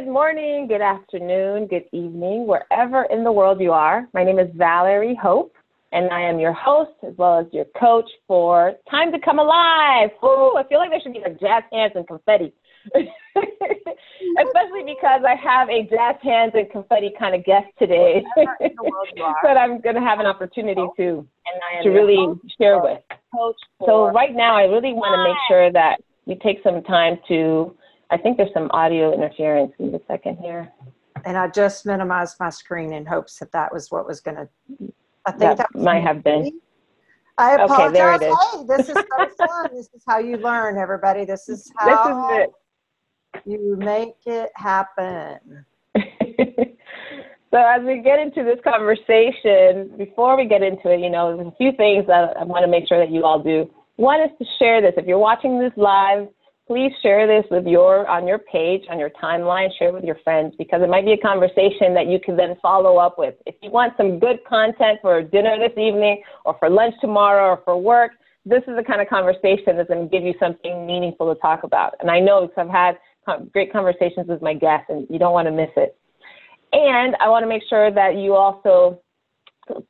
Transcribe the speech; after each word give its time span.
Good 0.00 0.08
morning, 0.08 0.66
good 0.66 0.80
afternoon, 0.80 1.66
good 1.66 1.84
evening, 1.92 2.46
wherever 2.46 3.02
in 3.10 3.22
the 3.22 3.30
world 3.30 3.60
you 3.60 3.72
are. 3.72 4.08
My 4.14 4.24
name 4.24 4.38
is 4.38 4.48
Valerie 4.54 5.14
Hope, 5.14 5.54
and 5.92 6.10
I 6.10 6.22
am 6.22 6.38
your 6.38 6.54
host 6.54 6.92
as 7.06 7.12
well 7.18 7.38
as 7.38 7.44
your 7.52 7.66
coach 7.78 8.08
for 8.26 8.72
Time 8.90 9.12
to 9.12 9.18
Come 9.20 9.38
Alive. 9.38 10.08
Ooh, 10.24 10.56
I 10.56 10.64
feel 10.70 10.78
like 10.78 10.88
there 10.88 11.00
should 11.02 11.12
be 11.12 11.20
like 11.20 11.38
jazz 11.38 11.64
hands 11.70 11.92
and 11.96 12.06
confetti. 12.08 12.54
Especially 12.94 14.84
because 14.86 15.20
I 15.28 15.34
have 15.34 15.68
a 15.68 15.82
jazz 15.82 16.16
hands 16.22 16.52
and 16.54 16.70
confetti 16.70 17.12
kind 17.18 17.34
of 17.34 17.44
guest 17.44 17.66
today 17.78 18.24
that 18.36 19.58
I'm 19.58 19.82
going 19.82 19.96
to 19.96 20.00
have 20.00 20.18
an 20.18 20.24
opportunity 20.24 20.80
to, 20.96 21.28
to 21.82 21.90
really 21.90 22.26
share 22.58 22.80
with. 22.80 23.02
So 23.84 24.10
right 24.12 24.34
now, 24.34 24.56
I 24.56 24.62
really 24.62 24.94
want 24.94 25.12
to 25.12 25.28
make 25.28 25.36
sure 25.46 25.70
that 25.72 26.00
we 26.24 26.36
take 26.36 26.62
some 26.64 26.82
time 26.84 27.18
to 27.28 27.76
I 28.10 28.16
think 28.16 28.36
there's 28.36 28.52
some 28.52 28.70
audio 28.72 29.14
interference 29.14 29.72
in 29.78 29.92
the 29.92 30.00
second 30.08 30.38
here. 30.38 30.72
And 31.24 31.36
I 31.36 31.48
just 31.48 31.86
minimized 31.86 32.36
my 32.40 32.50
screen 32.50 32.92
in 32.92 33.06
hopes 33.06 33.38
that 33.38 33.52
that 33.52 33.72
was 33.72 33.90
what 33.90 34.06
was 34.06 34.20
going 34.20 34.36
to. 34.36 34.48
I 35.26 35.30
think 35.32 35.40
that, 35.40 35.58
that 35.58 35.74
might 35.74 36.02
have 36.02 36.24
been. 36.24 36.60
I 37.38 37.54
apologize. 37.54 37.86
Okay, 37.86 37.92
there 37.92 38.14
it 38.14 38.22
is. 38.22 38.36
Hey, 38.52 38.76
this 38.76 38.88
is 38.88 38.94
so 38.94 39.46
fun. 39.46 39.68
this 39.72 39.88
is 39.94 40.02
how 40.06 40.18
you 40.18 40.36
learn, 40.38 40.78
everybody. 40.78 41.24
This 41.24 41.48
is 41.48 41.70
how 41.78 42.30
this 42.30 42.46
is 42.46 42.54
you 43.46 43.76
make 43.76 44.16
it 44.26 44.50
happen. 44.54 45.64
so 45.96 47.56
as 47.56 47.82
we 47.84 48.02
get 48.02 48.18
into 48.18 48.44
this 48.44 48.58
conversation, 48.64 49.96
before 49.96 50.36
we 50.36 50.46
get 50.46 50.62
into 50.62 50.90
it, 50.90 51.00
you 51.00 51.10
know, 51.10 51.36
there's 51.36 51.48
a 51.48 51.56
few 51.56 51.72
things 51.72 52.06
that 52.06 52.36
I 52.36 52.44
want 52.44 52.64
to 52.64 52.70
make 52.70 52.88
sure 52.88 52.98
that 52.98 53.10
you 53.10 53.24
all 53.24 53.42
do. 53.42 53.70
One 53.96 54.20
is 54.20 54.30
to 54.38 54.44
share 54.58 54.80
this. 54.80 54.94
If 54.96 55.06
you're 55.06 55.18
watching 55.18 55.58
this 55.58 55.72
live, 55.76 56.28
please 56.70 56.92
share 57.02 57.26
this 57.26 57.44
with 57.50 57.66
your 57.66 58.06
on 58.06 58.28
your 58.28 58.38
page 58.38 58.82
on 58.88 58.96
your 58.96 59.10
timeline 59.10 59.68
share 59.76 59.92
with 59.92 60.04
your 60.04 60.14
friends 60.22 60.54
because 60.56 60.80
it 60.80 60.88
might 60.88 61.04
be 61.04 61.10
a 61.10 61.16
conversation 61.16 61.92
that 61.92 62.06
you 62.06 62.20
can 62.24 62.36
then 62.36 62.54
follow 62.62 62.96
up 62.96 63.18
with. 63.18 63.34
If 63.44 63.56
you 63.60 63.72
want 63.72 63.94
some 63.96 64.20
good 64.20 64.38
content 64.48 65.00
for 65.02 65.20
dinner 65.20 65.56
this 65.58 65.76
evening 65.76 66.22
or 66.44 66.54
for 66.60 66.70
lunch 66.70 66.94
tomorrow 67.00 67.54
or 67.54 67.62
for 67.64 67.76
work 67.76 68.12
this 68.46 68.62
is 68.68 68.76
the 68.76 68.84
kind 68.84 69.00
of 69.00 69.08
conversation 69.08 69.76
that's 69.76 69.88
going 69.88 70.08
to 70.08 70.16
give 70.16 70.22
you 70.22 70.32
something 70.38 70.86
meaningful 70.86 71.34
to 71.34 71.40
talk 71.40 71.64
about. 71.64 71.94
And 71.98 72.08
i 72.08 72.20
know 72.20 72.46
because 72.46 72.68
i've 72.68 72.96
had 73.26 73.52
great 73.52 73.72
conversations 73.72 74.28
with 74.28 74.40
my 74.40 74.54
guests 74.54 74.86
and 74.90 75.08
you 75.10 75.18
don't 75.18 75.32
want 75.32 75.48
to 75.48 75.52
miss 75.52 75.70
it. 75.76 75.98
And 76.72 77.16
i 77.20 77.28
want 77.28 77.42
to 77.42 77.48
make 77.48 77.64
sure 77.68 77.90
that 77.90 78.14
you 78.14 78.36
also 78.36 79.00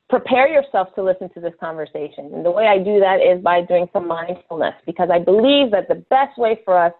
prepare 0.08 0.48
yourself 0.48 0.94
to 0.94 1.02
listen 1.02 1.28
to 1.34 1.40
this 1.40 1.52
conversation. 1.60 2.30
And 2.32 2.44
the 2.44 2.50
way 2.50 2.66
I 2.66 2.78
do 2.78 3.00
that 3.00 3.20
is 3.20 3.42
by 3.42 3.62
doing 3.62 3.88
some 3.92 4.06
mindfulness 4.06 4.74
because 4.86 5.08
I 5.12 5.18
believe 5.18 5.70
that 5.70 5.88
the 5.88 6.04
best 6.10 6.38
way 6.38 6.60
for 6.64 6.78
us 6.78 6.92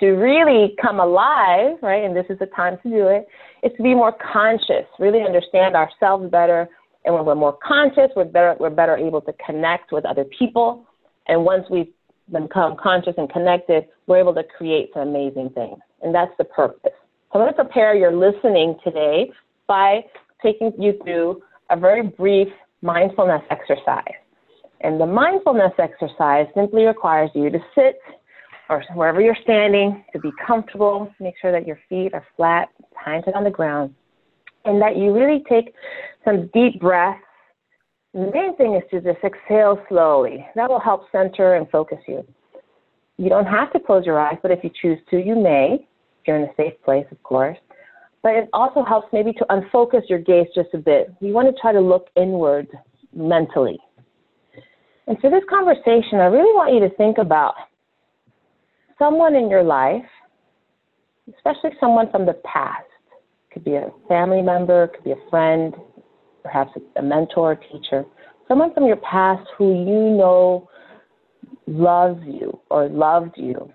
to 0.00 0.12
really 0.12 0.76
come 0.80 1.00
alive, 1.00 1.76
right, 1.82 2.04
and 2.04 2.16
this 2.16 2.26
is 2.30 2.38
the 2.38 2.46
time 2.46 2.78
to 2.82 2.88
do 2.88 3.08
it, 3.08 3.26
is 3.62 3.72
to 3.76 3.82
be 3.82 3.94
more 3.94 4.14
conscious, 4.32 4.86
really 4.98 5.22
understand 5.22 5.74
ourselves 5.74 6.30
better. 6.30 6.68
And 7.04 7.14
when 7.14 7.24
we're 7.24 7.34
more 7.34 7.58
conscious, 7.66 8.10
we're 8.14 8.24
better, 8.24 8.56
we're 8.60 8.70
better 8.70 8.96
able 8.96 9.20
to 9.22 9.32
connect 9.44 9.92
with 9.92 10.04
other 10.04 10.24
people. 10.24 10.86
And 11.26 11.44
once 11.44 11.64
we've 11.70 11.92
become 12.32 12.76
conscious 12.80 13.14
and 13.16 13.28
connected, 13.30 13.86
we're 14.06 14.18
able 14.18 14.34
to 14.34 14.44
create 14.44 14.90
some 14.94 15.08
amazing 15.08 15.50
things. 15.50 15.78
And 16.02 16.14
that's 16.14 16.32
the 16.38 16.44
purpose. 16.44 16.92
So 17.32 17.38
I'm 17.38 17.40
going 17.40 17.52
to 17.52 17.64
prepare 17.64 17.94
your 17.94 18.12
listening 18.12 18.76
today 18.84 19.30
by 19.66 20.04
taking 20.42 20.72
you 20.78 20.98
through 21.02 21.42
a 21.70 21.76
very 21.76 22.02
brief 22.02 22.48
mindfulness 22.82 23.42
exercise. 23.50 24.14
And 24.80 25.00
the 25.00 25.06
mindfulness 25.06 25.72
exercise 25.78 26.46
simply 26.54 26.84
requires 26.84 27.30
you 27.34 27.50
to 27.50 27.58
sit 27.74 27.96
or 28.70 28.84
wherever 28.94 29.20
you're 29.20 29.36
standing 29.42 30.04
to 30.12 30.18
be 30.18 30.30
comfortable, 30.46 31.12
make 31.20 31.34
sure 31.40 31.52
that 31.52 31.66
your 31.66 31.78
feet 31.88 32.12
are 32.12 32.24
flat, 32.36 32.68
planted 33.02 33.34
on 33.34 33.44
the 33.44 33.50
ground, 33.50 33.94
and 34.64 34.80
that 34.80 34.96
you 34.96 35.12
really 35.12 35.42
take 35.48 35.74
some 36.24 36.50
deep 36.52 36.78
breaths. 36.78 37.20
The 38.12 38.30
main 38.32 38.56
thing 38.56 38.74
is 38.74 38.82
to 38.90 39.00
just 39.00 39.24
exhale 39.24 39.82
slowly. 39.88 40.46
That 40.54 40.68
will 40.68 40.80
help 40.80 41.10
center 41.10 41.54
and 41.54 41.68
focus 41.70 41.98
you. 42.06 42.26
You 43.16 43.28
don't 43.30 43.46
have 43.46 43.72
to 43.72 43.80
close 43.80 44.04
your 44.04 44.18
eyes, 44.20 44.36
but 44.42 44.50
if 44.50 44.62
you 44.62 44.70
choose 44.80 44.98
to, 45.10 45.18
you 45.18 45.34
may, 45.34 45.78
if 46.20 46.26
you're 46.26 46.36
in 46.36 46.44
a 46.44 46.54
safe 46.56 46.74
place, 46.84 47.06
of 47.10 47.22
course 47.22 47.58
but 48.28 48.36
it 48.36 48.50
also 48.52 48.84
helps 48.84 49.08
maybe 49.10 49.32
to 49.32 49.46
unfocus 49.48 50.02
your 50.06 50.18
gaze 50.18 50.48
just 50.54 50.68
a 50.74 50.76
bit. 50.76 51.10
You 51.18 51.32
want 51.32 51.48
to 51.48 51.58
try 51.58 51.72
to 51.72 51.80
look 51.80 52.08
inward 52.14 52.68
mentally. 53.14 53.78
And 55.06 55.18
for 55.20 55.30
this 55.30 55.40
conversation, 55.48 56.18
I 56.18 56.26
really 56.26 56.52
want 56.52 56.74
you 56.74 56.80
to 56.86 56.94
think 56.96 57.16
about 57.16 57.54
someone 58.98 59.34
in 59.34 59.48
your 59.48 59.62
life, 59.62 60.04
especially 61.38 61.70
someone 61.80 62.10
from 62.10 62.26
the 62.26 62.34
past. 62.44 62.84
It 63.48 63.54
could 63.54 63.64
be 63.64 63.76
a 63.76 63.88
family 64.08 64.42
member, 64.42 64.84
it 64.84 64.92
could 64.92 65.04
be 65.04 65.12
a 65.12 65.30
friend, 65.30 65.74
perhaps 66.42 66.72
a 66.96 67.02
mentor, 67.02 67.56
teacher. 67.56 68.04
Someone 68.46 68.74
from 68.74 68.84
your 68.84 68.96
past 68.96 69.48
who 69.56 69.70
you 69.70 70.18
know 70.18 70.68
loves 71.66 72.20
you 72.26 72.60
or 72.68 72.90
loved 72.90 73.36
you 73.38 73.72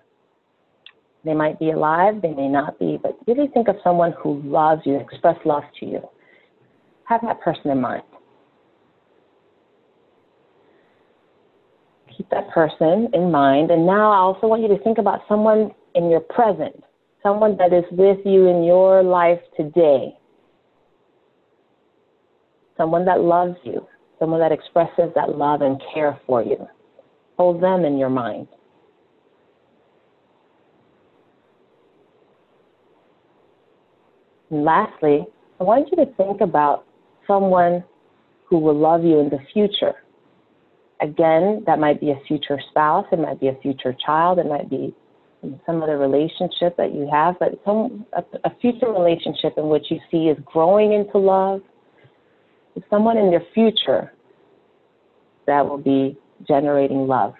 they 1.24 1.34
might 1.34 1.58
be 1.60 1.72
alive, 1.72 2.22
they 2.22 2.34
may 2.34 2.48
not 2.48 2.78
be, 2.80 3.00
but 3.02 3.18
really 3.28 3.48
think 3.54 3.68
of 3.68 3.76
someone 3.84 4.14
who 4.22 4.42
loves 4.44 4.82
you, 4.86 4.98
express 5.00 5.38
love 5.46 5.64
to 5.80 5.86
you. 5.86 6.02
Have 7.06 7.22
that 7.24 7.40
person 7.42 7.72
in 7.72 7.80
mind. 7.80 8.04
Keep 12.18 12.30
that 12.30 12.50
person 12.52 13.10
in 13.14 13.32
mind. 13.32 13.72
And 13.72 13.86
now 13.86 14.12
I 14.12 14.18
also 14.18 14.48
want 14.48 14.62
you 14.62 14.68
to 14.70 14.84
think 14.84 14.98
about 14.98 15.22
someone 15.28 15.72
in 15.96 16.10
your 16.10 16.20
present, 16.20 16.84
someone 17.22 17.58
that 17.58 17.74
is 17.74 17.86
with 17.92 18.20
you 18.26 18.48
in 18.48 18.64
your 18.64 19.02
life 19.02 19.40
today, 19.56 20.18
someone 22.78 23.06
that 23.06 23.22
loves 23.22 23.56
you, 23.64 23.88
someone 24.20 24.40
that 24.40 24.52
expresses 24.52 25.12
that 25.16 25.38
love 25.38 25.62
and 25.62 25.82
care 25.94 26.20
for 26.26 26.44
you. 26.44 26.68
Hold 27.38 27.64
them 27.64 27.86
in 27.86 27.98
your 27.98 28.10
mind. 28.10 28.48
Lastly, 34.54 35.26
I 35.60 35.64
want 35.64 35.90
you 35.92 35.98
to 36.04 36.12
think 36.14 36.42
about 36.42 36.86
someone 37.28 37.84
who 38.46 38.58
will 38.60 38.78
love 38.78 39.04
you 39.04 39.20
in 39.20 39.30
the 39.30 39.40
future. 39.54 39.94
Again, 41.02 41.64
that 41.66 41.80
might 41.80 42.00
be 42.00 42.12
a 42.12 42.20
future 42.28 42.60
spouse, 42.70 43.06
it 43.12 43.20
might 43.20 43.40
be 43.40 43.48
a 43.48 43.56
future 43.62 43.96
child, 44.06 44.40
it 44.40 44.46
might 44.46 44.70
be 44.70 44.94
some 45.66 45.84
other 45.84 45.98
relationship 45.98 46.78
that 46.78 46.94
you 46.94 47.10
have, 47.12 47.36
but 47.40 47.60
some 47.66 48.06
a, 48.14 48.24
a 48.46 48.56
future 48.62 48.92
relationship 48.92 49.54
in 49.58 49.68
which 49.68 49.88
you 49.90 50.00
see 50.10 50.30
is 50.30 50.38
growing 50.46 50.94
into 50.94 51.18
love. 51.18 51.62
Is 52.76 52.84
someone 52.90 53.18
in 53.18 53.32
your 53.32 53.44
future 53.54 54.14
that 55.46 55.68
will 55.68 55.78
be 55.78 56.18
generating 56.48 57.08
love. 57.08 57.34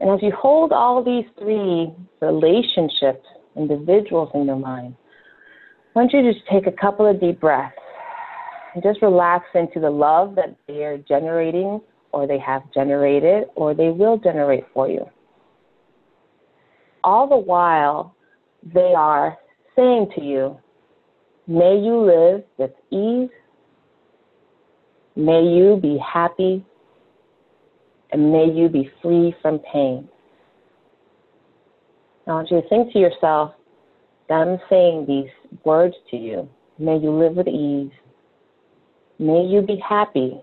And 0.00 0.10
as 0.10 0.20
you 0.22 0.32
hold 0.32 0.72
all 0.72 1.04
these 1.04 1.26
three 1.38 1.92
relationships, 2.20 3.26
individuals 3.56 4.30
in 4.34 4.46
your 4.46 4.56
mind, 4.56 4.94
why 5.92 6.02
don't 6.06 6.12
you 6.12 6.32
just 6.32 6.46
take 6.46 6.66
a 6.66 6.72
couple 6.72 7.06
of 7.06 7.20
deep 7.20 7.40
breaths 7.40 7.74
and 8.74 8.82
just 8.82 9.02
relax 9.02 9.46
into 9.54 9.80
the 9.80 9.90
love 9.90 10.34
that 10.36 10.56
they 10.68 10.84
are 10.84 10.98
generating 10.98 11.80
or 12.12 12.26
they 12.26 12.38
have 12.38 12.62
generated 12.72 13.44
or 13.56 13.74
they 13.74 13.90
will 13.90 14.16
generate 14.18 14.64
for 14.72 14.88
you. 14.88 15.04
All 17.02 17.28
the 17.28 17.36
while, 17.36 18.14
they 18.62 18.92
are 18.96 19.36
saying 19.74 20.10
to 20.16 20.22
you, 20.22 20.58
May 21.46 21.78
you 21.78 22.00
live 22.00 22.44
with 22.58 22.70
ease, 22.92 23.30
may 25.16 25.42
you 25.42 25.80
be 25.82 25.98
happy, 25.98 26.64
and 28.12 28.30
may 28.30 28.44
you 28.44 28.68
be 28.68 28.88
free 29.02 29.34
from 29.42 29.58
pain. 29.72 30.08
I 32.26 32.32
want 32.32 32.50
you 32.50 32.60
to 32.60 32.68
think 32.68 32.92
to 32.92 32.98
yourself, 33.00 33.54
them 34.28 34.58
saying 34.68 35.06
these 35.08 35.30
words 35.64 35.94
to 36.10 36.16
you. 36.16 36.48
May 36.78 36.98
you 36.98 37.10
live 37.10 37.34
with 37.34 37.48
ease. 37.48 37.92
May 39.18 39.44
you 39.44 39.62
be 39.62 39.80
happy. 39.86 40.40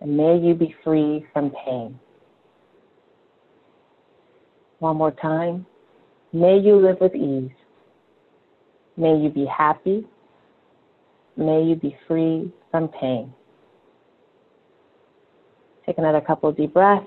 And 0.00 0.16
may 0.16 0.38
you 0.38 0.54
be 0.54 0.74
free 0.82 1.24
from 1.32 1.52
pain. 1.64 1.98
One 4.80 4.96
more 4.96 5.12
time. 5.12 5.66
May 6.32 6.58
you 6.58 6.76
live 6.76 6.96
with 7.00 7.14
ease. 7.14 7.50
May 8.96 9.16
you 9.16 9.30
be 9.30 9.46
happy. 9.46 10.06
May 11.36 11.62
you 11.62 11.76
be 11.76 11.96
free 12.06 12.52
from 12.70 12.88
pain. 12.88 13.32
Take 15.86 15.98
another 15.98 16.20
couple 16.20 16.48
of 16.48 16.56
deep 16.56 16.74
breaths 16.74 17.06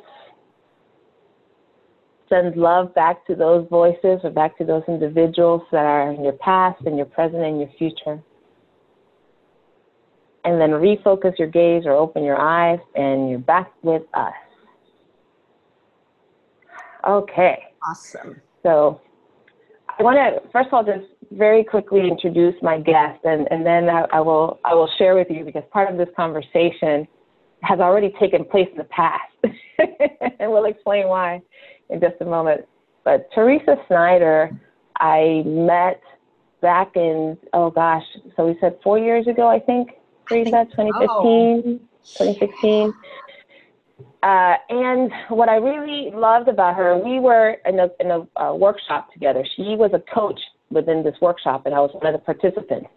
send 2.29 2.56
love 2.56 2.94
back 2.94 3.25
to 3.27 3.35
those 3.35 3.68
voices 3.69 4.19
or 4.24 4.29
back 4.29 4.57
to 4.57 4.65
those 4.65 4.83
individuals 4.88 5.62
that 5.71 5.85
are 5.85 6.12
in 6.12 6.24
your 6.24 6.33
past 6.33 6.81
and 6.85 6.97
your 6.97 7.06
present 7.06 7.44
and 7.44 7.59
your 7.59 7.69
future. 7.77 8.21
And 10.44 10.62
then 10.62 10.71
refocus 10.71 11.38
your 11.38 11.50
gaze 11.50 11.83
or 11.85 11.91
open 11.91 12.24
your 12.24 12.39
eyes 12.39 12.79
and 12.95 13.29
you're 13.29 13.39
back 13.39 13.71
with 13.83 14.03
us. 14.13 14.33
Okay. 17.07 17.63
Awesome. 17.85 18.41
So 18.63 19.01
I 20.00 20.03
want 20.03 20.18
to 20.18 20.50
first 20.51 20.68
of 20.68 20.74
all 20.74 20.83
just 20.83 21.07
very 21.31 21.63
quickly 21.63 22.07
introduce 22.07 22.56
my 22.62 22.79
guest, 22.79 23.19
and, 23.24 23.47
and 23.51 23.65
then 23.65 23.89
I, 23.89 24.06
I, 24.13 24.19
will 24.21 24.59
I 24.63 24.74
will 24.74 24.89
share 24.97 25.15
with 25.15 25.27
you 25.29 25.44
because 25.44 25.63
part 25.71 25.91
of 25.91 25.97
this 25.97 26.07
conversation 26.15 27.07
has 27.63 27.79
already 27.79 28.13
taken 28.19 28.45
place 28.45 28.68
in 28.71 28.77
the 28.77 28.83
past, 28.85 29.33
and 30.39 30.51
we'll 30.51 30.65
explain 30.65 31.07
why 31.07 31.41
in 31.89 32.00
just 32.00 32.16
a 32.22 32.25
moment. 32.25 32.66
But 33.04 33.30
Teresa 33.34 33.78
Snider, 33.88 34.51
I 35.00 35.44
met 35.45 36.01
back 36.62 36.95
in 36.95 37.38
oh 37.54 37.69
gosh, 37.69 38.04
so 38.36 38.48
we 38.48 38.57
said 38.60 38.78
four 38.84 39.00
years 39.00 39.28
ago, 39.28 39.48
I 39.48 39.60
think. 39.60 39.92
Teresa, 40.28 40.66
2015, 40.72 41.80
2016. 42.04 42.94
Uh, 44.24 44.56
and 44.69 45.12
what 45.30 45.48
I 45.48 45.56
really 45.56 46.12
loved 46.13 46.50
about 46.50 46.75
her, 46.75 46.98
we 46.98 47.19
were 47.19 47.56
in 47.66 47.80
a, 47.80 47.89
in 48.00 48.12
a 48.12 48.42
uh, 48.42 48.54
workshop 48.54 49.13
together. 49.13 49.45
She 49.56 49.75
was 49.78 49.92
a 49.94 50.01
coach 50.13 50.39
within 50.69 51.04
this 51.04 51.16
workshop, 51.22 51.66
and 51.66 51.74
I 51.74 51.80
was 51.80 51.92
one 51.94 52.13
of 52.13 52.19
the 52.19 52.25
participants. 52.25 52.89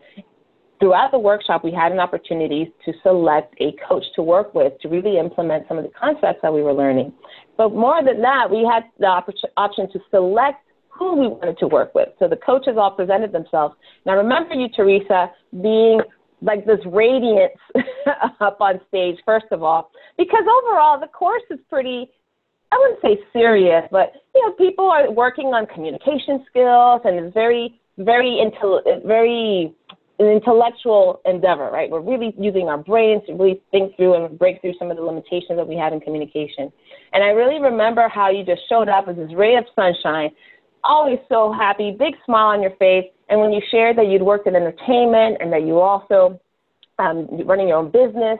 Throughout 0.80 1.10
the 1.12 1.18
workshop, 1.18 1.62
we 1.62 1.72
had 1.72 1.92
an 1.92 2.00
opportunity 2.00 2.72
to 2.86 2.92
select 3.02 3.54
a 3.60 3.72
coach 3.86 4.04
to 4.16 4.22
work 4.22 4.54
with 4.54 4.72
to 4.80 4.88
really 4.88 5.18
implement 5.18 5.68
some 5.68 5.76
of 5.76 5.84
the 5.84 5.90
concepts 5.90 6.40
that 6.42 6.52
we 6.52 6.62
were 6.62 6.72
learning. 6.72 7.12
But 7.58 7.74
more 7.74 8.02
than 8.02 8.22
that, 8.22 8.50
we 8.50 8.66
had 8.66 8.84
the 8.98 9.06
op- 9.06 9.28
option 9.58 9.92
to 9.92 10.00
select 10.10 10.64
who 10.88 11.16
we 11.16 11.28
wanted 11.28 11.58
to 11.58 11.66
work 11.66 11.94
with. 11.94 12.08
So 12.18 12.28
the 12.28 12.36
coaches 12.36 12.74
all 12.78 12.92
presented 12.92 13.32
themselves. 13.32 13.74
Now, 14.06 14.16
remember 14.16 14.54
you, 14.54 14.68
Teresa, 14.74 15.30
being 15.60 16.00
like 16.42 16.64
this 16.64 16.80
radiance 16.86 17.60
up 18.40 18.60
on 18.60 18.80
stage, 18.88 19.16
first 19.24 19.46
of 19.50 19.62
all, 19.62 19.90
because 20.16 20.44
overall 20.44 20.98
the 20.98 21.08
course 21.08 21.42
is 21.50 21.58
pretty, 21.68 22.10
I 22.72 22.78
wouldn't 22.78 23.00
say 23.02 23.22
serious, 23.32 23.84
but 23.90 24.12
you 24.34 24.46
know, 24.46 24.52
people 24.54 24.88
are 24.88 25.10
working 25.10 25.48
on 25.48 25.66
communication 25.66 26.44
skills 26.48 27.02
and 27.04 27.18
it's 27.18 27.34
very, 27.34 27.80
very, 27.98 28.40
intel- 28.40 29.06
very 29.06 29.74
an 30.20 30.26
intellectual 30.26 31.20
endeavor, 31.24 31.70
right? 31.70 31.90
We're 31.90 32.00
really 32.00 32.34
using 32.38 32.68
our 32.68 32.78
brains 32.78 33.22
to 33.26 33.32
really 33.32 33.60
think 33.70 33.96
through 33.96 34.14
and 34.14 34.38
break 34.38 34.60
through 34.60 34.74
some 34.78 34.90
of 34.90 34.96
the 34.96 35.02
limitations 35.02 35.56
that 35.56 35.66
we 35.66 35.76
have 35.76 35.92
in 35.92 36.00
communication. 36.00 36.70
And 37.12 37.24
I 37.24 37.28
really 37.28 37.60
remember 37.60 38.08
how 38.08 38.30
you 38.30 38.44
just 38.44 38.62
showed 38.68 38.88
up 38.88 39.08
as 39.08 39.16
this 39.16 39.30
ray 39.34 39.56
of 39.56 39.64
sunshine, 39.74 40.30
always 40.84 41.18
so 41.28 41.52
happy, 41.52 41.96
big 41.98 42.14
smile 42.24 42.48
on 42.48 42.62
your 42.62 42.76
face, 42.76 43.06
and 43.28 43.40
when 43.40 43.52
you 43.52 43.60
shared 43.70 43.96
that 43.96 44.08
you'd 44.08 44.22
worked 44.22 44.46
in 44.46 44.54
entertainment 44.54 45.38
and 45.40 45.52
that 45.52 45.62
you 45.62 45.78
also 45.78 46.38
um, 46.98 47.26
running 47.46 47.68
your 47.68 47.78
own 47.78 47.90
business, 47.90 48.38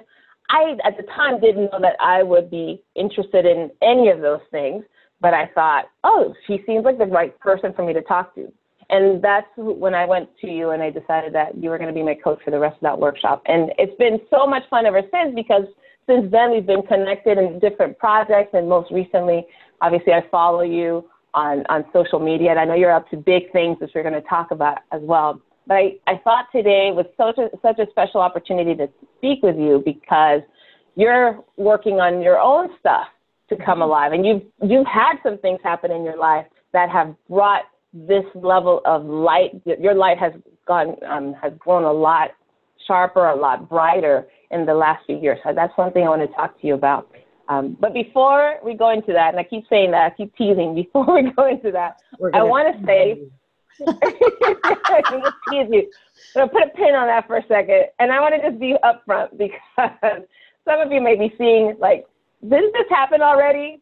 I 0.50 0.76
at 0.84 0.96
the 0.96 1.04
time 1.14 1.40
didn't 1.40 1.70
know 1.72 1.80
that 1.80 1.96
I 2.00 2.22
would 2.22 2.50
be 2.50 2.82
interested 2.96 3.46
in 3.46 3.70
any 3.82 4.08
of 4.10 4.20
those 4.20 4.40
things. 4.50 4.84
But 5.20 5.34
I 5.34 5.46
thought, 5.54 5.84
oh, 6.02 6.34
she 6.46 6.62
seems 6.66 6.84
like 6.84 6.96
the 6.96 7.04
right 7.04 7.38
person 7.40 7.72
for 7.74 7.84
me 7.84 7.92
to 7.92 8.00
talk 8.02 8.34
to. 8.36 8.50
And 8.90 9.22
that's 9.22 9.46
when 9.56 9.94
I 9.94 10.04
went 10.04 10.28
to 10.40 10.48
you 10.48 10.70
and 10.70 10.82
I 10.82 10.90
decided 10.90 11.32
that 11.34 11.56
you 11.56 11.70
were 11.70 11.78
going 11.78 11.88
to 11.88 11.94
be 11.94 12.02
my 12.02 12.14
coach 12.14 12.40
for 12.44 12.50
the 12.50 12.58
rest 12.58 12.74
of 12.74 12.82
that 12.82 12.98
workshop. 12.98 13.42
And 13.46 13.72
it's 13.78 13.96
been 13.98 14.18
so 14.30 14.46
much 14.46 14.64
fun 14.68 14.84
ever 14.84 15.02
since 15.12 15.34
because 15.34 15.64
since 16.06 16.30
then 16.32 16.50
we've 16.50 16.66
been 16.66 16.82
connected 16.82 17.38
in 17.38 17.60
different 17.60 17.98
projects. 17.98 18.50
And 18.52 18.68
most 18.68 18.90
recently, 18.90 19.46
obviously, 19.80 20.12
I 20.12 20.22
follow 20.30 20.62
you 20.62 21.08
on, 21.34 21.64
on 21.68 21.84
social 21.92 22.18
media. 22.18 22.50
And 22.50 22.58
I 22.58 22.64
know 22.64 22.74
you're 22.74 22.92
up 22.92 23.08
to 23.10 23.16
big 23.16 23.52
things, 23.52 23.76
which 23.80 23.92
we're 23.94 24.02
going 24.02 24.20
to 24.20 24.28
talk 24.28 24.50
about 24.50 24.78
as 24.90 25.00
well. 25.02 25.40
But 25.68 25.74
I, 25.74 25.92
I 26.08 26.20
thought 26.24 26.46
today 26.50 26.90
was 26.92 27.06
such 27.16 27.38
a, 27.38 27.48
such 27.62 27.78
a 27.78 27.88
special 27.92 28.20
opportunity 28.20 28.74
to 28.74 28.88
speak 29.18 29.40
with 29.44 29.56
you 29.56 29.82
because 29.84 30.40
you're 30.96 31.38
working 31.56 32.00
on 32.00 32.22
your 32.22 32.40
own 32.40 32.70
stuff 32.80 33.06
to 33.50 33.56
come 33.56 33.78
mm-hmm. 33.78 33.82
alive. 33.82 34.12
And 34.12 34.26
you've, 34.26 34.42
you've 34.68 34.86
had 34.86 35.14
some 35.22 35.38
things 35.38 35.60
happen 35.62 35.92
in 35.92 36.02
your 36.02 36.18
life 36.18 36.46
that 36.72 36.90
have 36.90 37.14
brought 37.28 37.62
this 37.92 38.24
level 38.34 38.80
of 38.84 39.04
light. 39.04 39.60
Your 39.64 39.94
light 39.94 40.18
has 40.18 40.32
gone, 40.66 40.96
um, 41.08 41.34
has 41.34 41.52
grown 41.58 41.84
a 41.84 41.92
lot 41.92 42.30
sharper, 42.86 43.28
a 43.28 43.36
lot 43.36 43.68
brighter 43.68 44.26
in 44.50 44.66
the 44.66 44.74
last 44.74 45.04
few 45.06 45.18
years. 45.18 45.38
So 45.44 45.52
that's 45.54 45.76
one 45.76 45.92
thing 45.92 46.04
I 46.04 46.08
want 46.08 46.22
to 46.22 46.34
talk 46.34 46.60
to 46.60 46.66
you 46.66 46.74
about. 46.74 47.10
Um, 47.48 47.76
but 47.80 47.92
before 47.92 48.58
we 48.64 48.74
go 48.74 48.90
into 48.90 49.12
that, 49.12 49.30
and 49.30 49.38
I 49.38 49.42
keep 49.42 49.64
saying 49.68 49.90
that, 49.90 50.12
I 50.12 50.16
keep 50.16 50.34
teasing, 50.36 50.74
before 50.74 51.14
we 51.22 51.30
go 51.32 51.48
into 51.48 51.72
that, 51.72 52.00
I 52.32 52.42
want 52.42 52.76
to 52.76 52.86
say, 52.86 53.22
just 53.78 55.36
tease 55.50 55.68
you. 55.70 55.90
I'm 56.36 56.48
to 56.48 56.52
put 56.52 56.62
a 56.62 56.70
pin 56.76 56.94
on 56.94 57.08
that 57.08 57.26
for 57.26 57.38
a 57.38 57.46
second. 57.48 57.86
And 57.98 58.12
I 58.12 58.20
want 58.20 58.34
to 58.34 58.50
just 58.50 58.60
be 58.60 58.76
upfront 58.84 59.30
because 59.38 60.22
some 60.64 60.80
of 60.80 60.92
you 60.92 61.00
may 61.00 61.16
be 61.16 61.34
seeing, 61.38 61.76
like, 61.78 62.06
didn't 62.42 62.72
this 62.72 62.88
happen 62.88 63.20
already? 63.20 63.80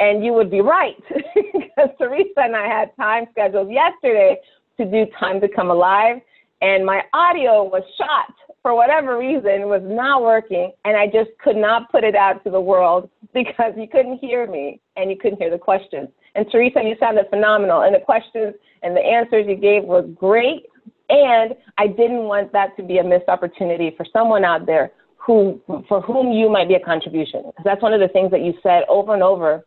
And 0.00 0.24
you 0.24 0.32
would 0.32 0.50
be 0.50 0.62
right 0.62 0.96
because 1.34 1.90
Teresa 1.98 2.38
and 2.38 2.56
I 2.56 2.66
had 2.66 2.96
time 2.96 3.26
scheduled 3.30 3.70
yesterday 3.70 4.38
to 4.78 4.84
do 4.84 5.06
Time 5.20 5.40
to 5.42 5.48
Come 5.48 5.70
Alive. 5.70 6.16
And 6.62 6.84
my 6.84 7.02
audio 7.12 7.62
was 7.62 7.82
shot 7.96 8.34
for 8.62 8.74
whatever 8.74 9.18
reason 9.18 9.68
was 9.68 9.82
not 9.84 10.22
working 10.22 10.72
and 10.84 10.96
I 10.96 11.06
just 11.06 11.30
could 11.42 11.56
not 11.56 11.90
put 11.90 12.04
it 12.04 12.14
out 12.14 12.44
to 12.44 12.50
the 12.50 12.60
world 12.60 13.08
because 13.34 13.72
you 13.76 13.88
couldn't 13.88 14.18
hear 14.18 14.46
me 14.50 14.80
and 14.96 15.10
you 15.10 15.16
couldn't 15.16 15.38
hear 15.38 15.50
the 15.50 15.58
questions. 15.58 16.08
And 16.34 16.46
Teresa, 16.50 16.80
you 16.82 16.96
sounded 17.00 17.26
phenomenal 17.30 17.82
and 17.82 17.94
the 17.94 18.00
questions 18.00 18.54
and 18.82 18.96
the 18.96 19.00
answers 19.00 19.46
you 19.48 19.56
gave 19.56 19.84
were 19.84 20.02
great. 20.02 20.66
And 21.08 21.54
I 21.76 21.88
didn't 21.88 22.24
want 22.24 22.52
that 22.52 22.76
to 22.76 22.82
be 22.82 22.98
a 22.98 23.04
missed 23.04 23.28
opportunity 23.28 23.92
for 23.96 24.06
someone 24.12 24.44
out 24.44 24.66
there 24.66 24.92
who, 25.16 25.60
for 25.88 26.00
whom 26.00 26.32
you 26.32 26.48
might 26.48 26.68
be 26.68 26.74
a 26.74 26.80
contribution. 26.80 27.42
Because 27.46 27.64
that's 27.64 27.82
one 27.82 27.92
of 27.92 28.00
the 28.00 28.08
things 28.08 28.30
that 28.30 28.42
you 28.42 28.54
said 28.62 28.84
over 28.88 29.12
and 29.12 29.22
over 29.22 29.64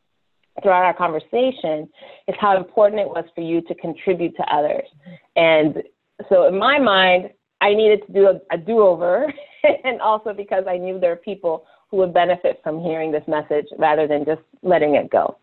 throughout 0.61 0.83
our 0.83 0.94
conversation 0.94 1.89
is 2.27 2.35
how 2.39 2.57
important 2.57 3.01
it 3.01 3.07
was 3.07 3.25
for 3.33 3.41
you 3.41 3.61
to 3.61 3.75
contribute 3.75 4.35
to 4.38 4.44
others. 4.53 4.88
And 5.35 5.81
so 6.29 6.47
in 6.47 6.57
my 6.57 6.79
mind, 6.79 7.31
I 7.61 7.73
needed 7.73 8.05
to 8.07 8.13
do 8.13 8.27
a, 8.27 8.39
a 8.51 8.57
do 8.57 8.81
over, 8.81 9.31
and 9.83 10.01
also 10.01 10.33
because 10.33 10.65
I 10.67 10.77
knew 10.77 11.00
there 11.00 11.13
are 11.13 11.17
people 11.17 11.65
who 11.89 11.97
would 11.97 12.13
benefit 12.13 12.59
from 12.63 12.81
hearing 12.81 13.11
this 13.11 13.23
message 13.27 13.67
rather 13.77 14.07
than 14.07 14.25
just 14.25 14.41
letting 14.63 14.95
it 14.95 15.09
go. 15.09 15.38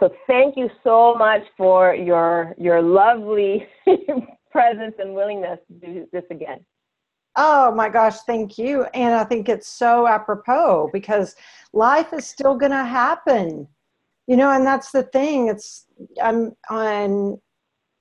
So 0.00 0.12
thank 0.26 0.56
you 0.56 0.70
so 0.82 1.14
much 1.14 1.42
for 1.56 1.94
your 1.94 2.54
your 2.58 2.82
lovely 2.82 3.66
presence 4.50 4.94
and 4.98 5.14
willingness 5.14 5.58
to 5.68 5.86
do 5.86 6.08
this 6.12 6.24
again. 6.30 6.64
Oh 7.36 7.72
my 7.72 7.88
gosh, 7.88 8.16
thank 8.26 8.58
you. 8.58 8.84
And 8.94 9.14
I 9.14 9.24
think 9.24 9.48
it's 9.48 9.68
so 9.68 10.06
apropos 10.06 10.90
because 10.92 11.36
life 11.72 12.12
is 12.12 12.26
still 12.26 12.56
going 12.56 12.72
to 12.72 12.84
happen. 12.84 13.68
You 14.26 14.36
know, 14.36 14.50
and 14.50 14.64
that's 14.64 14.92
the 14.92 15.02
thing. 15.02 15.48
It's 15.48 15.86
I'm 16.22 16.52
on 16.68 17.40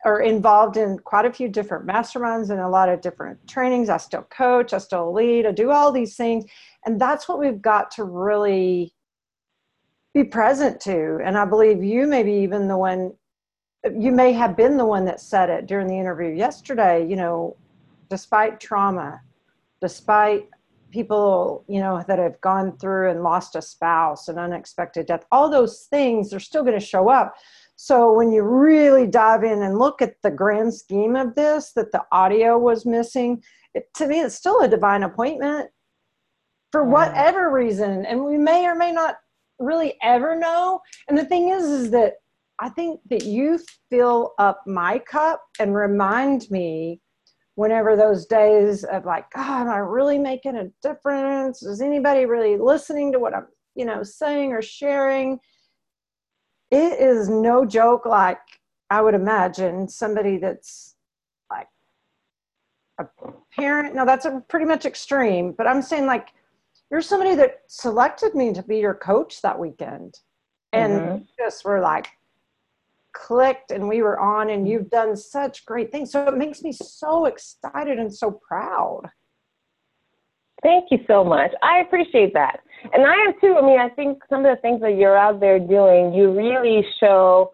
or 0.05 0.21
involved 0.21 0.77
in 0.77 0.97
quite 0.99 1.25
a 1.25 1.33
few 1.33 1.49
different 1.49 1.85
masterminds 1.85 2.49
and 2.49 2.59
a 2.61 2.69
lot 2.69 2.89
of 2.89 3.01
different 3.01 3.45
trainings. 3.47 3.89
I 3.89 3.97
still 3.97 4.23
coach, 4.23 4.73
I 4.73 4.77
still 4.77 5.13
lead, 5.13 5.45
I 5.45 5.51
do 5.51 5.71
all 5.71 5.91
these 5.91 6.15
things. 6.15 6.45
And 6.85 6.99
that's 6.99 7.27
what 7.27 7.39
we've 7.39 7.61
got 7.61 7.91
to 7.91 8.05
really 8.05 8.93
be 10.13 10.23
present 10.23 10.79
to. 10.81 11.19
And 11.23 11.37
I 11.37 11.45
believe 11.45 11.83
you 11.83 12.07
may 12.07 12.23
be 12.23 12.33
even 12.33 12.67
the 12.67 12.77
one, 12.77 13.13
you 13.83 14.11
may 14.11 14.31
have 14.31 14.55
been 14.55 14.77
the 14.77 14.85
one 14.85 15.05
that 15.05 15.19
said 15.19 15.49
it 15.49 15.65
during 15.65 15.87
the 15.87 15.99
interview 15.99 16.33
yesterday, 16.33 17.05
you 17.05 17.17
know, 17.17 17.57
despite 18.09 18.59
trauma, 18.59 19.21
despite 19.81 20.47
people, 20.91 21.65
you 21.67 21.79
know, 21.79 22.03
that 22.07 22.19
have 22.19 22.39
gone 22.41 22.77
through 22.77 23.11
and 23.11 23.23
lost 23.23 23.55
a 23.55 23.61
spouse, 23.61 24.27
an 24.27 24.37
unexpected 24.37 25.07
death, 25.07 25.25
all 25.31 25.49
those 25.49 25.87
things 25.89 26.33
are 26.33 26.39
still 26.39 26.63
going 26.63 26.79
to 26.79 26.85
show 26.85 27.09
up 27.09 27.35
so 27.81 28.11
when 28.11 28.33
you 28.33 28.43
really 28.43 29.07
dive 29.07 29.45
in 29.45 29.61
and 29.61 29.79
look 29.79 30.01
at 30.01 30.21
the 30.21 30.29
grand 30.29 30.73
scheme 30.73 31.15
of 31.15 31.33
this, 31.35 31.71
that 31.77 31.93
the 31.93 32.03
audio 32.11 32.57
was 32.57 32.85
missing, 32.85 33.41
it, 33.73 33.87
to 33.93 34.05
me, 34.05 34.19
it's 34.19 34.35
still 34.35 34.59
a 34.59 34.67
divine 34.67 35.03
appointment 35.03 35.69
for 36.73 36.83
whatever 36.83 37.49
reason. 37.49 38.05
And 38.05 38.25
we 38.25 38.37
may 38.37 38.65
or 38.65 38.75
may 38.75 38.91
not 38.91 39.15
really 39.59 39.93
ever 40.03 40.35
know. 40.35 40.81
And 41.07 41.17
the 41.17 41.23
thing 41.23 41.51
is, 41.51 41.63
is 41.63 41.91
that 41.91 42.15
I 42.59 42.67
think 42.67 42.99
that 43.09 43.23
you 43.23 43.61
fill 43.89 44.33
up 44.39 44.61
my 44.67 44.99
cup 44.99 45.41
and 45.57 45.73
remind 45.73 46.51
me 46.51 46.99
whenever 47.59 47.95
those 47.95 48.25
days 48.25 48.83
of 48.83 49.05
like, 49.05 49.29
God, 49.31 49.61
am 49.61 49.69
I 49.69 49.77
really 49.77 50.17
making 50.17 50.55
a 50.55 50.69
difference? 50.81 51.61
Is 51.63 51.81
anybody 51.81 52.25
really 52.25 52.57
listening 52.57 53.11
to 53.11 53.19
what 53.19 53.35
I'm, 53.35 53.47
you 53.75 53.85
know, 53.85 54.03
saying 54.03 54.51
or 54.53 54.61
sharing? 54.61 55.39
it 56.71 56.99
is 56.99 57.29
no 57.29 57.65
joke 57.65 58.05
like 58.05 58.39
I 58.89 59.01
would 59.01 59.13
imagine 59.13 59.87
somebody 59.87 60.37
that's 60.37 60.95
like 61.49 61.67
a 62.99 63.05
parent. 63.55 63.95
No, 63.95 64.05
that's 64.05 64.25
a 64.25 64.43
pretty 64.47 64.65
much 64.65 64.85
extreme, 64.85 65.53
but 65.57 65.67
I'm 65.67 65.81
saying 65.81 66.05
like 66.05 66.29
you're 66.91 67.01
somebody 67.01 67.35
that 67.35 67.61
selected 67.67 68.33
me 68.33 68.53
to 68.53 68.63
be 68.63 68.77
your 68.77 68.95
coach 68.95 69.41
that 69.41 69.57
weekend. 69.57 70.19
And 70.71 71.01
mm-hmm. 71.01 71.23
just 71.37 71.65
were 71.65 71.81
like 71.81 72.09
clicked 73.13 73.71
and 73.71 73.87
we 73.87 74.01
were 74.01 74.19
on 74.19 74.49
and 74.49 74.67
you've 74.67 74.89
done 74.89 75.15
such 75.15 75.65
great 75.65 75.91
things. 75.91 76.11
So 76.11 76.27
it 76.27 76.37
makes 76.37 76.61
me 76.61 76.71
so 76.71 77.25
excited 77.25 77.99
and 77.99 78.13
so 78.13 78.31
proud. 78.31 79.03
Thank 80.61 80.91
you 80.91 80.99
so 81.07 81.23
much. 81.23 81.51
I 81.63 81.79
appreciate 81.79 82.33
that. 82.33 82.59
And 82.93 83.05
I 83.05 83.13
am 83.13 83.33
too. 83.39 83.55
I 83.57 83.65
mean, 83.65 83.79
I 83.79 83.89
think 83.89 84.19
some 84.29 84.45
of 84.45 84.55
the 84.55 84.61
things 84.61 84.81
that 84.81 84.95
you're 84.97 85.17
out 85.17 85.39
there 85.39 85.59
doing, 85.59 86.13
you 86.13 86.31
really 86.31 86.85
show 86.99 87.53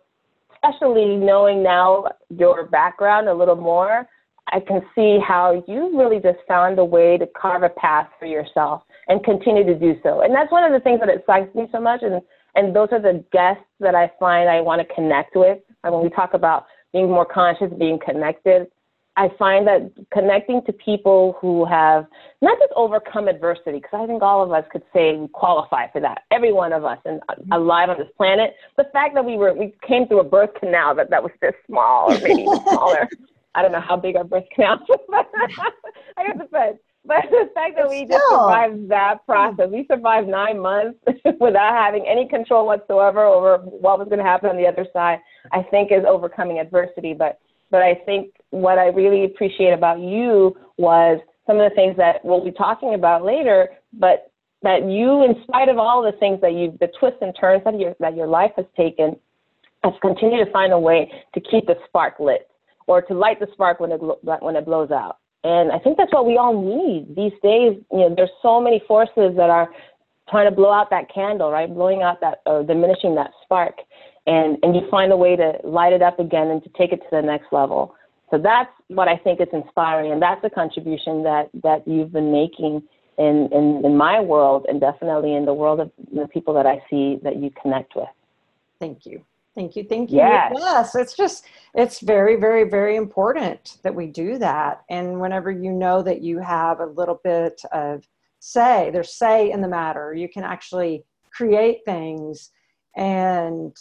especially 0.65 1.15
knowing 1.15 1.63
now 1.63 2.05
your 2.29 2.65
background 2.65 3.27
a 3.27 3.33
little 3.33 3.55
more, 3.55 4.07
I 4.51 4.59
can 4.59 4.81
see 4.93 5.19
how 5.25 5.63
you 5.67 5.97
really 5.97 6.19
just 6.19 6.39
found 6.47 6.77
a 6.79 6.85
way 6.85 7.17
to 7.17 7.27
carve 7.27 7.63
a 7.63 7.69
path 7.69 8.07
for 8.19 8.25
yourself 8.25 8.83
and 9.07 9.23
continue 9.23 9.63
to 9.65 9.75
do 9.75 9.95
so. 10.03 10.21
And 10.21 10.33
that's 10.33 10.51
one 10.51 10.63
of 10.63 10.71
the 10.71 10.79
things 10.79 10.99
that 10.99 11.09
excites 11.09 11.53
me 11.55 11.67
so 11.71 11.79
much. 11.79 12.01
And, 12.03 12.21
and 12.55 12.75
those 12.75 12.89
are 12.91 13.01
the 13.01 13.23
guests 13.31 13.63
that 13.79 13.95
I 13.95 14.11
find 14.19 14.49
I 14.49 14.61
want 14.61 14.87
to 14.87 14.93
connect 14.93 15.35
with. 15.35 15.59
And 15.83 15.93
when 15.93 16.03
we 16.03 16.09
talk 16.09 16.33
about 16.33 16.65
being 16.93 17.09
more 17.09 17.25
conscious, 17.25 17.71
being 17.77 17.99
connected, 18.03 18.67
I 19.17 19.29
find 19.39 19.65
that 19.67 19.91
connecting 20.11 20.61
to 20.65 20.73
people 20.73 21.37
who 21.39 21.63
have 21.65 22.05
not 22.41 22.57
just 22.59 22.73
overcome 22.75 23.29
adversity, 23.29 23.79
because 23.79 24.01
I 24.03 24.07
think 24.07 24.21
all 24.21 24.43
of 24.43 24.51
us 24.51 24.65
could 24.71 24.83
say 24.93 25.15
we 25.15 25.29
qualify 25.29 25.89
for 25.91 26.01
that, 26.01 26.23
every 26.31 26.51
one 26.51 26.73
of 26.73 26.83
us 26.83 26.97
and 27.05 27.21
mm-hmm. 27.21 27.51
alive 27.53 27.89
on 27.89 27.97
this 27.97 28.09
planet. 28.17 28.55
The 28.77 28.85
fact 28.91 29.13
that 29.15 29.23
we 29.23 29.37
were 29.37 29.53
we 29.53 29.73
came 29.87 30.07
through 30.07 30.19
a 30.19 30.25
birth 30.25 30.49
canal 30.59 30.95
that 30.95 31.09
that 31.11 31.23
was 31.23 31.31
this 31.41 31.53
small 31.65 32.11
or 32.11 32.19
maybe 32.19 32.43
smaller. 32.69 33.07
I 33.55 33.61
don't 33.61 33.71
know 33.71 33.79
how 33.79 33.95
big 33.95 34.17
our 34.17 34.25
birth 34.25 34.43
canal 34.53 34.79
was, 34.89 34.99
but 35.09 35.27
I 36.17 36.27
guess 36.27 36.35
it 36.35 36.39
depends. 36.39 36.79
But 37.05 37.25
the 37.29 37.49
fact 37.53 37.75
that 37.77 37.89
we 37.89 38.05
just 38.05 38.23
survived 38.29 38.89
that 38.89 39.25
process, 39.25 39.69
we 39.71 39.85
survived 39.89 40.27
nine 40.27 40.59
months 40.59 40.99
without 41.39 41.73
having 41.73 42.05
any 42.07 42.27
control 42.27 42.65
whatsoever 42.65 43.23
over 43.25 43.57
what 43.57 43.99
was 43.99 44.07
going 44.07 44.19
to 44.19 44.25
happen 44.25 44.49
on 44.49 44.57
the 44.57 44.67
other 44.67 44.85
side, 44.93 45.19
I 45.51 45.63
think 45.63 45.91
is 45.91 46.03
overcoming 46.07 46.59
adversity. 46.59 47.13
But 47.13 47.39
but 47.71 47.81
I 47.81 47.95
think 48.05 48.33
what 48.51 48.77
I 48.77 48.87
really 48.87 49.25
appreciate 49.25 49.73
about 49.73 49.99
you 49.99 50.55
was 50.77 51.19
some 51.47 51.59
of 51.59 51.69
the 51.69 51.75
things 51.75 51.97
that 51.97 52.23
we'll 52.23 52.43
be 52.43 52.51
talking 52.51 52.93
about 52.93 53.23
later, 53.23 53.69
but 53.93 54.31
that 54.61 54.89
you, 54.89 55.23
in 55.23 55.35
spite 55.43 55.69
of 55.69 55.77
all 55.77 56.01
the 56.01 56.17
things 56.19 56.41
that 56.41 56.53
you, 56.53 56.77
the 56.79 56.89
twists 56.99 57.19
and 57.21 57.35
turns 57.39 57.63
that 57.65 57.79
your, 57.79 57.95
that 57.99 58.15
your 58.15 58.27
life 58.27 58.51
has 58.55 58.65
taken, 58.75 59.15
has 59.83 59.93
continued 60.01 60.45
to 60.45 60.51
find 60.51 60.73
a 60.73 60.79
way 60.79 61.11
to 61.33 61.41
keep 61.41 61.67
the 61.67 61.75
spark 61.87 62.19
lit 62.19 62.49
or 62.87 63.01
to 63.01 63.13
light 63.13 63.39
the 63.39 63.47
spark 63.53 63.79
when 63.79 63.91
it, 63.91 63.99
when 63.99 64.55
it 64.55 64.65
blows 64.65 64.91
out. 64.91 65.17
And 65.45 65.71
I 65.71 65.77
think 65.77 65.97
that's 65.97 66.11
what 66.11 66.25
we 66.25 66.37
all 66.37 66.59
need 66.59 67.15
these 67.15 67.37
days. 67.43 67.77
You 67.91 67.99
know, 67.99 68.13
there's 68.15 68.35
so 68.41 68.59
many 68.59 68.81
forces 68.87 69.37
that 69.37 69.49
are 69.49 69.69
trying 70.27 70.49
to 70.49 70.55
blow 70.55 70.71
out 70.71 70.89
that 70.89 71.13
candle, 71.13 71.51
right? 71.51 71.71
Blowing 71.71 72.01
out 72.01 72.19
that 72.21 72.41
or 72.45 72.63
diminishing 72.63 73.13
that 73.15 73.31
spark 73.43 73.75
and 74.27 74.57
and 74.63 74.75
you 74.75 74.81
find 74.89 75.11
a 75.11 75.17
way 75.17 75.35
to 75.35 75.53
light 75.63 75.93
it 75.93 76.01
up 76.01 76.19
again 76.19 76.47
and 76.47 76.63
to 76.63 76.69
take 76.77 76.91
it 76.91 76.97
to 76.97 77.07
the 77.11 77.21
next 77.21 77.51
level. 77.51 77.95
So 78.31 78.39
that's 78.39 78.71
what 78.87 79.07
I 79.07 79.17
think 79.17 79.39
is 79.39 79.47
inspiring, 79.53 80.11
and 80.11 80.21
that's 80.21 80.43
a 80.43 80.49
contribution 80.49 81.23
that 81.23 81.49
that 81.63 81.87
you've 81.87 82.11
been 82.11 82.31
making 82.31 82.83
in 83.17 83.49
in, 83.51 83.81
in 83.85 83.97
my 83.97 84.19
world, 84.19 84.65
and 84.67 84.81
definitely 84.81 85.35
in 85.35 85.45
the 85.45 85.53
world 85.53 85.79
of 85.79 85.91
the 86.11 86.27
people 86.27 86.53
that 86.55 86.65
I 86.65 86.83
see 86.89 87.19
that 87.23 87.37
you 87.37 87.51
connect 87.61 87.95
with. 87.95 88.09
Thank 88.79 89.05
you. 89.05 89.23
Thank 89.55 89.75
you. 89.77 89.85
Thank 89.85 90.11
you. 90.11 90.17
Yes. 90.17 90.51
yes. 90.55 90.95
It's 90.95 91.15
just, 91.15 91.45
it's 91.73 92.01
very, 92.01 92.35
very, 92.35 92.69
very 92.69 92.97
important 92.97 93.77
that 93.83 93.95
we 93.95 94.07
do 94.07 94.37
that. 94.37 94.83
And 94.89 95.21
whenever 95.21 95.49
you 95.49 95.71
know 95.71 96.01
that 96.03 96.21
you 96.21 96.39
have 96.39 96.81
a 96.81 96.85
little 96.85 97.21
bit 97.23 97.61
of 97.71 98.03
say, 98.39 98.89
there's 98.91 99.13
say 99.15 99.51
in 99.51 99.61
the 99.61 99.67
matter, 99.67 100.13
you 100.13 100.27
can 100.27 100.43
actually 100.43 101.05
create 101.31 101.79
things 101.85 102.51
and 102.97 103.75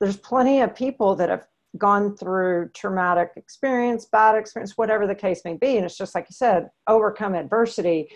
there's 0.00 0.16
plenty 0.16 0.60
of 0.60 0.74
people 0.74 1.14
that 1.16 1.28
have 1.28 1.46
gone 1.76 2.16
through 2.16 2.70
traumatic 2.74 3.32
experience, 3.36 4.06
bad 4.06 4.36
experience, 4.36 4.76
whatever 4.76 5.06
the 5.06 5.14
case 5.14 5.42
may 5.44 5.54
be. 5.54 5.76
And 5.76 5.84
it's 5.84 5.98
just 5.98 6.14
like 6.14 6.26
you 6.28 6.34
said, 6.34 6.70
overcome 6.86 7.34
adversity 7.34 8.08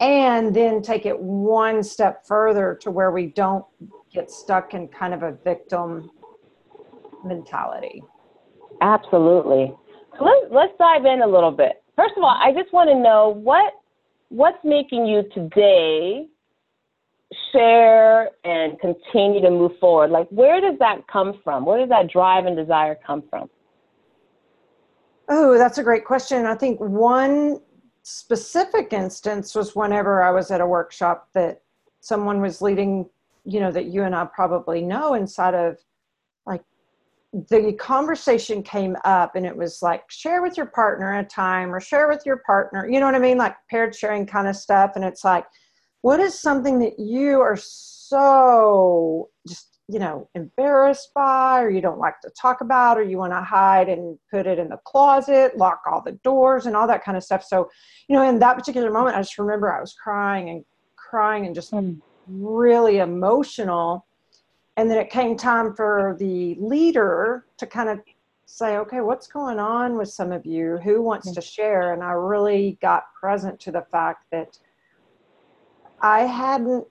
and 0.00 0.54
then 0.54 0.82
take 0.82 1.06
it 1.06 1.18
one 1.18 1.82
step 1.82 2.26
further 2.26 2.78
to 2.82 2.90
where 2.90 3.10
we 3.10 3.26
don't 3.26 3.64
get 4.12 4.30
stuck 4.30 4.74
in 4.74 4.88
kind 4.88 5.14
of 5.14 5.22
a 5.22 5.32
victim 5.44 6.10
mentality. 7.24 8.02
Absolutely. 8.80 9.74
So 10.18 10.24
let's, 10.24 10.46
let's 10.50 10.72
dive 10.78 11.04
in 11.04 11.22
a 11.22 11.26
little 11.26 11.50
bit. 11.50 11.82
First 11.96 12.14
of 12.16 12.22
all, 12.22 12.38
I 12.40 12.52
just 12.52 12.72
want 12.72 12.88
to 12.90 12.98
know 12.98 13.30
what 13.30 13.74
what's 14.28 14.62
making 14.62 15.06
you 15.06 15.24
today 15.34 16.28
share 17.52 18.30
and 18.44 18.78
continue 18.80 19.40
to 19.40 19.50
move 19.50 19.72
forward? 19.80 20.10
Like, 20.10 20.28
where 20.30 20.60
does 20.60 20.78
that 20.78 21.06
come 21.08 21.40
from? 21.44 21.64
Where 21.64 21.78
does 21.78 21.88
that 21.88 22.10
drive 22.10 22.46
and 22.46 22.56
desire 22.56 22.96
come 23.06 23.22
from? 23.28 23.50
Oh, 25.28 25.58
that's 25.58 25.78
a 25.78 25.82
great 25.82 26.04
question. 26.04 26.46
I 26.46 26.54
think 26.54 26.80
one 26.80 27.60
specific 28.08 28.94
instance 28.94 29.54
was 29.54 29.76
whenever 29.76 30.22
I 30.22 30.30
was 30.30 30.50
at 30.50 30.62
a 30.62 30.66
workshop 30.66 31.28
that 31.34 31.60
someone 32.00 32.40
was 32.40 32.62
leading, 32.62 33.06
you 33.44 33.60
know, 33.60 33.70
that 33.70 33.86
you 33.86 34.02
and 34.02 34.14
I 34.14 34.24
probably 34.24 34.80
know 34.80 35.12
inside 35.12 35.54
of 35.54 35.76
like 36.46 36.62
the 37.50 37.74
conversation 37.74 38.62
came 38.62 38.96
up 39.04 39.36
and 39.36 39.44
it 39.44 39.54
was 39.54 39.82
like 39.82 40.10
share 40.10 40.40
with 40.40 40.56
your 40.56 40.66
partner 40.66 41.18
a 41.18 41.24
time 41.24 41.74
or 41.74 41.80
share 41.80 42.08
with 42.08 42.22
your 42.24 42.38
partner, 42.38 42.88
you 42.88 42.98
know 42.98 43.04
what 43.04 43.14
I 43.14 43.18
mean? 43.18 43.36
Like 43.36 43.56
paired 43.70 43.94
sharing 43.94 44.24
kind 44.24 44.48
of 44.48 44.56
stuff. 44.56 44.92
And 44.94 45.04
it's 45.04 45.22
like, 45.22 45.44
what 46.00 46.18
is 46.18 46.38
something 46.38 46.78
that 46.78 46.98
you 46.98 47.40
are 47.40 47.58
so 47.58 49.28
just 49.46 49.77
you 49.88 49.98
know 49.98 50.28
embarrassed 50.34 51.12
by 51.14 51.60
or 51.62 51.70
you 51.70 51.80
don't 51.80 51.98
like 51.98 52.20
to 52.20 52.30
talk 52.30 52.60
about 52.60 52.98
or 52.98 53.02
you 53.02 53.16
want 53.16 53.32
to 53.32 53.40
hide 53.40 53.88
and 53.88 54.18
put 54.30 54.46
it 54.46 54.58
in 54.58 54.68
the 54.68 54.76
closet 54.84 55.56
lock 55.56 55.80
all 55.86 56.02
the 56.02 56.12
doors 56.22 56.66
and 56.66 56.76
all 56.76 56.86
that 56.86 57.02
kind 57.02 57.16
of 57.16 57.24
stuff 57.24 57.42
so 57.42 57.68
you 58.08 58.14
know 58.14 58.22
in 58.22 58.38
that 58.38 58.56
particular 58.56 58.90
moment 58.90 59.16
i 59.16 59.20
just 59.20 59.38
remember 59.38 59.72
i 59.72 59.80
was 59.80 59.94
crying 59.94 60.50
and 60.50 60.64
crying 60.96 61.46
and 61.46 61.54
just 61.54 61.72
mm. 61.72 61.98
really 62.28 62.98
emotional 62.98 64.06
and 64.76 64.90
then 64.90 64.98
it 64.98 65.10
came 65.10 65.36
time 65.36 65.74
for 65.74 66.16
the 66.18 66.54
leader 66.60 67.46
to 67.56 67.66
kind 67.66 67.88
of 67.88 67.98
say 68.44 68.76
okay 68.76 69.00
what's 69.00 69.26
going 69.26 69.58
on 69.58 69.96
with 69.96 70.08
some 70.08 70.32
of 70.32 70.44
you 70.44 70.78
who 70.84 71.00
wants 71.00 71.30
mm. 71.30 71.34
to 71.34 71.40
share 71.40 71.94
and 71.94 72.02
i 72.02 72.12
really 72.12 72.78
got 72.82 73.04
present 73.18 73.58
to 73.58 73.72
the 73.72 73.84
fact 73.90 74.24
that 74.30 74.58
I 76.00 76.20
hadn't 76.20 76.86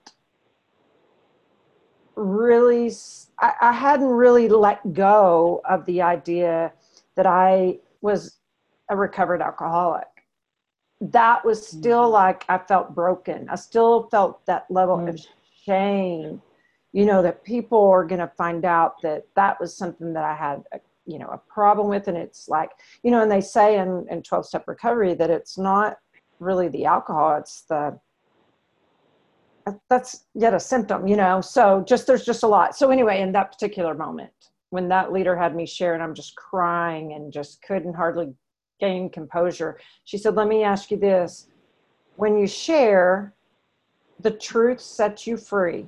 really 2.17 2.91
I, 3.39 3.53
I, 3.61 3.71
hadn't 3.71 4.07
really 4.07 4.49
let 4.49 4.93
go 4.93 5.61
of 5.69 5.85
the 5.85 6.01
idea 6.01 6.73
that 7.15 7.27
I 7.27 7.77
was 8.01 8.37
a 8.89 8.97
recovered 8.97 9.41
alcoholic. 9.41 10.07
That 10.99 11.45
was 11.45 11.65
still 11.65 12.03
mm-hmm. 12.03 12.13
like 12.13 12.45
I 12.49 12.57
felt 12.57 12.95
broken. 12.95 13.47
I 13.49 13.55
still 13.55 14.07
felt 14.09 14.45
that 14.47 14.65
level 14.69 14.97
mm-hmm. 14.97 15.09
of 15.09 15.25
shame, 15.63 16.41
you 16.91 17.05
know, 17.05 17.21
that 17.21 17.43
people 17.43 17.87
are 17.87 18.03
going 18.05 18.21
to 18.21 18.31
find 18.35 18.65
out 18.65 19.01
that 19.03 19.27
that 19.35 19.59
was 19.59 19.77
something 19.77 20.13
that 20.13 20.23
I 20.23 20.35
had, 20.35 20.63
a, 20.71 20.79
you 21.05 21.19
know, 21.19 21.27
a 21.27 21.37
problem 21.37 21.87
with. 21.87 22.07
And 22.07 22.17
it's 22.17 22.49
like, 22.49 22.71
you 23.03 23.11
know, 23.11 23.21
and 23.21 23.31
they 23.31 23.41
say 23.41 23.77
in, 23.77 24.07
in 24.09 24.23
12 24.23 24.47
step 24.47 24.67
recovery 24.67 25.13
that 25.13 25.29
it's 25.29 25.57
not 25.57 25.97
really 26.39 26.67
the 26.69 26.85
alcohol, 26.85 27.37
it's 27.37 27.61
the 27.63 27.99
that's 29.89 30.25
yet 30.33 30.53
a 30.53 30.59
symptom, 30.59 31.07
you 31.07 31.15
know. 31.15 31.41
So 31.41 31.83
just 31.87 32.07
there's 32.07 32.25
just 32.25 32.43
a 32.43 32.47
lot. 32.47 32.75
So 32.75 32.89
anyway, 32.89 33.21
in 33.21 33.31
that 33.33 33.51
particular 33.51 33.93
moment, 33.93 34.31
when 34.69 34.87
that 34.89 35.11
leader 35.11 35.35
had 35.35 35.55
me 35.55 35.65
share 35.65 35.93
and 35.93 36.03
I'm 36.03 36.13
just 36.13 36.35
crying 36.35 37.13
and 37.13 37.31
just 37.31 37.61
couldn't 37.61 37.93
hardly 37.93 38.33
gain 38.79 39.09
composure, 39.09 39.79
she 40.05 40.17
said, 40.17 40.35
Let 40.35 40.47
me 40.47 40.63
ask 40.63 40.91
you 40.91 40.97
this. 40.97 41.47
When 42.15 42.37
you 42.37 42.47
share, 42.47 43.33
the 44.19 44.31
truth 44.31 44.81
sets 44.81 45.27
you 45.27 45.37
free. 45.37 45.87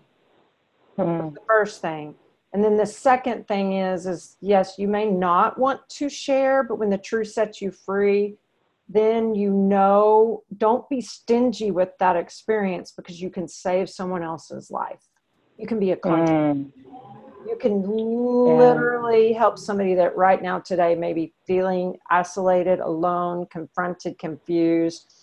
Mm. 0.97 1.33
the 1.33 1.39
first 1.47 1.81
thing. 1.81 2.13
And 2.51 2.63
then 2.63 2.75
the 2.75 2.85
second 2.85 3.47
thing 3.47 3.73
is, 3.77 4.05
is 4.05 4.35
yes, 4.41 4.75
you 4.77 4.87
may 4.87 5.05
not 5.05 5.57
want 5.57 5.87
to 5.89 6.09
share, 6.09 6.63
but 6.63 6.77
when 6.77 6.89
the 6.89 6.97
truth 6.97 7.31
sets 7.31 7.61
you 7.61 7.71
free, 7.71 8.35
then 8.89 9.35
you 9.35 9.51
know 9.51 10.43
don't 10.57 10.89
be 10.89 10.99
stingy 10.99 11.69
with 11.69 11.89
that 11.99 12.15
experience 12.15 12.91
because 12.91 13.21
you 13.21 13.29
can 13.29 13.47
save 13.47 13.87
someone 13.89 14.23
else's 14.23 14.71
life 14.71 15.07
you 15.57 15.67
can 15.67 15.79
be 15.79 15.91
a 15.91 15.97
mm. 15.97 16.71
you 17.47 17.55
can 17.57 17.83
literally 17.83 19.31
yeah. 19.31 19.37
help 19.37 19.59
somebody 19.59 19.93
that 19.93 20.17
right 20.17 20.41
now 20.41 20.59
today 20.59 20.95
may 20.95 21.13
be 21.13 21.33
feeling 21.45 21.95
isolated 22.09 22.79
alone 22.79 23.45
confronted 23.51 24.17
confused 24.17 25.13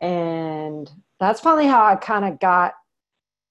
and 0.00 0.90
that's 1.18 1.40
finally 1.40 1.66
how 1.66 1.84
i 1.84 1.96
kind 1.96 2.24
of 2.24 2.38
got 2.38 2.74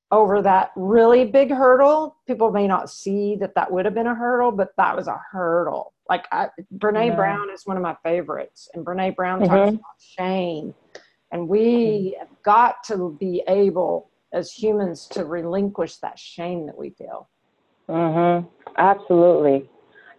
over 0.10 0.42
that 0.42 0.72
really 0.78 1.26
big 1.26 1.52
hurdle 1.52 2.16
people 2.26 2.50
may 2.50 2.66
not 2.66 2.90
see 2.90 3.36
that 3.36 3.54
that 3.56 3.70
would 3.70 3.84
have 3.84 3.94
been 3.94 4.08
a 4.08 4.16
hurdle 4.16 4.54
but 4.54 4.70
that 4.78 4.96
was 4.96 5.08
a 5.08 5.20
hurdle 5.32 5.94
like 6.10 6.26
I, 6.32 6.48
Brene. 6.78 7.16
Brown 7.16 7.50
is 7.54 7.66
one 7.66 7.78
of 7.78 7.84
my 7.84 7.96
favorites, 8.04 8.70
and 8.74 8.86
Brene 8.86 9.16
Brown 9.16 9.42
mm-hmm. 9.42 9.50
talks 9.50 9.70
about 9.70 9.84
shame, 10.18 10.74
and 11.32 11.48
we 11.48 11.60
mm-hmm. 11.60 12.20
have 12.20 12.30
got 12.44 12.84
to 12.86 13.16
be 13.20 13.44
able 13.48 14.10
as 14.34 14.52
humans 14.52 15.08
to 15.12 15.26
relinquish 15.26 15.98
that 15.98 16.20
shame 16.20 16.66
that 16.66 16.78
we 16.78 16.90
feel. 16.92 17.30
Mhm. 17.90 18.46
Absolutely. 18.78 19.70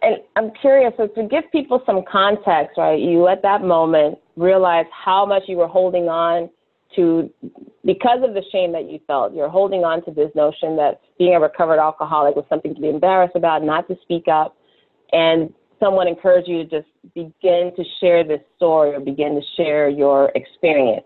And 0.01 0.17
I'm 0.35 0.51
curious, 0.51 0.93
so 0.97 1.07
to 1.07 1.23
give 1.23 1.43
people 1.51 1.83
some 1.85 2.03
context, 2.09 2.77
right? 2.77 2.99
You 2.99 3.27
at 3.27 3.41
that 3.43 3.63
moment 3.63 4.17
realize 4.35 4.85
how 4.91 5.25
much 5.25 5.43
you 5.47 5.57
were 5.57 5.67
holding 5.67 6.07
on 6.09 6.49
to 6.95 7.29
because 7.85 8.23
of 8.23 8.33
the 8.33 8.43
shame 8.51 8.71
that 8.71 8.89
you 8.89 8.99
felt. 9.05 9.33
You're 9.33 9.49
holding 9.49 9.83
on 9.83 10.03
to 10.05 10.11
this 10.11 10.31
notion 10.35 10.75
that 10.77 11.01
being 11.17 11.35
a 11.35 11.39
recovered 11.39 11.79
alcoholic 11.79 12.35
was 12.35 12.45
something 12.49 12.73
to 12.73 12.81
be 12.81 12.89
embarrassed 12.89 13.35
about, 13.35 13.63
not 13.63 13.87
to 13.89 13.97
speak 14.01 14.27
up 14.27 14.55
and 15.11 15.53
someone 15.79 16.07
encouraged 16.07 16.47
you 16.47 16.63
to 16.63 16.69
just 16.69 16.87
begin 17.13 17.71
to 17.75 17.83
share 17.99 18.23
this 18.23 18.41
story 18.55 18.93
or 18.93 18.99
begin 18.99 19.35
to 19.35 19.41
share 19.57 19.89
your 19.89 20.31
experience. 20.35 21.05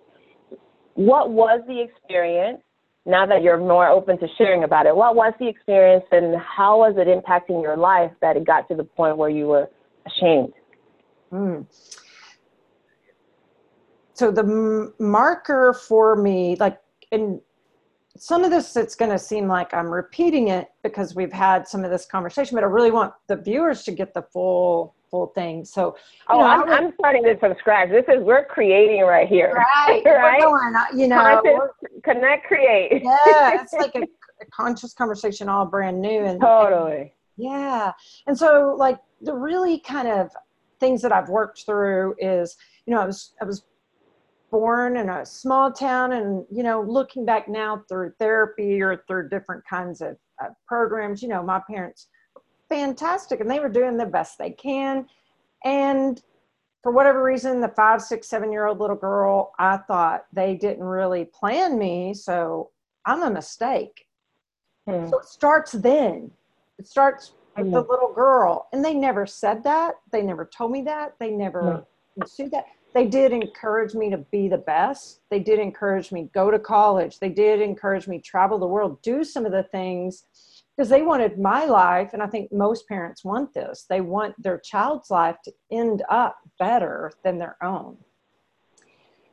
What 0.95 1.31
was 1.31 1.61
the 1.67 1.81
experience? 1.81 2.61
Now 3.05 3.25
that 3.25 3.43
you're 3.43 3.57
more 3.57 3.87
open 3.89 4.17
to 4.19 4.27
sharing 4.37 4.63
about 4.63 4.85
it, 4.85 4.95
what 4.95 5.15
was 5.15 5.33
the 5.39 5.47
experience 5.47 6.05
and 6.11 6.37
how 6.37 6.79
was 6.79 6.95
it 6.97 7.07
impacting 7.07 7.61
your 7.61 7.75
life 7.75 8.11
that 8.21 8.37
it 8.37 8.45
got 8.45 8.69
to 8.69 8.75
the 8.75 8.85
point 8.85 9.17
where 9.17 9.29
you 9.29 9.47
were 9.47 9.69
ashamed? 10.05 10.53
Mm. 11.31 11.65
So 14.13 14.31
the 14.31 14.93
marker 14.99 15.73
for 15.73 16.15
me, 16.15 16.55
like 16.59 16.79
in 17.11 17.41
some 18.17 18.43
of 18.43 18.51
this 18.51 18.75
it's 18.75 18.95
going 18.95 19.11
to 19.11 19.19
seem 19.19 19.47
like 19.47 19.73
i'm 19.73 19.87
repeating 19.87 20.49
it 20.49 20.69
because 20.83 21.15
we've 21.15 21.33
had 21.33 21.67
some 21.67 21.83
of 21.83 21.91
this 21.91 22.05
conversation 22.05 22.55
but 22.55 22.63
i 22.63 22.67
really 22.67 22.91
want 22.91 23.13
the 23.27 23.35
viewers 23.35 23.83
to 23.83 23.91
get 23.91 24.13
the 24.13 24.21
full 24.21 24.95
full 25.13 25.27
thing. 25.27 25.63
So 25.63 25.95
oh 26.27 26.39
know, 26.39 26.43
I'm, 26.43 26.61
would, 26.61 26.69
I'm, 26.69 26.93
starting 26.97 27.21
this 27.21 27.37
from 27.39 27.53
scratch. 27.59 27.89
This 27.91 28.05
is 28.07 28.23
we're 28.23 28.45
creating 28.45 29.01
right 29.03 29.27
here. 29.27 29.53
Right 29.53 30.01
right? 30.05 30.41
going, 30.41 30.73
uh, 30.75 30.85
you 30.95 31.07
know 31.07 31.69
connect 32.03 32.47
create. 32.47 33.03
Yeah 33.03 33.61
it's 33.61 33.73
like 33.83 33.93
a, 33.93 34.01
a, 34.01 34.45
conscious 34.51 34.91
conversation 34.93 35.49
all 35.49 35.67
brand 35.67 36.01
new 36.01 36.25
and 36.25 36.41
totally. 36.41 36.97
And, 36.97 37.09
yeah 37.37 37.91
and 38.25 38.35
so 38.35 38.75
like 38.77 38.97
the 39.21 39.35
really 39.35 39.79
kind 39.79 40.07
of 40.07 40.31
things 40.79 41.01
that 41.01 41.11
i've 41.11 41.29
worked 41.29 41.65
through 41.65 42.13
is 42.19 42.57
you 42.85 42.93
know 42.93 43.01
i 43.01 43.05
was 43.05 43.33
i 43.41 43.45
was 43.45 43.63
born 44.53 44.97
in 44.97 45.09
a 45.09 45.25
small 45.25 45.71
town 45.71 46.11
and 46.11 46.45
you 46.51 46.61
know 46.61 46.79
looking 46.87 47.25
back 47.25 47.49
now 47.49 47.83
through 47.89 48.13
therapy 48.19 48.79
or 48.83 49.03
through 49.07 49.27
different 49.27 49.63
kinds 49.67 49.99
of 49.99 50.15
uh, 50.43 50.49
programs 50.67 51.23
you 51.23 51.27
know 51.27 51.41
my 51.41 51.59
parents 51.67 52.07
fantastic 52.69 53.39
and 53.39 53.49
they 53.49 53.59
were 53.59 53.67
doing 53.67 53.97
the 53.97 54.05
best 54.05 54.37
they 54.37 54.51
can. 54.51 55.07
And 55.65 56.21
for 56.83 56.91
whatever 56.91 57.23
reason 57.23 57.61
the 57.61 57.69
five 57.69 57.99
six 57.99 58.27
seven 58.27 58.51
year 58.51 58.67
old 58.67 58.79
little 58.79 58.95
girl 58.95 59.53
i 59.57 59.77
thought 59.77 60.25
they 60.33 60.53
didn't 60.55 60.83
really 60.83 61.25
plan 61.25 61.79
me 61.79 62.13
so 62.13 62.69
i'm 63.05 63.23
a 63.23 63.31
mistake. 63.31 64.05
Hmm. 64.87 65.07
so 65.07 65.19
it 65.19 65.25
starts 65.25 65.71
then. 65.71 66.29
It 66.77 66.87
starts 66.87 67.33
with 67.57 67.71
the 67.71 67.81
little 67.81 68.13
girl. 68.13 68.67
And 68.73 68.83
they 68.83 68.93
never 68.93 69.25
said 69.25 69.63
that. 69.63 69.95
They 70.11 70.21
never 70.21 70.45
told 70.45 70.71
me 70.71 70.81
that. 70.83 71.13
They 71.19 71.31
never 71.31 71.85
pursued 72.19 72.51
that 72.51 72.65
they 72.93 73.07
did 73.07 73.31
encourage 73.31 73.95
me 73.95 74.09
to 74.11 74.17
be 74.17 74.47
the 74.47 74.57
best. 74.57 75.21
They 75.31 75.39
did 75.39 75.59
encourage 75.59 76.11
me 76.11 76.29
go 76.33 76.51
to 76.51 76.59
college. 76.59 77.19
They 77.19 77.29
did 77.29 77.59
encourage 77.61 78.07
me 78.07 78.19
travel 78.19 78.59
the 78.59 78.67
world, 78.67 79.01
do 79.01 79.23
some 79.23 79.45
of 79.45 79.51
the 79.51 79.63
things 79.63 80.25
because 80.75 80.89
they 80.89 81.01
wanted 81.01 81.39
my 81.39 81.65
life 81.65 82.11
and 82.13 82.21
I 82.21 82.27
think 82.27 82.51
most 82.51 82.87
parents 82.87 83.23
want 83.23 83.53
this. 83.53 83.85
They 83.89 84.01
want 84.01 84.41
their 84.41 84.59
child's 84.59 85.09
life 85.09 85.37
to 85.45 85.53
end 85.71 86.03
up 86.09 86.37
better 86.59 87.11
than 87.23 87.37
their 87.37 87.57
own. 87.63 87.97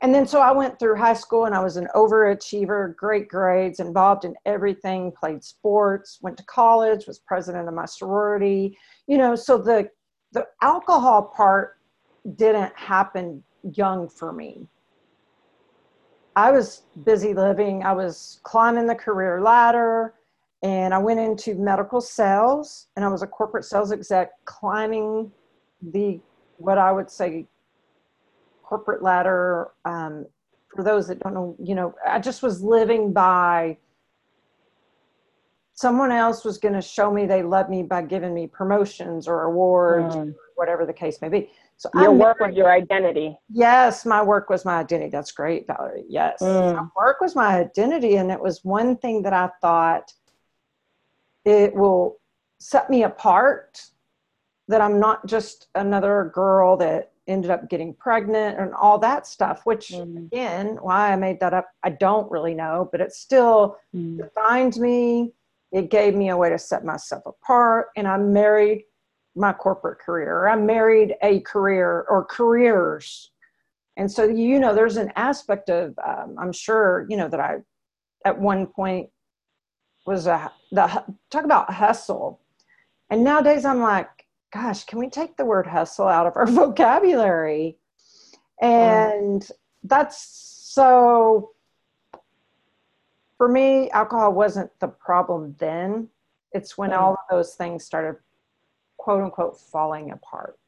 And 0.03 0.15
then 0.15 0.27
so 0.27 0.41
I 0.41 0.53
went 0.53 0.79
through 0.79 0.97
high 0.97 1.15
school 1.15 1.45
and 1.45 1.55
I 1.55 1.63
was 1.63 1.77
an 1.77 1.89
overachiever, 1.95 2.97
great 2.97 3.29
grades, 3.29 3.81
involved 3.81 4.25
in 4.25 4.35
everything, 4.47 5.13
played 5.13 5.45
sports, 5.45 6.19
went 6.23 6.39
to 6.39 6.45
college, 6.45 7.07
was 7.07 7.19
president 7.19 7.69
of 7.69 7.75
my 7.75 7.85
sorority. 7.85 8.79
You 9.07 9.19
know, 9.19 9.35
so 9.35 9.59
the 9.59 9.91
the 10.33 10.47
alcohol 10.63 11.33
part 11.37 11.77
didn't 12.37 12.73
happen 12.77 13.43
young 13.75 14.09
for 14.09 14.33
me. 14.33 14.67
I 16.37 16.51
was 16.51 16.83
busy 17.05 17.35
living, 17.35 17.83
I 17.83 17.93
was 17.93 18.41
climbing 18.45 18.87
the 18.87 18.95
career 18.95 19.41
ladder, 19.43 20.15
and 20.63 20.95
I 20.95 20.99
went 20.99 21.21
into 21.21 21.55
medical 21.55 22.01
sales, 22.01 22.89
and 22.97 23.05
I 23.05 23.09
was 23.09 23.23
a 23.23 23.27
corporate 23.27 23.65
sales 23.65 23.93
exec 23.93 24.31
climbing 24.45 25.31
the 25.83 26.21
what 26.59 26.79
I 26.79 26.93
would 26.93 27.11
say 27.11 27.47
corporate 28.63 29.03
ladder. 29.03 29.71
Um, 29.85 30.27
for 30.75 30.85
those 30.85 31.09
that 31.09 31.19
don't 31.19 31.35
know, 31.35 31.57
you 31.63 31.75
know, 31.75 31.95
I 32.07 32.21
just 32.21 32.43
was 32.43 32.63
living 32.63 33.13
by 33.13 33.77
someone 35.81 36.13
else 36.13 36.45
was 36.45 36.59
going 36.59 36.75
to 36.75 36.83
show 36.83 37.11
me 37.11 37.25
they 37.27 37.43
love 37.43 37.71
me 37.71 37.83
by 37.83 38.03
giving 38.03 38.35
me 38.35 38.47
promotions 38.47 39.27
or 39.27 39.45
awards, 39.45 40.15
mm. 40.15 40.35
whatever 40.55 40.85
the 40.85 40.93
case 40.93 41.21
may 41.23 41.29
be. 41.29 41.51
So 41.81 41.89
your 41.95 42.11
I'm 42.11 42.19
work 42.19 42.41
was 42.41 42.55
your 42.55 42.71
identity. 42.71 43.39
Yes, 43.49 44.05
my 44.05 44.23
work 44.23 44.51
was 44.51 44.67
my 44.67 44.81
identity. 44.81 45.09
That's 45.09 45.33
great, 45.33 45.67
Valerie. 45.67 46.05
Yes, 46.11 46.43
mm. 46.43 46.77
my 46.77 46.87
work 46.95 47.23
was 47.23 47.35
my 47.35 47.57
identity, 47.57 48.17
and 48.17 48.31
it 48.31 48.39
was 48.39 48.63
one 48.63 48.99
thing 48.99 49.23
that 49.23 49.33
I 49.33 49.49
thought 49.63 50.13
it 51.47 51.75
will 51.75 52.19
set 52.59 52.91
me 52.91 53.05
apart. 53.05 53.83
That 54.69 54.83
I'm 54.83 55.01
not 55.01 55.25
just 55.25 55.69
another 55.75 56.31
girl 56.35 56.77
that 56.77 57.13
ended 57.27 57.51
up 57.51 57.71
getting 57.71 57.95
pregnant 57.95 58.61
and 58.61 58.75
all 58.75 58.99
that 58.99 59.27
stuff. 59.27 59.65
Which 59.65 59.89
mm. 59.89 60.27
again, 60.27 60.77
why 60.83 61.11
I 61.11 61.17
made 61.17 61.41
that 61.41 61.55
up, 61.55 61.71
I 61.83 61.89
don't 61.89 62.31
really 62.31 62.53
know, 62.53 62.91
but 62.93 63.01
it 63.01 63.15
still 63.15 63.79
mm. 63.97 64.19
defined 64.19 64.77
me. 64.77 65.33
It 65.73 65.91
gave 65.91 66.15
me 66.15 66.29
a 66.29 66.37
way 66.37 66.51
to 66.51 66.59
set 66.59 66.85
myself 66.85 67.23
apart, 67.25 67.87
and 67.97 68.07
I'm 68.07 68.35
married 68.35 68.85
my 69.37 69.53
corporate 69.53 69.99
career. 69.99 70.49
I 70.49 70.57
married 70.57 71.15
a 71.23 71.41
career 71.41 72.05
or 72.09 72.25
careers. 72.25 73.31
And 73.97 74.11
so, 74.11 74.25
you 74.25 74.59
know, 74.59 74.75
there's 74.75 74.97
an 74.97 75.13
aspect 75.17 75.69
of, 75.69 75.99
um, 76.07 76.37
I'm 76.39 76.53
sure, 76.53 77.07
you 77.09 77.17
know, 77.17 77.29
that 77.29 77.41
I 77.41 77.59
at 78.25 78.39
one 78.39 78.67
point 78.67 79.11
was 80.07 80.27
a, 80.27 80.51
the, 80.73 81.05
talk 81.31 81.45
about 81.45 81.73
hustle. 81.73 82.41
And 83.11 83.25
nowadays 83.25 83.65
I'm 83.65 83.81
like, 83.81 84.09
gosh, 84.53 84.85
can 84.85 84.99
we 84.99 85.09
take 85.09 85.37
the 85.37 85.45
word 85.45 85.67
hustle 85.67 86.09
out 86.09 86.27
of 86.27 86.37
our 86.37 86.47
vocabulary? 86.49 87.77
And 88.61 89.43
mm. 89.43 89.51
that's 89.85 90.71
so, 90.75 91.51
for 93.39 93.49
me, 93.49 93.91
alcohol 93.91 94.33
wasn't 94.33 94.71
the 94.81 94.89
problem 94.89 95.57
then. 95.59 96.09
It's 96.53 96.77
when 96.77 96.91
mm. 96.91 96.99
all 96.99 97.13
of 97.13 97.19
those 97.31 97.55
things 97.55 97.85
started 97.85 98.17
quote 99.01 99.23
unquote 99.23 99.59
falling 99.59 100.11
apart. 100.11 100.59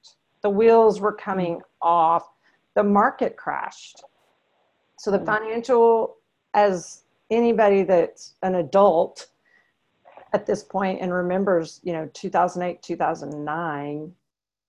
The 0.43 0.49
wheels 0.49 1.01
were 1.01 1.13
coming 1.13 1.61
off. 1.83 2.27
The 2.75 2.83
market 2.83 3.37
crashed. 3.37 4.03
So 4.99 5.11
the 5.11 5.19
mm. 5.19 5.27
financial, 5.27 6.17
as 6.55 7.05
anybody 7.31 7.83
that's 7.83 8.35
an 8.43 8.55
adult 8.55 9.29
at 10.33 10.47
this 10.47 10.65
point 10.65 11.03
and 11.03 11.13
remembers, 11.13 11.81
you 11.85 11.93
know, 11.93 12.09
2008, 12.15 12.83
2009, 12.83 14.13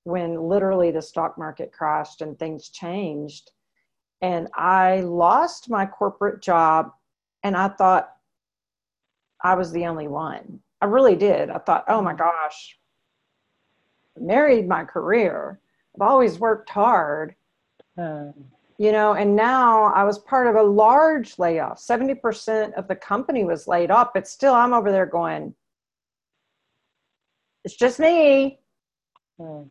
when 0.03 0.41
literally 0.41 0.91
the 0.91 1.01
stock 1.01 1.37
market 1.37 1.71
crashed 1.71 2.21
and 2.21 2.37
things 2.37 2.67
changed. 2.67 3.51
And 4.21 4.49
I 4.55 4.99
lost 4.99 5.69
my 5.69 5.85
corporate 5.85 6.41
job 6.41 6.91
and 7.43 7.55
I 7.55 7.69
thought 7.69 8.09
I 9.41 9.55
was 9.55 9.71
the 9.71 9.85
only 9.85 10.09
one. 10.09 10.59
I 10.81 10.85
really 10.85 11.15
did. 11.15 11.49
I 11.49 11.59
thought, 11.59 11.85
oh 11.87 12.01
my 12.01 12.13
mm. 12.13 12.17
gosh, 12.17 12.77
married 14.19 14.67
my 14.67 14.83
career. 14.83 15.59
I've 15.95 16.07
always 16.07 16.39
worked 16.39 16.69
hard. 16.69 17.35
Um, 17.97 18.33
you 18.77 18.91
know, 18.91 19.13
and 19.13 19.35
now 19.35 19.93
I 19.93 20.03
was 20.03 20.19
part 20.19 20.47
of 20.47 20.55
a 20.55 20.63
large 20.63 21.37
layoff. 21.37 21.77
70% 21.77 22.73
of 22.73 22.87
the 22.87 22.95
company 22.95 23.43
was 23.43 23.67
laid 23.67 23.91
off, 23.91 24.09
but 24.13 24.27
still 24.27 24.53
I'm 24.53 24.73
over 24.73 24.91
there 24.91 25.05
going, 25.05 25.53
it's 27.63 27.75
just 27.75 27.99
me. 27.99 28.59
Hmm. 29.39 29.63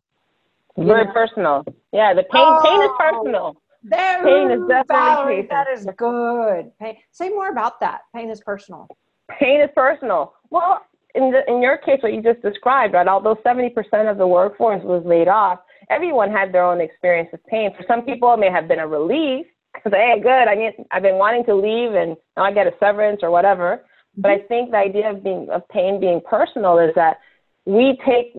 Very 0.77 1.05
know? 1.05 1.13
personal. 1.13 1.65
Yeah, 1.91 2.13
the 2.13 2.23
pain 2.23 2.41
oh, 2.43 2.61
pain 2.63 2.81
is 2.81 2.89
personal. 2.97 3.55
There, 3.83 4.23
pain 4.23 4.49
is 4.49 4.67
definitely 4.67 4.85
Valerie, 4.87 5.47
that 5.49 5.67
is 5.67 5.85
good. 5.97 6.71
Pain. 6.79 6.95
Say 7.11 7.29
more 7.29 7.49
about 7.49 7.79
that. 7.81 8.01
Pain 8.15 8.29
is 8.29 8.41
personal. 8.41 8.87
Pain 9.29 9.61
is 9.61 9.69
personal. 9.75 10.33
Well, 10.49 10.81
in, 11.15 11.31
the, 11.31 11.41
in 11.47 11.61
your 11.61 11.77
case, 11.77 11.99
what 12.01 12.13
you 12.13 12.21
just 12.21 12.41
described, 12.41 12.93
right, 12.93 13.07
although 13.07 13.35
70% 13.45 13.69
of 14.09 14.17
the 14.17 14.27
workforce 14.27 14.83
was 14.83 15.03
laid 15.05 15.27
off, 15.27 15.59
everyone 15.89 16.31
had 16.31 16.51
their 16.51 16.63
own 16.63 16.81
experience 16.81 17.29
of 17.33 17.45
pain. 17.45 17.71
For 17.77 17.85
some 17.87 18.03
people, 18.03 18.33
it 18.33 18.37
may 18.37 18.51
have 18.51 18.67
been 18.67 18.79
a 18.79 18.87
relief 18.87 19.45
because, 19.73 19.93
hey, 19.93 20.19
good, 20.21 20.47
I 20.47 20.55
mean, 20.55 20.71
I've 20.91 21.03
been 21.03 21.17
wanting 21.17 21.45
to 21.45 21.55
leave 21.55 21.93
and 21.93 22.17
now 22.35 22.43
I 22.43 22.51
get 22.51 22.67
a 22.67 22.73
severance 22.79 23.19
or 23.21 23.31
whatever. 23.31 23.83
But 24.15 24.31
I 24.31 24.39
think 24.47 24.71
the 24.71 24.77
idea 24.77 25.09
of 25.09 25.23
being 25.23 25.47
of 25.51 25.67
pain 25.69 25.99
being 25.99 26.21
personal 26.29 26.77
is 26.77 26.91
that 26.95 27.17
we 27.65 27.97
take. 28.05 28.35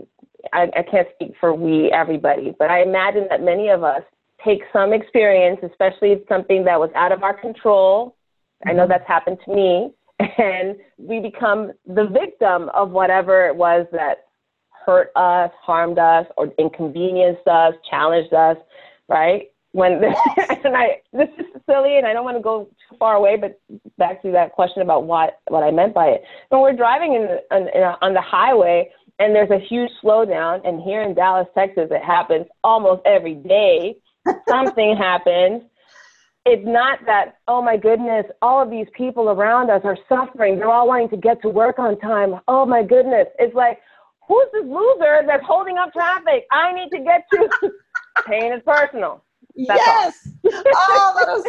I, 0.53 0.69
I 0.77 0.83
can't 0.83 1.09
speak 1.15 1.33
for 1.41 1.55
we 1.55 1.91
everybody, 1.91 2.55
but 2.59 2.71
I 2.71 2.83
imagine 2.83 3.27
that 3.31 3.43
many 3.43 3.71
of 3.71 3.83
us 3.83 4.03
take 4.45 4.61
some 4.73 4.93
experience, 4.93 5.59
especially 5.69 6.23
something 6.29 6.65
that 6.65 6.79
was 6.79 6.91
out 6.95 7.11
of 7.11 7.23
our 7.23 7.35
control. 7.35 8.15
I 8.67 8.73
know 8.73 8.83
mm-hmm. 8.83 8.91
that's 8.91 9.09
happened 9.09 9.39
to 9.47 9.55
me 9.55 9.91
and 10.21 10.77
we 10.99 11.21
become 11.21 11.73
the 11.87 12.07
victim 12.07 12.71
of 12.75 12.91
whatever 12.91 13.47
it 13.47 13.57
was 13.57 13.87
that 13.93 14.27
hurt 14.87 15.11
us, 15.17 15.51
harmed 15.61 15.99
us, 15.99 16.27
or 16.37 16.53
inconvenienced 16.59 17.47
us, 17.47 17.75
challenged 17.89 18.33
us, 18.35 18.57
right? 19.09 19.51
When 19.73 20.01
this, 20.01 20.17
and 20.65 20.77
I 20.77 21.01
this 21.13 21.29
is 21.39 21.47
silly, 21.69 21.99
and 21.99 22.07
I 22.07 22.13
don't 22.13 22.25
want 22.25 22.37
to 22.37 22.43
go 22.43 22.69
too 22.89 22.97
far 22.99 23.17
away, 23.17 23.37
but 23.37 23.61
back 23.99 24.23
to 24.23 24.31
that 24.33 24.53
question 24.53 24.83
about 24.83 25.05
what 25.05 25.41
what 25.49 25.65
I 25.65 25.71
meant 25.71 25.95
by 25.95 26.07
it. 26.07 26.23
When 26.51 26.61
we're 26.61 26.77
driving 26.77 27.15
in, 27.15 27.23
in, 27.57 27.69
in 27.75 27.83
on 27.83 28.15
the 28.15 28.21
highway, 28.21 28.91
and 29.19 29.35
there's 29.35 29.51
a 29.51 29.59
huge 29.59 29.91
slowdown. 30.03 30.67
And 30.67 30.83
here 30.83 31.03
in 31.03 31.15
Dallas, 31.15 31.47
Texas, 31.55 31.89
it 31.91 32.03
happens 32.03 32.47
almost 32.63 33.03
every 33.05 33.35
day. 33.35 33.97
Something 34.49 34.97
happens. 34.99 35.63
It's 36.47 36.67
not 36.67 36.99
that, 37.07 37.39
oh 37.49 37.63
my 37.63 37.77
goodness, 37.77 38.27
all 38.43 38.63
of 38.63 38.71
these 38.71 38.87
people 38.95 39.31
around 39.31 39.71
us 39.71 39.81
are 39.85 39.97
suffering. 40.09 40.59
They're 40.59 40.71
all 40.71 40.87
wanting 40.87 41.09
to 41.11 41.17
get 41.17 41.41
to 41.43 41.49
work 41.49 41.79
on 41.79 41.99
time. 41.99 42.41
Oh 42.49 42.67
my 42.67 42.83
goodness. 42.83 43.29
It's 43.39 43.55
like, 43.55 43.81
who's 44.29 44.47
this 44.53 44.65
loser 44.67 45.23
that's 45.27 45.45
holding 45.47 45.79
up 45.79 45.93
traffic? 45.93 46.45
I 46.53 46.73
need 46.73 46.91
to 46.91 47.03
get 47.03 47.25
to. 47.33 47.71
Pain 48.27 48.53
is 48.53 48.63
personal. 48.65 49.25
That's 49.57 49.81
yes. 49.87 50.29
oh, 50.47 51.15
that 51.19 51.37
is 51.37 51.45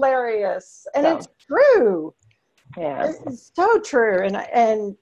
hilarious, 0.00 0.86
and 0.94 1.04
so. 1.04 1.16
it's 1.16 1.28
true. 1.46 2.14
Yeah, 2.78 3.12
it's 3.26 3.52
so 3.54 3.78
true, 3.80 4.24
and 4.24 4.36
and 4.36 4.96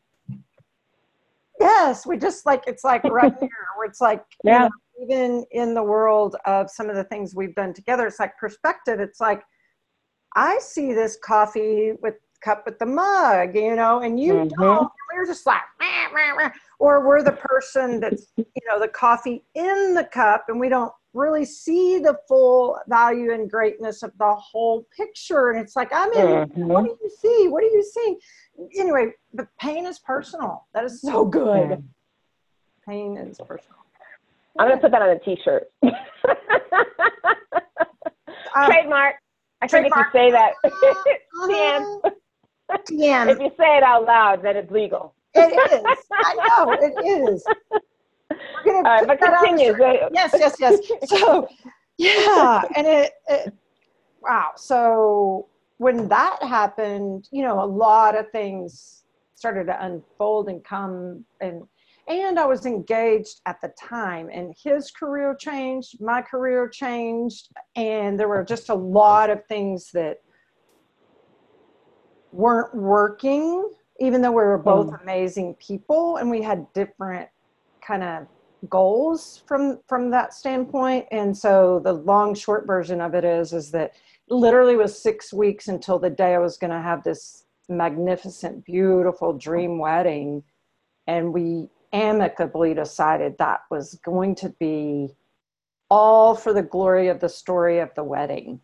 yes, 1.61 2.05
we 2.05 2.17
just 2.17 2.45
like 2.45 2.65
it's 2.67 2.83
like 2.83 3.05
right 3.05 3.33
here, 3.41 3.49
where 3.77 3.89
it's 3.89 4.01
like 4.01 4.25
yeah. 4.43 4.65
You 4.65 4.65
know, 4.65 4.71
even 5.03 5.45
in 5.51 5.75
the 5.75 5.83
world 5.83 6.37
of 6.47 6.71
some 6.71 6.89
of 6.89 6.97
the 6.97 7.05
things 7.05 7.35
we've 7.35 7.55
done 7.55 7.75
together, 7.75 8.07
it's 8.07 8.21
like 8.21 8.37
perspective. 8.39 9.01
It's 9.01 9.21
like 9.21 9.43
I 10.37 10.59
see 10.61 10.93
this 10.93 11.19
coffee 11.23 11.93
with 12.01 12.15
cup 12.43 12.65
with 12.67 12.79
the 12.79 12.87
mug, 12.87 13.55
you 13.55 13.75
know, 13.75 14.01
and 14.01 14.19
you 14.21 14.35
mm-hmm. 14.35 14.63
don't. 14.63 14.91
We're 15.15 15.27
just 15.27 15.47
like, 15.47 15.61
or 16.79 17.07
we're 17.07 17.23
the 17.23 17.33
person 17.33 18.01
that's, 18.01 18.27
you 18.37 18.45
know, 18.69 18.81
the 18.81 18.89
coffee 18.89 19.45
in 19.55 19.95
the 19.95 20.05
cup, 20.05 20.47
and 20.49 20.59
we 20.59 20.69
don't 20.69 20.93
really 21.15 21.45
see 21.45 21.99
the 21.99 22.19
full 22.27 22.79
value 22.89 23.33
and 23.33 23.51
greatness 23.51 24.03
of 24.03 24.13
the 24.19 24.35
whole 24.35 24.87
picture. 24.97 25.51
And 25.51 25.61
it's 25.61 25.77
like, 25.77 25.91
I'm 25.93 26.13
in, 26.13 26.27
mm-hmm. 26.27 26.67
what 26.67 26.85
do 26.85 26.97
you 27.03 27.11
see? 27.21 27.49
What 27.49 27.61
do 27.61 27.67
you 27.67 27.83
see? 27.83 28.17
Anyway, 28.81 29.13
the 29.35 29.47
pain 29.61 29.87
is 29.87 29.99
personal. 29.99 30.67
That 30.73 30.85
is 30.85 31.03
so 31.03 31.25
good. 31.25 31.69
Mm-hmm. 31.69 32.91
Pain 32.91 33.17
is 33.19 33.39
personal. 33.39 33.82
I'm 34.59 34.69
to 34.71 34.77
put 34.77 34.91
that 34.91 35.03
on 35.03 35.11
a 35.11 35.19
t 35.19 35.37
shirt. 35.45 35.65
uh, 35.83 35.91
trademark. 38.67 39.17
I 39.63 39.67
think 39.67 39.87
if 39.87 39.97
you 39.97 40.03
to 40.03 40.11
say 40.13 40.31
that. 40.31 40.53
TM. 41.49 42.01
TM. 42.91 43.31
If 43.31 43.39
you 43.39 43.51
say 43.59 43.77
it 43.77 43.83
out 43.83 44.05
loud, 44.05 44.43
then 44.43 44.57
it's 44.57 44.71
legal. 44.71 45.15
It 45.35 45.53
is. 45.73 45.85
I 46.13 46.35
know, 46.35 46.73
it 46.73 47.31
is. 47.31 47.45
We're 48.65 48.83
gonna 48.83 49.07
but 49.07 49.19
continue. 49.19 49.75
Yes, 50.13 50.35
yes, 50.39 50.57
yes. 50.59 50.81
So, 51.05 51.49
yeah, 51.99 52.63
and 52.77 52.87
it, 52.87 53.13
it, 53.29 53.55
wow. 54.21 54.51
So 54.57 55.49
when 55.79 56.09
that 56.09 56.43
happened, 56.43 57.29
you 57.31 57.43
know, 57.43 57.63
a 57.63 57.67
lot 57.67 58.17
of 58.17 58.31
things 58.31 59.05
started 59.35 59.67
to 59.67 59.85
unfold 59.85 60.49
and 60.49 60.63
come 60.65 61.25
and 61.41 61.63
and 62.09 62.39
I 62.39 62.47
was 62.47 62.67
engaged 62.67 63.41
at 63.47 63.61
the 63.61 63.73
time, 63.79 64.29
and 64.33 64.55
his 64.63 64.91
career 64.91 65.37
changed, 65.39 66.01
my 66.01 66.21
career 66.23 66.69
changed, 66.69 67.49
and 67.77 68.19
there 68.19 68.29
were 68.29 68.45
just 68.45 68.69
a 68.71 68.75
lot 68.75 69.31
of 69.31 69.45
things 69.47 69.91
that 69.93 70.19
weren't 72.33 72.75
working, 72.75 73.71
even 74.01 74.21
though 74.21 74.31
we 74.31 74.37
were 74.37 74.59
both 74.59 74.89
mm. 74.89 75.03
amazing 75.03 75.55
people 75.55 76.17
and 76.17 76.29
we 76.29 76.43
had 76.43 76.67
different 76.73 77.29
kind 77.87 78.03
of 78.03 78.27
goals 78.69 79.43
from 79.47 79.81
from 79.89 80.09
that 80.09 80.33
standpoint 80.33 81.05
and 81.11 81.37
so 81.37 81.81
the 81.83 81.93
long 81.93 82.33
short 82.33 82.65
version 82.65 83.01
of 83.01 83.13
it 83.13 83.25
is 83.25 83.53
is 83.53 83.73
that 83.73 83.93
literally 84.29 84.77
was 84.77 84.97
six 84.97 85.33
weeks 85.33 85.67
until 85.67 85.99
the 85.99 86.09
day 86.09 86.35
i 86.35 86.39
was 86.39 86.57
going 86.57 86.71
to 86.71 86.81
have 86.81 87.03
this 87.03 87.47
magnificent 87.69 88.65
beautiful 88.65 89.33
dream 89.33 89.79
wedding 89.79 90.45
and 91.09 91.33
we 91.33 91.69
amicably 91.93 92.75
decided 92.75 93.37
that 93.39 93.61
was 93.71 93.99
going 94.05 94.35
to 94.37 94.49
be 94.59 95.09
all 95.91 96.35
for 96.35 96.53
the 96.53 96.63
glory 96.63 97.09
of 97.09 97.21
the 97.21 97.29
story 97.29 97.79
of 97.79 97.95
the 97.95 98.05
wedding. 98.05 98.61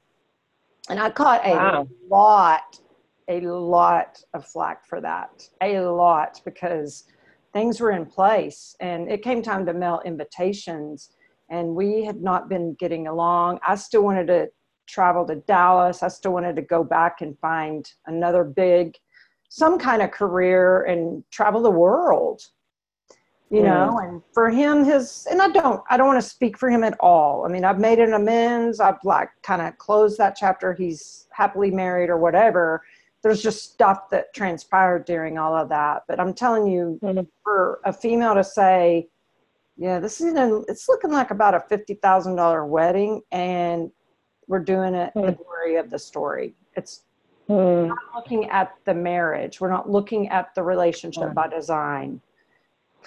And 0.88 0.98
i 0.98 1.10
caught 1.10 1.44
a 1.44 1.50
wow. 1.50 1.88
lot 2.10 2.80
a 3.28 3.40
lot 3.40 4.22
of 4.32 4.46
flack 4.46 4.86
for 4.86 5.02
that 5.02 5.46
a 5.60 5.80
lot 5.80 6.40
because 6.46 7.04
things 7.52 7.80
were 7.80 7.90
in 7.90 8.06
place 8.06 8.74
and 8.80 9.10
it 9.10 9.22
came 9.22 9.42
time 9.42 9.66
to 9.66 9.74
mail 9.74 10.00
invitations 10.06 11.10
and 11.50 11.74
we 11.74 12.04
had 12.04 12.22
not 12.22 12.48
been 12.48 12.74
getting 12.74 13.06
along. 13.06 13.58
I 13.66 13.74
still 13.76 14.02
wanted 14.02 14.26
to 14.26 14.48
travel 14.86 15.26
to 15.26 15.36
dallas. 15.36 16.02
I 16.02 16.08
still 16.08 16.32
wanted 16.32 16.56
to 16.56 16.62
go 16.62 16.84
back 16.84 17.20
and 17.20 17.38
find 17.38 17.90
another 18.06 18.44
big 18.44 18.96
some 19.50 19.78
kind 19.78 20.02
of 20.02 20.10
career 20.10 20.84
and 20.84 21.24
travel 21.30 21.62
the 21.62 21.70
world 21.70 22.42
you 23.50 23.62
know 23.62 23.96
mm. 23.98 24.08
and 24.08 24.22
for 24.32 24.50
him 24.50 24.84
his 24.84 25.26
and 25.30 25.40
i 25.40 25.48
don't 25.48 25.82
i 25.88 25.96
don't 25.96 26.06
want 26.06 26.22
to 26.22 26.28
speak 26.28 26.58
for 26.58 26.68
him 26.68 26.84
at 26.84 26.94
all 27.00 27.46
i 27.46 27.48
mean 27.48 27.64
i've 27.64 27.78
made 27.78 27.98
an 27.98 28.12
amends 28.12 28.78
i've 28.78 29.02
like 29.04 29.30
kind 29.42 29.62
of 29.62 29.76
closed 29.78 30.18
that 30.18 30.36
chapter 30.36 30.74
he's 30.74 31.26
happily 31.30 31.70
married 31.70 32.10
or 32.10 32.18
whatever 32.18 32.82
there's 33.22 33.42
just 33.42 33.72
stuff 33.72 34.10
that 34.10 34.32
transpired 34.34 35.04
during 35.04 35.38
all 35.38 35.54
of 35.54 35.68
that. 35.68 36.04
But 36.06 36.20
I'm 36.20 36.34
telling 36.34 36.66
you, 36.70 36.98
mm-hmm. 37.02 37.24
for 37.42 37.80
a 37.84 37.92
female 37.92 38.34
to 38.34 38.44
say, 38.44 39.08
yeah, 39.76 40.00
this 40.00 40.20
is 40.20 40.34
a, 40.34 40.62
it's 40.68 40.88
looking 40.88 41.10
like 41.10 41.30
about 41.30 41.54
a 41.54 41.60
fifty 41.60 41.94
thousand 41.94 42.36
dollar 42.36 42.66
wedding, 42.66 43.22
and 43.30 43.90
we're 44.46 44.60
doing 44.60 44.94
it 44.94 45.12
mm-hmm. 45.14 45.26
the 45.26 45.32
glory 45.32 45.76
of 45.76 45.90
the 45.90 45.98
story. 45.98 46.54
It's 46.76 47.02
mm-hmm. 47.48 47.88
not 47.88 47.98
looking 48.14 48.48
at 48.50 48.74
the 48.84 48.94
marriage. 48.94 49.60
We're 49.60 49.70
not 49.70 49.90
looking 49.90 50.28
at 50.28 50.54
the 50.54 50.62
relationship 50.62 51.24
mm. 51.24 51.34
by 51.34 51.48
design. 51.48 52.20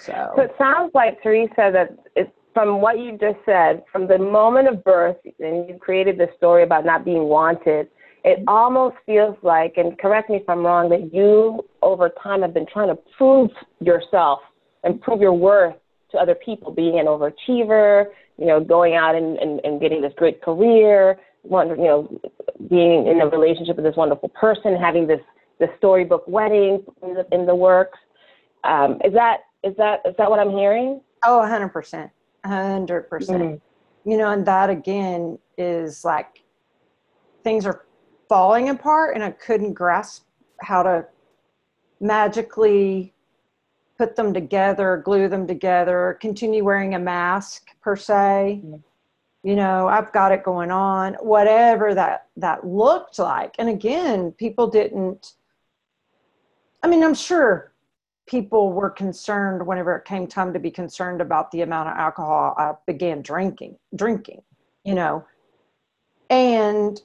So. 0.02 0.32
so 0.36 0.42
it 0.42 0.54
sounds 0.58 0.90
like 0.94 1.22
Teresa 1.22 1.70
that 1.72 1.98
it's 2.16 2.30
from 2.54 2.80
what 2.80 2.98
you 2.98 3.12
just 3.12 3.38
said, 3.46 3.82
from 3.90 4.06
the 4.06 4.18
moment 4.18 4.68
of 4.68 4.84
birth, 4.84 5.16
and 5.40 5.68
you 5.68 5.78
created 5.80 6.18
this 6.18 6.28
story 6.36 6.62
about 6.62 6.84
not 6.84 7.04
being 7.04 7.24
wanted 7.24 7.88
it 8.24 8.44
almost 8.46 8.96
feels 9.04 9.36
like, 9.42 9.74
and 9.76 9.98
correct 9.98 10.30
me 10.30 10.36
if 10.36 10.48
I'm 10.48 10.64
wrong, 10.64 10.88
that 10.90 11.12
you 11.12 11.64
over 11.82 12.10
time 12.22 12.42
have 12.42 12.54
been 12.54 12.66
trying 12.72 12.88
to 12.88 12.98
prove 13.16 13.50
yourself 13.80 14.40
and 14.84 15.00
prove 15.00 15.20
your 15.20 15.32
worth 15.32 15.74
to 16.12 16.18
other 16.18 16.34
people, 16.34 16.70
being 16.70 17.00
an 17.00 17.06
overachiever, 17.06 18.06
you 18.38 18.46
know, 18.46 18.60
going 18.60 18.94
out 18.94 19.14
and, 19.14 19.38
and, 19.38 19.60
and 19.64 19.80
getting 19.80 20.02
this 20.02 20.12
great 20.16 20.40
career, 20.40 21.18
you 21.44 21.50
know, 21.50 22.20
being 22.70 23.08
in 23.08 23.20
a 23.20 23.26
relationship 23.26 23.76
with 23.76 23.84
this 23.84 23.96
wonderful 23.96 24.28
person, 24.28 24.76
having 24.76 25.06
this, 25.06 25.20
this 25.58 25.70
storybook 25.78 26.22
wedding 26.28 26.84
in 27.02 27.14
the, 27.14 27.26
in 27.32 27.46
the 27.46 27.54
works. 27.54 27.98
Um, 28.62 29.00
is 29.04 29.12
that 29.14 29.38
is 29.62 29.76
that 29.76 30.00
is 30.04 30.14
that 30.18 30.30
what 30.30 30.40
I'm 30.40 30.50
hearing? 30.50 31.00
Oh, 31.24 31.40
100%. 31.40 32.10
100%. 32.44 33.08
percent 33.08 33.42
mm-hmm. 33.42 34.10
You 34.10 34.16
know, 34.16 34.30
and 34.30 34.44
that 34.46 34.68
again 34.70 35.38
is 35.56 36.04
like 36.04 36.42
things 37.44 37.66
are 37.66 37.84
falling 38.28 38.68
apart 38.68 39.14
and 39.14 39.22
I 39.22 39.30
couldn't 39.30 39.74
grasp 39.74 40.24
how 40.60 40.82
to 40.82 41.06
magically 42.00 43.14
put 43.98 44.16
them 44.16 44.34
together, 44.34 45.00
glue 45.04 45.28
them 45.28 45.46
together, 45.46 46.18
continue 46.20 46.64
wearing 46.64 46.94
a 46.94 46.98
mask 46.98 47.68
per 47.80 47.94
se. 47.94 48.62
Mm-hmm. 48.64 48.76
You 49.44 49.56
know, 49.56 49.88
I've 49.88 50.12
got 50.12 50.32
it 50.32 50.44
going 50.44 50.70
on, 50.70 51.14
whatever 51.14 51.94
that 51.94 52.28
that 52.36 52.66
looked 52.66 53.18
like. 53.18 53.54
And 53.58 53.68
again, 53.68 54.32
people 54.32 54.66
didn't 54.68 55.34
I 56.82 56.88
mean, 56.88 57.04
I'm 57.04 57.14
sure 57.14 57.71
people 58.32 58.72
were 58.72 58.88
concerned 58.88 59.66
whenever 59.66 59.94
it 59.94 60.06
came 60.06 60.26
time 60.26 60.54
to 60.54 60.58
be 60.58 60.70
concerned 60.70 61.20
about 61.20 61.50
the 61.50 61.60
amount 61.60 61.86
of 61.90 61.98
alcohol 61.98 62.54
I 62.56 62.72
began 62.86 63.20
drinking, 63.20 63.76
drinking, 63.94 64.40
you 64.84 64.94
know. 64.94 65.26
And 66.30 66.98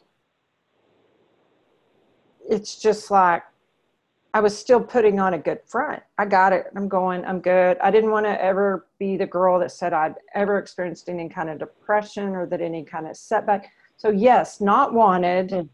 it's 2.50 2.82
just 2.82 3.12
like 3.12 3.44
I 4.34 4.40
was 4.40 4.58
still 4.58 4.80
putting 4.80 5.20
on 5.20 5.34
a 5.34 5.38
good 5.38 5.60
front. 5.66 6.02
I 6.18 6.24
got 6.24 6.54
it. 6.54 6.68
I'm 6.78 6.88
going, 6.88 7.26
I'm 7.26 7.42
good. 7.42 7.78
I 7.80 7.92
didn't 7.92 8.12
want 8.12 8.26
to 8.26 8.42
ever 8.42 8.88
be 8.98 9.18
the 9.18 9.28
girl 9.28 9.60
that 9.60 9.74
said 9.74 9.92
I'd 9.92 10.16
ever 10.34 10.58
experienced 10.58 11.10
any 11.10 11.28
kind 11.28 11.50
of 11.50 11.60
depression 11.60 12.38
or 12.38 12.46
that 12.46 12.62
any 12.62 12.86
kind 12.86 13.06
of 13.06 13.18
setback. 13.18 13.70
So, 13.98 14.12
yes, 14.12 14.62
not 14.62 14.94
wanted 14.94 15.50
mm. 15.50 15.68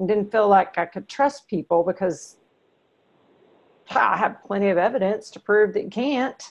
and 0.00 0.08
didn't 0.08 0.32
feel 0.32 0.48
like 0.48 0.76
I 0.76 0.86
could 0.86 1.06
trust 1.08 1.46
people 1.46 1.84
because 1.84 2.37
I 3.90 4.16
have 4.16 4.42
plenty 4.46 4.68
of 4.68 4.78
evidence 4.78 5.30
to 5.30 5.40
prove 5.40 5.74
that 5.74 5.84
you 5.84 5.90
can't. 5.90 6.42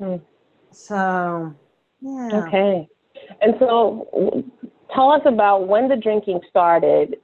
Mm. 0.00 0.20
So, 0.70 1.54
yeah. 2.00 2.28
Okay. 2.32 2.88
And 3.40 3.54
so, 3.58 4.44
tell 4.94 5.10
us 5.10 5.22
about 5.24 5.68
when 5.68 5.88
the 5.88 5.96
drinking 5.96 6.40
started 6.48 7.16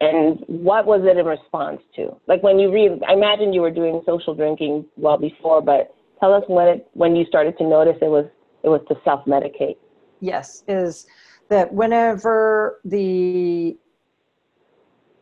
and 0.00 0.42
what 0.46 0.86
was 0.86 1.02
it 1.04 1.18
in 1.18 1.26
response 1.26 1.80
to? 1.96 2.16
Like 2.26 2.42
when 2.42 2.58
you 2.58 2.72
read, 2.72 3.02
I 3.06 3.12
imagine 3.12 3.52
you 3.52 3.60
were 3.60 3.70
doing 3.70 4.00
social 4.06 4.34
drinking 4.34 4.86
well 4.96 5.18
before, 5.18 5.60
but 5.60 5.94
tell 6.18 6.32
us 6.32 6.42
when 6.46 6.68
it 6.68 6.88
when 6.94 7.16
you 7.16 7.24
started 7.26 7.58
to 7.58 7.64
notice 7.64 7.96
it 8.00 8.08
was 8.08 8.26
it 8.62 8.68
was 8.68 8.80
to 8.88 8.96
self 9.04 9.24
medicate. 9.26 9.76
Yes, 10.20 10.64
is 10.68 11.06
that 11.48 11.72
whenever 11.72 12.80
the 12.84 13.76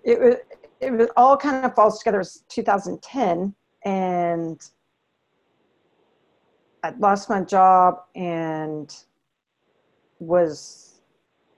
it 0.04 0.20
was 0.20 0.36
it 0.80 0.92
was 0.92 1.08
all 1.16 1.36
kind 1.36 1.64
of 1.64 1.74
falls 1.74 1.98
together. 1.98 2.18
It 2.18 2.20
was 2.20 2.44
2010, 2.48 3.54
and 3.84 4.60
I 6.82 6.90
lost 6.98 7.28
my 7.28 7.42
job 7.42 8.02
and 8.14 8.94
was 10.20 11.00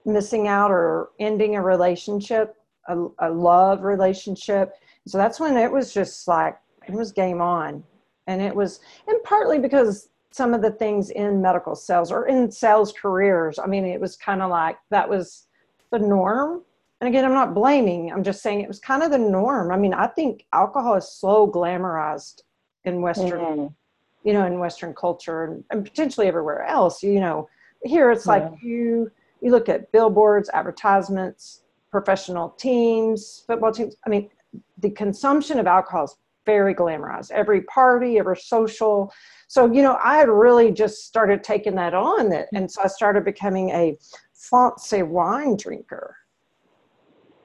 missing 0.05 0.47
out 0.47 0.71
or 0.71 1.09
ending 1.19 1.55
a 1.55 1.61
relationship, 1.61 2.55
a, 2.87 3.07
a 3.19 3.29
love 3.29 3.83
relationship. 3.83 4.73
So 5.07 5.17
that's 5.17 5.39
when 5.39 5.57
it 5.57 5.71
was 5.71 5.93
just 5.93 6.27
like, 6.27 6.57
it 6.87 6.93
was 6.93 7.11
game 7.11 7.41
on. 7.41 7.83
And 8.27 8.41
it 8.41 8.55
was, 8.55 8.79
and 9.07 9.21
partly 9.23 9.59
because 9.59 10.09
some 10.31 10.53
of 10.53 10.61
the 10.61 10.71
things 10.71 11.09
in 11.09 11.41
medical 11.41 11.75
sales 11.75 12.11
or 12.11 12.27
in 12.27 12.51
sales 12.51 12.93
careers, 12.93 13.59
I 13.59 13.67
mean, 13.67 13.85
it 13.85 13.99
was 13.99 14.15
kind 14.15 14.41
of 14.41 14.49
like 14.49 14.77
that 14.89 15.09
was 15.09 15.47
the 15.91 15.99
norm. 15.99 16.63
And 17.01 17.07
again, 17.07 17.25
I'm 17.25 17.33
not 17.33 17.55
blaming, 17.55 18.11
I'm 18.11 18.23
just 18.23 18.43
saying 18.43 18.61
it 18.61 18.67
was 18.67 18.79
kind 18.79 19.01
of 19.01 19.09
the 19.09 19.17
norm. 19.17 19.71
I 19.71 19.77
mean, 19.77 19.93
I 19.93 20.05
think 20.05 20.45
alcohol 20.53 20.95
is 20.95 21.11
so 21.11 21.49
glamorized 21.49 22.41
in 22.83 23.01
Western, 23.01 23.39
mm-hmm. 23.39 24.27
you 24.27 24.33
know, 24.33 24.45
in 24.45 24.59
Western 24.59 24.93
culture 24.93 25.45
and, 25.45 25.63
and, 25.71 25.83
potentially 25.83 26.27
everywhere 26.27 26.63
else. 26.63 27.01
You 27.01 27.19
know, 27.19 27.49
here 27.83 28.11
it's 28.11 28.27
like 28.27 28.47
you 28.61 29.11
you 29.41 29.49
look 29.49 29.67
at 29.67 29.91
billboards, 29.91 30.51
advertisements, 30.53 31.63
professional 31.89 32.49
teams, 32.51 33.43
football 33.47 33.71
teams. 33.71 33.95
I 34.05 34.09
mean, 34.09 34.29
the 34.77 34.91
consumption 34.91 35.57
of 35.57 35.65
alcohol 35.65 36.05
is 36.05 36.15
very 36.45 36.75
glamorized. 36.75 37.31
Every 37.31 37.61
party, 37.63 38.19
every 38.19 38.37
social. 38.37 39.11
So, 39.47 39.71
you 39.71 39.81
know, 39.81 39.97
I 40.03 40.17
had 40.17 40.29
really 40.29 40.71
just 40.71 41.05
started 41.05 41.43
taking 41.43 41.75
that 41.75 41.95
on. 41.95 42.31
And 42.53 42.69
so 42.69 42.83
I 42.83 42.87
started 42.87 43.25
becoming 43.25 43.69
a 43.71 43.97
fancy 44.33 45.03
wine 45.03 45.57
drinker. 45.57 46.15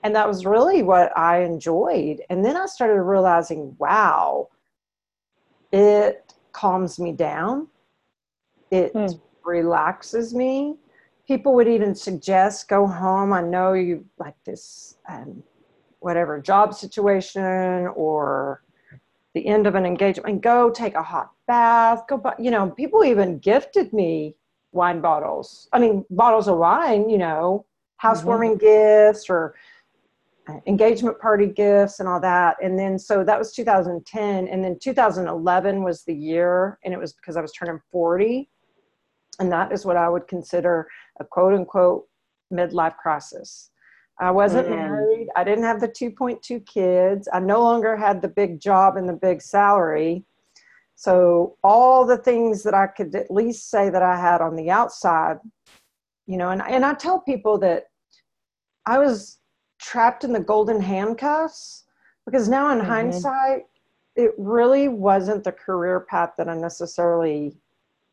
And 0.07 0.14
that 0.14 0.29
was 0.29 0.47
really 0.47 0.85
what 0.85 1.11
I 1.19 1.42
enjoyed. 1.42 2.23
And 2.31 2.45
then 2.45 2.57
I 2.57 2.66
started 2.66 3.03
realizing, 3.03 3.75
wow, 3.81 4.51
it 5.73 6.33
calms 6.53 7.01
me 7.01 7.11
down. 7.11 7.66
It 8.71 8.92
hmm. 8.92 9.07
relaxes 9.45 10.33
me. 10.33 10.77
People 11.27 11.57
would 11.57 11.66
even 11.66 11.92
suggest 11.92 12.69
go 12.69 12.87
home. 12.87 13.33
I 13.33 13.42
know 13.42 13.73
you 13.73 14.05
like 14.16 14.37
this, 14.45 14.97
um, 15.09 15.42
whatever 15.99 16.40
job 16.40 16.73
situation 16.73 17.88
or 17.97 18.62
the 19.35 19.45
end 19.45 19.66
of 19.66 19.75
an 19.75 19.85
engagement, 19.85 20.29
and 20.29 20.40
go 20.40 20.71
take 20.71 20.95
a 20.95 21.03
hot 21.03 21.33
bath. 21.49 22.05
Go, 22.09 22.23
you 22.38 22.53
know, 22.53 22.71
people 22.71 23.03
even 23.03 23.40
gifted 23.40 23.92
me 23.92 24.37
wine 24.71 25.01
bottles. 25.01 25.69
I 25.73 25.81
mean, 25.81 26.05
bottles 26.11 26.47
of 26.47 26.59
wine. 26.59 27.11
You 27.11 27.19
know, 27.19 27.66
housewarming 27.97 28.59
mm-hmm. 28.59 29.11
gifts 29.11 29.29
or 29.29 29.57
engagement 30.66 31.18
party 31.18 31.46
gifts 31.46 32.00
and 32.00 32.09
all 32.09 32.20
that. 32.20 32.56
And 32.62 32.78
then, 32.78 32.98
so 32.98 33.24
that 33.24 33.38
was 33.38 33.52
2010. 33.52 34.48
And 34.48 34.64
then 34.64 34.78
2011 34.80 35.82
was 35.82 36.04
the 36.04 36.14
year, 36.14 36.78
and 36.85 36.94
it 36.94 37.00
was 37.00 37.12
because 37.12 37.37
I 37.37 37.40
was 37.40 37.52
turning 37.52 37.80
40. 37.90 38.48
And 39.38 39.52
that 39.52 39.72
is 39.72 39.85
what 39.85 39.96
I 39.96 40.09
would 40.09 40.28
consider 40.28 40.88
a 41.20 41.24
quote 41.24 41.52
unquote 41.52 42.06
midlife 42.52 42.96
crisis. 42.96 43.70
I 44.18 44.30
wasn't 44.30 44.68
mm-hmm. 44.68 44.76
married. 44.76 45.28
I 45.37 45.44
didn't 45.44 45.64
have 45.64 45.80
the 45.80 45.88
2.2 45.88 46.64
kids. 46.64 47.28
I 47.32 47.40
no 47.40 47.61
longer 47.61 47.96
had 47.96 48.22
the 48.22 48.28
big 48.28 48.61
job 48.61 48.96
and 48.96 49.09
the 49.09 49.12
big 49.12 49.42
salary. 49.42 50.24
So, 50.94 51.59
all 51.62 52.06
the 52.06 52.16
things 52.16 52.62
that 52.62 52.72
I 52.72 52.87
could 52.87 53.14
at 53.14 53.30
least 53.30 53.68
say 53.68 53.90
that 53.90 54.02
I 54.02 54.18
had 54.18 54.40
on 54.40 54.56
the 54.56 54.70
outside, 54.70 55.37
you 56.26 56.38
know, 56.38 56.48
and, 56.48 56.62
and 56.62 56.87
I 56.87 56.94
tell 56.94 57.20
people 57.20 57.59
that 57.59 57.85
I 58.87 58.98
was 58.98 59.38
trapped 59.79 60.25
in 60.25 60.33
the 60.33 60.41
golden 60.41 60.81
handcuffs 60.81 61.85
because 62.25 62.49
now 62.49 62.71
in 62.73 62.79
mm-hmm. 62.79 62.89
hindsight 62.89 63.62
it 64.17 64.33
really 64.39 64.89
wasn't 64.89 65.45
the 65.45 65.53
career 65.53 66.01
path 66.01 66.33
that 66.37 66.49
i 66.49 66.57
necessarily 66.57 67.57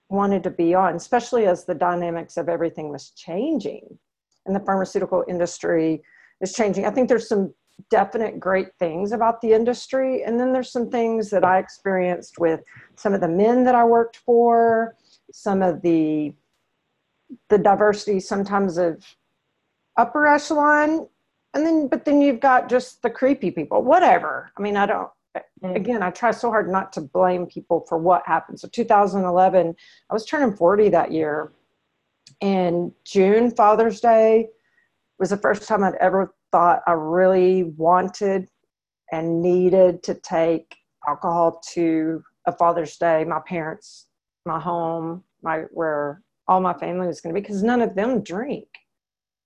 wanted 0.10 0.44
to 0.44 0.50
be 0.50 0.74
on 0.74 0.96
especially 0.96 1.46
as 1.46 1.66
the 1.66 1.76
dynamics 1.76 2.38
of 2.38 2.50
everything 2.50 2.90
was 2.90 3.10
changing 3.12 3.98
and 4.46 4.56
the 4.56 4.60
pharmaceutical 4.60 5.24
industry 5.28 6.02
is 6.42 6.54
changing 6.54 6.86
i 6.86 6.92
think 6.92 7.08
there's 7.10 7.28
some 7.28 7.54
definite 7.90 8.40
great 8.40 8.68
things 8.78 9.12
about 9.12 9.42
the 9.42 9.52
industry 9.52 10.24
and 10.24 10.40
then 10.40 10.54
there's 10.54 10.72
some 10.72 10.90
things 10.90 11.30
that 11.30 11.44
i 11.44 11.58
experienced 11.58 12.40
with 12.40 12.62
some 12.96 13.14
of 13.14 13.22
the 13.22 13.28
men 13.28 13.64
that 13.64 13.76
i 13.76 13.84
worked 13.84 14.18
for 14.18 14.96
some 15.32 15.62
of 15.62 15.82
the 15.82 16.34
the 17.50 17.58
diversity 17.58 18.20
sometimes 18.20 18.78
of 18.78 19.04
upper 19.98 20.28
echelon 20.28 21.08
and 21.54 21.66
then 21.66 21.88
but 21.88 22.06
then 22.06 22.22
you've 22.22 22.40
got 22.40 22.70
just 22.70 23.02
the 23.02 23.10
creepy 23.10 23.52
people 23.52 23.84
whatever. 23.84 24.52
I 24.58 24.62
mean 24.62 24.78
i 24.78 24.86
don't 24.86 25.10
mm. 25.64 25.76
again 25.76 26.04
i 26.04 26.10
try 26.10 26.32
so 26.32 26.50
hard 26.50 26.70
not 26.70 26.92
to 26.94 27.02
blame 27.02 27.46
people 27.46 27.86
for 27.88 27.98
what 27.98 28.24
happened. 28.26 28.60
So 28.60 28.68
2011 28.68 29.76
i 30.10 30.14
was 30.14 30.26
turning 30.26 30.56
40 30.56 30.90
that 30.90 31.12
year. 31.12 31.52
And 32.42 32.92
june 33.06 33.52
father's 33.52 34.00
day 34.00 34.50
was 35.20 35.30
the 35.30 35.38
first 35.38 35.68
time 35.68 35.84
i'd 35.84 35.96
ever 35.96 36.34
thought 36.52 36.82
i 36.88 36.92
really 36.92 37.64
wanted 37.64 38.48
and 39.12 39.42
needed 39.42 40.02
to 40.04 40.16
take 40.16 40.76
alcohol 41.08 41.62
to 41.74 42.24
a 42.48 42.52
father's 42.52 42.98
day 42.98 43.24
my 43.24 43.40
parents 43.48 44.08
my 44.46 44.60
home 44.60 45.24
my 45.42 45.64
where 45.72 46.22
all 46.48 46.60
my 46.60 46.74
family 46.74 47.08
was 47.08 47.22
going 47.22 47.34
to 47.34 47.40
be 47.40 47.42
because 47.42 47.64
none 47.64 47.82
of 47.82 47.96
them 47.96 48.22
drink 48.24 48.68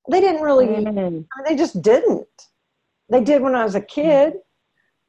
they 0.10 0.22
didn't 0.22 0.42
really, 0.42 0.68
mm. 0.68 0.88
I 0.88 0.92
mean, 0.92 1.28
they 1.46 1.56
just 1.56 1.82
didn't. 1.82 2.28
They 3.10 3.22
did 3.22 3.42
when 3.42 3.56
I 3.56 3.64
was 3.64 3.76
a 3.76 3.82
kid. 3.82 4.34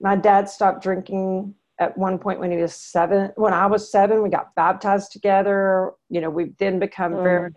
My 0.01 0.17
dad 0.17 0.49
stopped 0.49 0.83
drinking 0.83 1.55
at 1.81 1.97
one 1.97 2.19
point 2.19 2.41
when 2.41 2.51
he 2.51 2.59
was 2.59 2.75
seven. 2.75 3.31
When 3.37 3.53
I 3.53 3.67
was 3.67 3.91
seven, 3.91 4.23
we 4.23 4.29
got 4.29 4.55
baptized 4.55 5.13
together. 5.13 5.93
You 6.09 6.21
know, 6.21 6.31
we've 6.31 6.57
then 6.59 6.79
become 6.79 7.13
mm. 7.13 7.23
very 7.23 7.53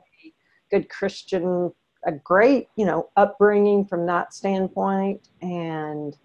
good 0.72 0.90
Christian, 0.90 1.72
a 2.06 2.12
great, 2.12 2.68
you 2.76 2.86
know, 2.86 3.10
upbringing 3.18 3.86
from 3.86 4.06
that 4.08 4.34
standpoint. 4.34 5.30
And 5.42 6.16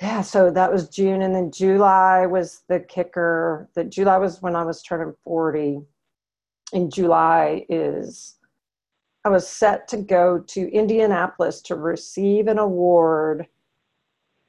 yeah, 0.00 0.22
so 0.22 0.50
that 0.50 0.72
was 0.72 0.88
June. 0.88 1.22
And 1.22 1.34
then 1.34 1.52
July 1.52 2.26
was 2.26 2.62
the 2.68 2.80
kicker. 2.80 3.68
That 3.74 3.90
July 3.90 4.18
was 4.18 4.42
when 4.42 4.56
I 4.56 4.64
was 4.64 4.82
turning 4.82 5.14
40. 5.24 5.80
And 6.72 6.92
July 6.92 7.66
is 7.68 8.36
I 9.24 9.28
was 9.28 9.46
set 9.46 9.86
to 9.88 9.96
go 9.96 10.38
to 10.38 10.72
Indianapolis 10.72 11.60
to 11.62 11.76
receive 11.76 12.48
an 12.48 12.58
award 12.58 13.46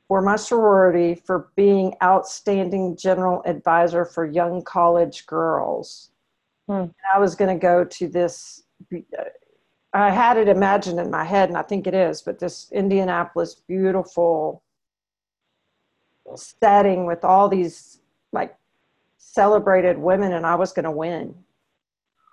for 0.08 0.22
my 0.22 0.36
sorority 0.36 1.16
for 1.16 1.50
being 1.56 1.96
outstanding 2.04 2.98
general 2.98 3.42
advisor 3.46 4.04
for 4.06 4.26
young 4.26 4.64
college 4.64 5.26
girls. 5.26 6.12
Hmm. 6.68 6.86
I 7.14 7.20
was 7.20 7.36
going 7.36 7.56
to 7.56 7.62
go 7.62 7.84
to 7.84 8.08
this. 8.08 8.64
I 9.94 10.10
had 10.10 10.38
it 10.38 10.48
imagined 10.48 11.00
in 11.00 11.12
my 11.12 11.24
head, 11.24 11.50
and 11.50 11.58
I 11.58 11.62
think 11.62 11.86
it 11.86 11.94
is, 11.94 12.22
but 12.22 12.40
this 12.40 12.72
Indianapolis 12.72 13.56
beautiful 13.68 14.64
setting 16.36 17.06
with 17.06 17.24
all 17.24 17.48
these 17.48 18.00
like 18.32 18.56
celebrated 19.18 19.98
women, 19.98 20.34
and 20.34 20.46
I 20.46 20.56
was 20.56 20.74
going 20.74 20.86
to 20.86 20.92
win. 20.92 21.36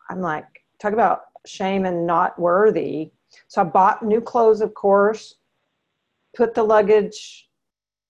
I'm 0.09 0.21
like, 0.21 0.47
talk 0.81 0.93
about 0.93 1.30
shame 1.47 1.85
and 1.85 2.07
not 2.07 2.39
worthy. 2.39 3.11
So 3.49 3.63
I 3.63 3.65
bought 3.65 4.05
new 4.05 4.21
clothes, 4.21 4.61
of 4.61 4.75
course, 4.75 5.37
put 6.37 6.55
the 6.55 6.63
luggage, 6.63 7.49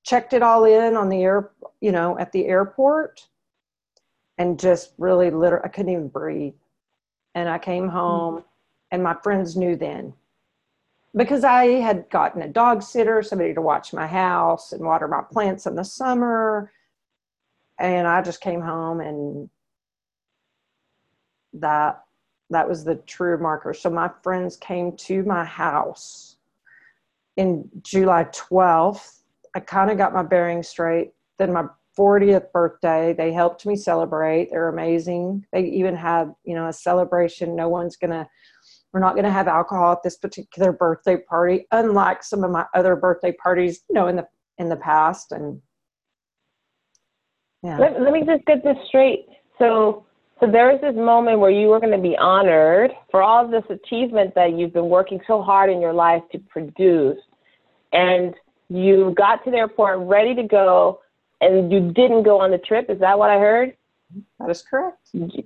checked 0.05 0.33
it 0.33 0.43
all 0.43 0.65
in 0.65 0.97
on 0.97 1.09
the 1.09 1.23
air, 1.23 1.51
you 1.81 1.93
know, 1.93 2.19
at 2.19 2.33
the 2.33 2.47
airport, 2.47 3.27
and 4.39 4.59
just 4.59 4.93
really 4.99 5.31
literally, 5.31 5.65
I 5.65 5.69
couldn't 5.69 5.93
even 5.93 6.09
breathe. 6.09 6.55
And 7.35 7.49
I 7.49 7.59
came 7.59 7.89
home, 7.89 8.37
mm-hmm. 8.37 8.47
and 8.91 9.03
my 9.03 9.15
friends 9.23 9.57
knew 9.57 9.77
then 9.77 10.15
because 11.17 11.45
I 11.45 11.67
had 11.67 12.09
gotten 12.11 12.43
a 12.43 12.49
dog 12.49 12.83
sitter, 12.83 13.23
somebody 13.23 13.55
to 13.55 13.63
watch 13.63 13.93
my 13.93 14.07
house 14.07 14.73
and 14.73 14.85
water 14.85 15.09
my 15.09 15.23
plants 15.23 15.67
in 15.67 15.75
the 15.75 15.85
summer. 15.85 16.73
And 17.79 18.07
I 18.07 18.23
just 18.23 18.41
came 18.41 18.61
home 18.61 19.01
and 19.01 19.51
that 21.55 22.05
that 22.51 22.69
was 22.69 22.85
the 22.85 22.97
true 22.97 23.39
marker. 23.39 23.73
So 23.73 23.91
my 23.91 24.11
friends 24.23 24.57
came 24.57 24.97
to 24.99 25.23
my 25.23 25.45
house 25.45 26.37
in 27.37 27.69
July 27.83 28.25
12th. 28.25 29.21
I 29.55 29.61
kind 29.61 29.91
of 29.91 29.99
got 29.99 30.13
my 30.13 30.23
bearings 30.23 30.69
straight. 30.69 31.13
Then 31.39 31.53
my 31.53 31.67
40th 31.99 32.53
birthday, 32.53 33.15
they 33.17 33.33
helped 33.33 33.67
me 33.67 33.77
celebrate. 33.77 34.51
They're 34.51 34.69
amazing. 34.69 35.47
They 35.53 35.65
even 35.65 35.97
had, 35.97 36.33
you 36.45 36.55
know, 36.55 36.69
a 36.69 36.73
celebration. 36.73 37.57
No 37.57 37.69
one's 37.69 37.97
going 37.97 38.11
to, 38.11 38.27
we're 38.93 39.01
not 39.01 39.15
going 39.15 39.25
to 39.25 39.31
have 39.31 39.49
alcohol 39.49 39.93
at 39.93 40.03
this 40.03 40.17
particular 40.17 40.73
birthday 40.73 41.17
party, 41.17 41.67
unlike 41.71 42.23
some 42.23 42.45
of 42.45 42.51
my 42.51 42.67
other 42.75 42.97
birthday 42.97 43.33
parties, 43.33 43.83
you 43.89 43.95
know, 43.95 44.09
in 44.09 44.17
the, 44.17 44.27
in 44.59 44.69
the 44.69 44.77
past. 44.77 45.33
And 45.33 45.61
yeah. 47.63 47.79
Let, 47.79 48.01
let 48.01 48.13
me 48.13 48.25
just 48.25 48.45
get 48.47 48.65
this 48.65 48.77
straight. 48.89 49.27
So 49.59 50.07
so 50.41 50.51
there 50.51 50.75
is 50.75 50.81
this 50.81 50.97
moment 50.97 51.39
where 51.39 51.51
you 51.51 51.71
are 51.73 51.81
going 51.81 51.93
to 51.93 51.99
be 51.99 52.17
honored 52.17 52.93
for 53.11 53.23
all 53.23 53.45
of 53.45 53.51
this 53.51 53.65
achievement 53.69 54.35
that 54.35 54.57
you've 54.57 54.73
been 54.73 54.89
working 54.89 55.21
so 55.27 55.43
hard 55.43 55.71
in 55.71 55.81
your 55.81 55.93
life 55.93 56.23
to 56.33 56.39
produce. 56.39 57.19
And 57.93 58.35
you 58.69 59.15
got 59.17 59.45
to 59.45 59.51
the 59.51 59.59
airport 59.59 59.99
ready 60.01 60.35
to 60.35 60.43
go 60.43 61.01
and 61.41 61.71
you 61.71 61.93
didn't 61.93 62.23
go 62.23 62.41
on 62.41 62.51
the 62.51 62.59
trip. 62.59 62.89
Is 62.89 63.01
that 63.01 63.19
what 63.19 63.31
I 63.31 63.39
heard? 63.39 63.77
That 64.39 64.51
is 64.51 64.63
correct. 64.63 65.09
You 65.13 65.45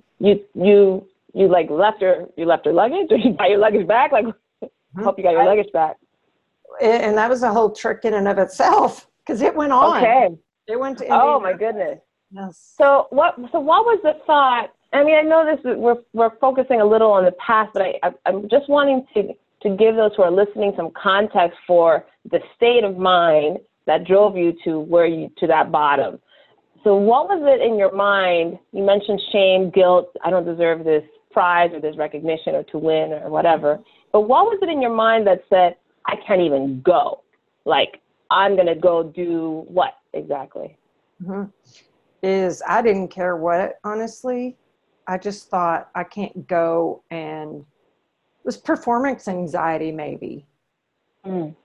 you 0.53 1.07
you 1.33 1.47
like 1.47 1.69
left 1.69 2.01
your 2.01 2.27
you 2.37 2.45
left 2.45 2.65
your 2.65 2.73
luggage 2.73 3.07
or 3.11 3.17
you 3.17 3.33
got 3.33 3.49
your 3.49 3.59
luggage 3.59 3.87
back? 3.87 4.11
Like 4.11 4.25
mm-hmm. 4.25 5.03
hope 5.03 5.17
you 5.17 5.23
got 5.23 5.31
your 5.31 5.45
luggage 5.45 5.71
back. 5.71 5.97
And 6.81 7.17
that 7.17 7.29
was 7.29 7.43
a 7.43 7.51
whole 7.51 7.71
trick 7.71 8.05
in 8.05 8.13
and 8.13 8.27
of 8.27 8.37
itself 8.37 9.07
because 9.25 9.41
it 9.41 9.55
went 9.55 9.71
on. 9.71 9.97
Okay. 9.97 10.35
It 10.67 10.79
went 10.79 10.97
to 10.99 11.03
Indiana. 11.03 11.23
Oh 11.25 11.39
my 11.39 11.53
goodness. 11.53 11.99
Yes. 12.31 12.73
So 12.77 13.07
what 13.11 13.35
so 13.51 13.59
what 13.59 13.85
was 13.85 13.99
the 14.03 14.17
thought? 14.25 14.71
I 14.95 15.03
mean, 15.03 15.15
I 15.15 15.21
know 15.21 15.45
this 15.45 15.77
we're 15.77 15.97
we're 16.13 16.37
focusing 16.37 16.81
a 16.81 16.85
little 16.85 17.11
on 17.11 17.25
the 17.25 17.33
past, 17.33 17.71
but 17.73 17.81
I, 17.81 17.99
I 18.03 18.11
I'm 18.25 18.49
just 18.49 18.69
wanting 18.69 19.05
to 19.13 19.33
to 19.63 19.75
give 19.75 19.95
those 19.95 20.11
who 20.15 20.23
are 20.23 20.31
listening 20.31 20.73
some 20.75 20.91
context 20.91 21.57
for 21.65 22.05
the 22.31 22.39
state 22.55 22.83
of 22.83 22.97
mind 22.97 23.59
that 23.87 24.05
drove 24.05 24.37
you 24.37 24.53
to 24.63 24.79
where 24.79 25.05
you 25.05 25.31
to 25.37 25.47
that 25.47 25.71
bottom. 25.71 26.19
So 26.83 26.95
what 26.95 27.27
was 27.27 27.41
it 27.43 27.65
in 27.65 27.79
your 27.79 27.91
mind? 27.93 28.59
You 28.71 28.83
mentioned 28.83 29.19
shame, 29.31 29.71
guilt, 29.71 30.15
I 30.23 30.29
don't 30.29 30.45
deserve 30.45 30.83
this 30.83 31.03
prize 31.31 31.71
or 31.73 31.81
this 31.81 31.97
recognition 31.97 32.53
or 32.53 32.63
to 32.63 32.77
win 32.77 33.11
or 33.11 33.29
whatever. 33.29 33.79
But 34.11 34.21
what 34.21 34.45
was 34.45 34.59
it 34.61 34.69
in 34.69 34.81
your 34.81 34.93
mind 34.93 35.25
that 35.25 35.43
said, 35.49 35.77
I 36.05 36.15
can't 36.27 36.41
even 36.41 36.81
go? 36.81 37.23
Like, 37.65 38.01
I'm 38.29 38.55
going 38.55 38.67
to 38.67 38.75
go 38.75 39.01
do 39.01 39.65
what 39.67 39.97
exactly? 40.13 40.77
Mm-hmm. 41.23 41.45
Is 42.21 42.61
I 42.67 42.83
didn't 42.83 43.07
care 43.07 43.35
what, 43.35 43.79
honestly. 43.83 44.55
I 45.07 45.17
just 45.17 45.49
thought 45.49 45.89
I 45.95 46.03
can't 46.03 46.47
go 46.47 47.03
and 47.11 47.59
it 47.59 48.45
was 48.45 48.57
performance 48.57 49.27
anxiety, 49.27 49.91
maybe. 49.91 50.45
Mm. 51.25 51.55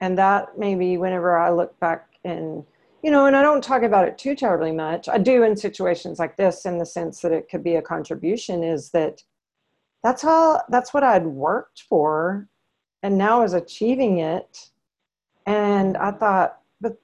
And 0.00 0.18
that 0.18 0.58
maybe 0.58 0.96
whenever 0.96 1.36
I 1.36 1.50
look 1.50 1.78
back 1.80 2.08
and 2.24 2.64
you 3.02 3.10
know, 3.10 3.26
and 3.26 3.36
I 3.36 3.42
don't 3.42 3.62
talk 3.62 3.82
about 3.82 4.08
it 4.08 4.16
too 4.16 4.34
terribly 4.34 4.72
much. 4.72 5.10
I 5.10 5.18
do 5.18 5.42
in 5.42 5.58
situations 5.58 6.18
like 6.18 6.38
this 6.38 6.64
in 6.64 6.78
the 6.78 6.86
sense 6.86 7.20
that 7.20 7.32
it 7.32 7.50
could 7.50 7.62
be 7.62 7.74
a 7.74 7.82
contribution 7.82 8.64
is 8.64 8.90
that 8.92 9.22
that's 10.02 10.22
how 10.22 10.62
that's 10.70 10.94
what 10.94 11.04
I'd 11.04 11.26
worked 11.26 11.82
for 11.82 12.48
and 13.02 13.18
now 13.18 13.42
is 13.42 13.52
achieving 13.52 14.18
it. 14.18 14.70
And 15.44 15.98
I 15.98 16.12
thought, 16.12 16.60
but 16.80 16.96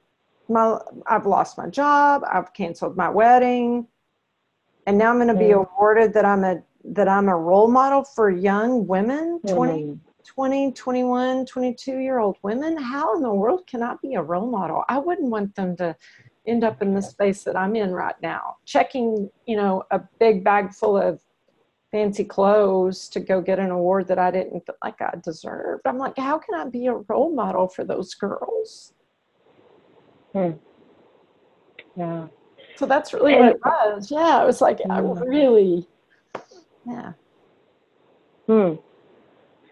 my 0.49 0.79
I've 1.07 1.27
lost 1.27 1.59
my 1.59 1.69
job, 1.69 2.23
I've 2.33 2.55
canceled 2.55 2.97
my 2.97 3.11
wedding, 3.11 3.87
and 4.87 4.99
now 4.99 5.11
I'm 5.11 5.19
gonna 5.19 5.35
be 5.35 5.51
awarded 5.51 6.13
that 6.15 6.25
I'm 6.25 6.45
a 6.45 6.63
that 6.85 7.09
I'm 7.09 7.29
a 7.29 7.37
role 7.37 7.69
model 7.69 8.05
for 8.05 8.31
young 8.31 8.87
women, 8.87 9.41
20, 9.47 9.99
20, 10.27 10.73
21, 10.73 11.47
22 11.47 11.99
year 11.99 12.19
old 12.19 12.39
women, 12.43 12.77
how 12.77 13.15
in 13.17 13.23
the 13.23 13.33
world 13.33 13.67
can 13.67 13.83
I 13.83 13.97
be 14.03 14.15
a 14.15 14.23
role 14.23 14.51
model? 14.51 14.85
I 14.89 14.99
wouldn't 14.99 15.31
want 15.31 15.55
them 15.55 15.77
to 15.77 15.95
end 16.47 16.65
up 16.65 16.81
in 16.81 16.95
the 16.95 17.03
space 17.03 17.45
that 17.45 17.57
I'm 17.57 17.77
in 17.77 17.93
right 17.93 18.15
now, 18.23 18.57
checking, 18.65 19.31
you 19.47 19.57
know, 19.57 19.85
a 19.91 20.01
big 20.19 20.43
bag 20.43 20.73
full 20.73 20.97
of 20.97 21.21
fancy 21.93 22.25
clothes 22.25 23.09
to 23.11 23.21
go 23.21 23.41
get 23.41 23.59
an 23.59 23.71
award 23.71 24.09
that 24.09 24.19
I 24.19 24.31
didn't 24.31 24.65
feel 24.65 24.77
like 24.83 25.01
I 25.01 25.15
deserved. 25.23 25.83
I'm 25.87 25.99
like, 25.99 26.17
how 26.17 26.39
can 26.39 26.55
I 26.55 26.65
be 26.65 26.87
a 26.87 26.95
role 26.95 27.35
model 27.35 27.69
for 27.69 27.85
those 27.85 28.15
girls? 28.15 28.95
Hmm. 30.33 30.53
Yeah. 31.97 32.29
So 32.81 32.87
that's 32.87 33.13
really 33.13 33.35
and, 33.35 33.43
what 33.43 33.57
it 33.57 33.61
was. 33.63 34.11
Yeah, 34.11 34.43
it 34.43 34.47
was 34.47 34.63
like, 34.63 34.79
I 34.89 35.03
hmm. 35.03 35.19
really, 35.19 35.87
yeah. 36.87 37.13
Hmm. 38.47 38.77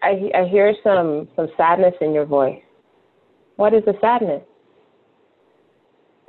I, 0.03 0.29
I 0.35 0.45
hear 0.45 0.75
some, 0.83 1.27
some 1.35 1.47
sadness 1.57 1.95
in 2.01 2.13
your 2.13 2.25
voice. 2.25 2.61
What 3.55 3.73
is 3.73 3.83
the 3.85 3.97
sadness? 3.99 4.43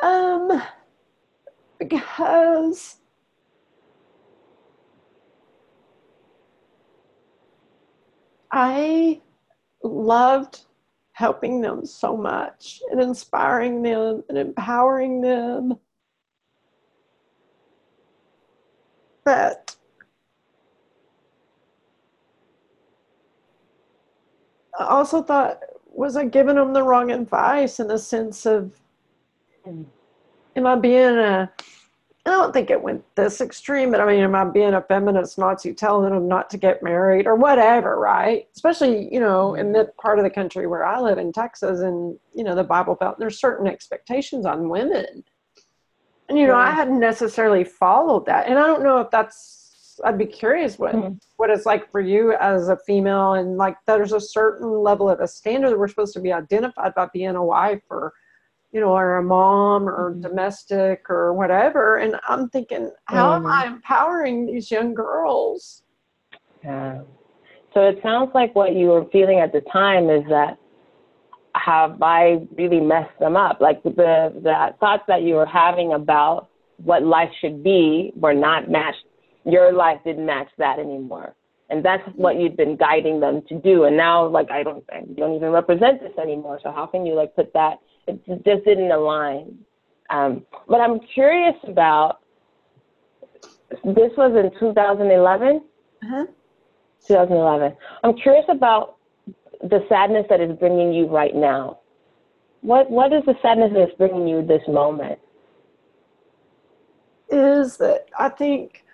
Um, 0.03 0.63
because 1.79 2.97
I 8.51 9.21
loved 9.85 10.63
helping 11.13 11.61
them 11.61 11.85
so 11.85 12.17
much 12.17 12.81
and 12.91 13.03
inspiring 13.03 13.83
them 13.83 14.25
and 14.31 14.39
empowering 14.39 15.21
them 15.21 15.79
that 19.31 19.77
I 24.77 24.85
also 24.85 25.23
thought, 25.23 25.61
was 25.87 26.17
I 26.17 26.25
giving 26.25 26.57
them 26.57 26.73
the 26.73 26.83
wrong 26.83 27.13
advice 27.13 27.79
in 27.79 27.87
the 27.87 27.99
sense 27.99 28.45
of, 28.45 28.73
am 29.67 30.67
I 30.67 30.75
being 30.75 31.17
a, 31.17 31.49
I 32.27 32.31
don't 32.31 32.53
think 32.53 32.71
it 32.71 32.83
went 32.83 33.05
this 33.15 33.41
extreme, 33.41 33.93
but 33.93 34.01
I 34.01 34.07
mean, 34.07 34.21
am 34.21 34.35
I 34.35 34.45
being 34.45 34.75
a 34.75 34.83
feminist 34.83 35.39
Nazi 35.39 35.75
telling 35.75 36.13
them 36.13 36.27
not 36.27 36.51
to 36.51 36.59
get 36.59 36.83
married 36.83 37.27
or 37.27 37.37
whatever, 37.37 37.99
right? 37.99 38.49
Especially, 38.57 39.13
you 39.13 39.21
know, 39.21 39.55
in 39.55 39.67
mm-hmm. 39.67 39.75
that 39.75 39.97
part 39.97 40.19
of 40.19 40.25
the 40.25 40.31
country 40.31 40.67
where 40.67 40.85
I 40.85 41.01
live 41.01 41.19
in 41.19 41.33
Texas 41.33 41.81
and, 41.81 42.19
you 42.35 42.43
know, 42.43 42.57
the 42.57 42.65
Bible 42.65 42.97
Belt, 42.97 43.19
there's 43.19 43.39
certain 43.39 43.69
expectations 43.69 44.45
on 44.45 44.69
women. 44.69 45.23
And, 46.31 46.39
you 46.39 46.47
know, 46.47 46.57
I 46.57 46.71
hadn't 46.71 47.01
necessarily 47.01 47.65
followed 47.65 48.25
that. 48.27 48.49
And 48.49 48.59
I 48.59 48.67
don't 48.67 48.85
know 48.85 49.01
if 49.01 49.11
that's 49.11 50.01
I'd 50.05 50.17
be 50.17 50.27
curious 50.27 50.79
what 50.79 50.95
mm-hmm. 50.95 51.15
what 51.37 51.51
it's 51.51 51.67
like 51.67 51.91
for 51.91 52.01
you 52.01 52.33
as 52.41 52.69
a 52.69 52.77
female, 52.87 53.35
and 53.35 53.57
like 53.57 53.77
there's 53.87 54.13
a 54.13 54.21
certain 54.21 54.71
level 54.71 55.11
of 55.11 55.21
a 55.21 55.29
standard 55.29 55.71
that 55.71 55.79
we're 55.79 55.89
supposed 55.89 56.15
to 56.15 56.21
be 56.21 56.33
identified 56.33 56.95
by 56.95 57.09
being 57.13 57.37
a 57.37 57.45
wife 57.45 57.83
or, 57.91 58.13
you 58.73 58.81
know, 58.81 58.97
or 58.97 59.19
a 59.19 59.23
mom 59.23 59.89
or 59.89 60.13
mm-hmm. 60.13 60.23
domestic 60.23 61.11
or 61.11 61.35
whatever. 61.35 61.99
And 61.99 62.17
I'm 62.29 62.49
thinking, 62.49 62.93
how 63.07 63.33
mm-hmm. 63.33 63.47
am 63.47 63.53
I 63.53 63.67
empowering 63.67 64.47
these 64.47 64.71
young 64.71 64.95
girls? 64.95 65.83
Yeah. 66.65 67.03
So 67.75 67.83
it 67.83 68.01
sounds 68.03 68.31
like 68.35 68.55
what 68.55 68.75
you 68.75 68.89
were 68.89 69.05
feeling 69.07 69.41
at 69.41 69.53
the 69.53 69.61
time 69.61 70.11
is 70.11 70.25
that 70.29 70.59
have 71.55 72.03
I 72.03 72.47
really 72.57 72.81
messed 72.81 73.19
them 73.19 73.37
up? 73.37 73.61
Like 73.61 73.83
the 73.83 73.91
the 73.93 74.75
thoughts 74.79 75.05
that 75.09 75.23
you 75.23 75.35
were 75.35 75.47
having 75.47 75.93
about 75.93 76.49
what 76.77 77.03
life 77.03 77.31
should 77.41 77.63
be 77.63 78.13
were 78.17 78.35
not 78.35 78.71
matched 78.71 79.05
your 79.45 79.73
life 79.73 79.99
didn't 80.05 80.27
match 80.27 80.49
that 80.59 80.79
anymore. 80.79 81.35
And 81.69 81.85
that's 81.85 82.03
what 82.17 82.37
you'd 82.37 82.57
been 82.57 82.77
guiding 82.77 83.21
them 83.21 83.43
to 83.49 83.55
do. 83.61 83.85
And 83.85 83.97
now, 83.97 84.27
like, 84.27 84.51
I 84.51 84.63
don't, 84.63 84.85
I 84.93 85.03
don't 85.17 85.35
even 85.37 85.51
represent 85.51 86.01
this 86.01 86.13
anymore. 86.21 86.59
So 86.63 86.73
how 86.73 86.87
can 86.87 87.07
you 87.07 87.15
like 87.15 87.35
put 87.37 87.53
that? 87.53 87.79
It 88.07 88.25
just 88.27 88.65
didn't 88.65 88.91
align. 88.91 89.59
Um, 90.11 90.45
but 90.69 90.81
I'm 90.81 90.99
curious 91.15 91.55
about. 91.67 92.19
This 93.85 94.11
was 94.17 94.33
in 94.35 94.51
2011. 94.59 95.63
Uh-huh. 96.03 96.27
2011. 97.07 97.77
I'm 98.03 98.17
curious 98.17 98.45
about 98.49 98.97
the 99.63 99.85
sadness 99.89 100.27
that 100.31 100.41
is 100.41 100.57
bringing 100.59 100.93
you 100.93 101.07
right 101.07 101.35
now. 101.35 101.79
What 102.63 102.91
What 102.91 103.13
is 103.13 103.25
the 103.25 103.35
sadness 103.43 103.73
that's 103.75 103.95
bringing 103.97 104.27
you 104.27 104.43
this 104.43 104.63
moment? 104.69 105.19
Is 107.31 107.77
that 107.77 108.07
I 108.19 108.29
think 108.29 108.85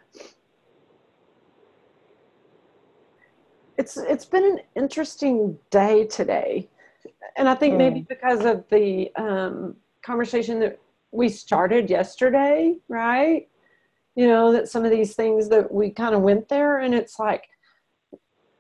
it's 3.79 3.97
it's 3.97 4.25
been 4.25 4.45
an 4.45 4.59
interesting 4.75 5.59
day 5.71 6.07
today, 6.07 6.69
and 7.37 7.49
I 7.49 7.55
think 7.55 7.75
mm. 7.75 7.79
maybe 7.79 8.01
because 8.09 8.45
of 8.45 8.65
the 8.71 9.11
um, 9.17 9.77
conversation 10.03 10.61
that 10.61 10.79
we 11.13 11.29
started 11.29 11.89
yesterday, 11.89 12.77
right? 12.89 13.49
You 14.15 14.29
know 14.29 14.53
that 14.53 14.69
some 14.69 14.85
of 14.85 14.91
these 14.91 15.15
things 15.15 15.49
that 15.49 15.73
we 15.73 15.91
kind 15.91 16.15
of 16.15 16.23
went 16.23 16.49
there, 16.49 16.79
and 16.79 16.95
it's 16.95 17.19
like 17.19 17.45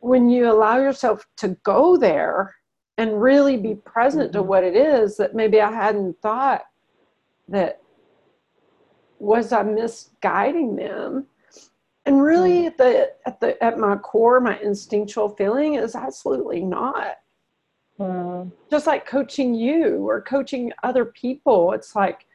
when 0.00 0.28
you 0.28 0.50
allow 0.50 0.78
yourself 0.78 1.26
to 1.36 1.48
go 1.62 1.96
there 1.96 2.54
and 2.98 3.20
really 3.20 3.56
be 3.56 3.74
present 3.74 4.32
mm-hmm. 4.32 4.38
to 4.38 4.42
what 4.42 4.64
it 4.64 4.76
is 4.76 5.16
that 5.16 5.34
maybe 5.34 5.60
I 5.60 5.72
hadn't 5.72 6.20
thought 6.20 6.62
that 7.48 7.80
was 9.18 9.52
I 9.52 9.62
misguiding 9.62 10.76
them 10.76 11.26
and 12.06 12.22
really 12.22 12.62
mm. 12.62 12.66
at 12.66 12.78
the 12.78 13.10
at 13.26 13.40
the 13.40 13.62
at 13.62 13.78
my 13.78 13.96
core 13.96 14.40
my 14.40 14.58
instinctual 14.60 15.30
feeling 15.30 15.74
is 15.74 15.94
absolutely 15.94 16.60
not 16.60 17.16
mm. 17.98 18.50
just 18.70 18.86
like 18.86 19.06
coaching 19.06 19.54
you 19.54 20.08
or 20.08 20.20
coaching 20.20 20.72
other 20.82 21.04
people 21.04 21.72
it's 21.72 21.96
like 21.96 22.26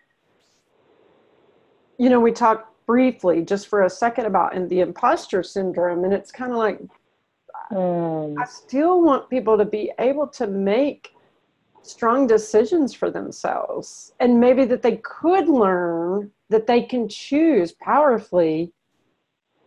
you 1.97 2.09
know 2.09 2.19
we 2.19 2.31
talked 2.31 2.67
briefly 2.85 3.43
just 3.43 3.67
for 3.67 3.83
a 3.83 3.89
second 3.89 4.25
about 4.25 4.53
in 4.53 4.67
the 4.67 4.81
imposter 4.81 5.43
syndrome 5.43 6.03
and 6.03 6.13
it's 6.13 6.31
kind 6.31 6.51
of 6.51 6.57
like 6.57 6.79
mm. 7.71 8.35
i 8.39 8.45
still 8.45 9.01
want 9.01 9.29
people 9.29 9.57
to 9.57 9.65
be 9.65 9.91
able 9.99 10.27
to 10.27 10.47
make 10.47 11.09
strong 11.83 12.27
decisions 12.27 12.93
for 12.93 13.09
themselves 13.09 14.13
and 14.19 14.39
maybe 14.39 14.65
that 14.65 14.81
they 14.81 14.97
could 14.97 15.47
learn 15.47 16.29
that 16.49 16.67
they 16.67 16.81
can 16.83 17.07
choose 17.07 17.71
powerfully 17.71 18.71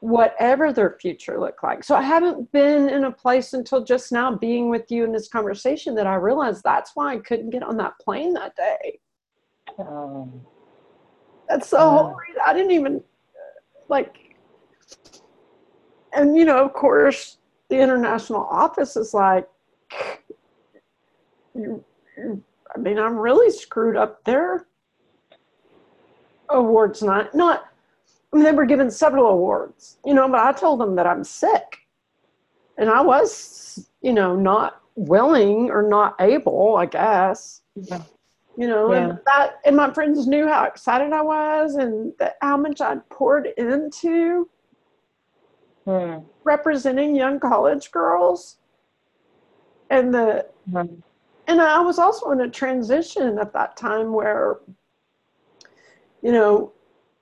whatever 0.04 0.70
their 0.70 0.98
future 1.00 1.40
looked 1.40 1.62
like. 1.62 1.82
So 1.82 1.96
I 1.96 2.02
haven't 2.02 2.52
been 2.52 2.90
in 2.90 3.04
a 3.04 3.10
place 3.10 3.54
until 3.54 3.82
just 3.82 4.12
now 4.12 4.36
being 4.36 4.68
with 4.68 4.90
you 4.90 5.02
in 5.02 5.12
this 5.12 5.28
conversation 5.28 5.94
that 5.94 6.06
I 6.06 6.16
realized 6.16 6.62
that's 6.62 6.90
why 6.94 7.14
I 7.14 7.18
couldn't 7.20 7.48
get 7.48 7.62
on 7.62 7.78
that 7.78 7.94
plane 7.98 8.34
that 8.34 8.54
day. 8.54 9.00
Um, 9.78 10.42
that's 11.48 11.70
the 11.70 11.80
um, 11.80 11.88
whole 11.88 12.16
reason. 12.16 12.42
I 12.44 12.52
didn't 12.52 12.72
even, 12.72 13.02
like, 13.88 14.36
and 16.12 16.36
you 16.36 16.44
know, 16.44 16.62
of 16.62 16.74
course, 16.74 17.38
the 17.74 17.82
international 17.82 18.46
office 18.50 18.96
is 18.96 19.14
like, 19.14 19.48
you, 21.54 21.84
I 22.74 22.78
mean, 22.78 22.98
I'm 22.98 23.16
really 23.16 23.50
screwed 23.50 23.96
up 23.96 24.24
there. 24.24 24.66
Awards 26.50 27.02
not 27.02 27.34
not. 27.34 27.64
I 28.32 28.36
mean, 28.36 28.44
they 28.44 28.52
were 28.52 28.66
given 28.66 28.90
several 28.90 29.26
awards, 29.26 29.98
you 30.04 30.12
know, 30.14 30.28
but 30.28 30.40
I 30.40 30.52
told 30.52 30.80
them 30.80 30.94
that 30.96 31.06
I'm 31.06 31.24
sick, 31.24 31.78
and 32.76 32.90
I 32.90 33.00
was, 33.00 33.88
you 34.02 34.12
know, 34.12 34.36
not 34.36 34.80
willing 34.96 35.70
or 35.70 35.82
not 35.82 36.16
able, 36.20 36.76
I 36.76 36.86
guess. 36.86 37.62
Yeah. 37.74 38.02
You 38.56 38.68
know, 38.68 38.92
yeah. 38.92 38.98
and 38.98 39.18
that, 39.26 39.54
and 39.64 39.76
my 39.76 39.92
friends 39.92 40.28
knew 40.28 40.46
how 40.46 40.64
excited 40.64 41.12
I 41.12 41.22
was 41.22 41.74
and 41.74 42.12
that, 42.20 42.36
how 42.40 42.56
much 42.56 42.80
I'd 42.80 43.08
poured 43.08 43.48
into 43.56 44.48
hmm. 45.84 46.18
representing 46.44 47.14
young 47.14 47.40
college 47.40 47.90
girls, 47.90 48.58
and 49.90 50.12
the. 50.12 50.46
Hmm 50.70 50.86
and 51.46 51.60
I 51.60 51.80
was 51.80 51.98
also 51.98 52.30
in 52.30 52.40
a 52.40 52.50
transition 52.50 53.38
at 53.38 53.52
that 53.52 53.76
time 53.76 54.12
where, 54.12 54.58
you 56.22 56.32
know, 56.32 56.72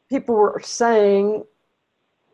people 0.08 0.34
were 0.34 0.60
saying, 0.62 1.44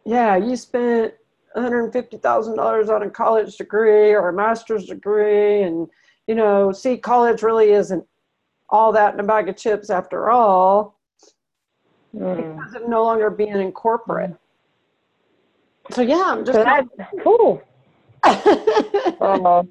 yeah, 0.05 0.37
you 0.37 0.57
spent 0.57 1.15
$150,000 1.57 2.89
on 2.89 3.03
a 3.03 3.11
college 3.11 3.57
degree 3.57 4.13
or 4.13 4.29
a 4.29 4.33
master's 4.33 4.87
degree. 4.87 5.63
And, 5.63 5.89
you 6.27 6.35
know, 6.35 6.73
see, 6.73 6.99
college 6.99 7.43
really 7.43 7.71
isn't 7.71 8.05
all 8.69 8.93
that 8.93 9.15
in 9.15 9.21
a 9.21 9.25
bag 9.25 9.49
of 9.49 9.57
chips 9.57 9.89
after 9.89 10.31
all 10.31 10.99
mm. 12.15 12.37
because 12.37 12.75
of 12.75 12.89
no 12.89 13.03
longer 13.03 13.31
being 13.31 13.57
in 13.57 13.73
corporate. 13.73 14.37
So, 15.91 16.03
yeah, 16.03 16.23
I'm 16.27 16.45
just. 16.45 16.59
cool. 17.23 17.63
uh, 18.25 19.63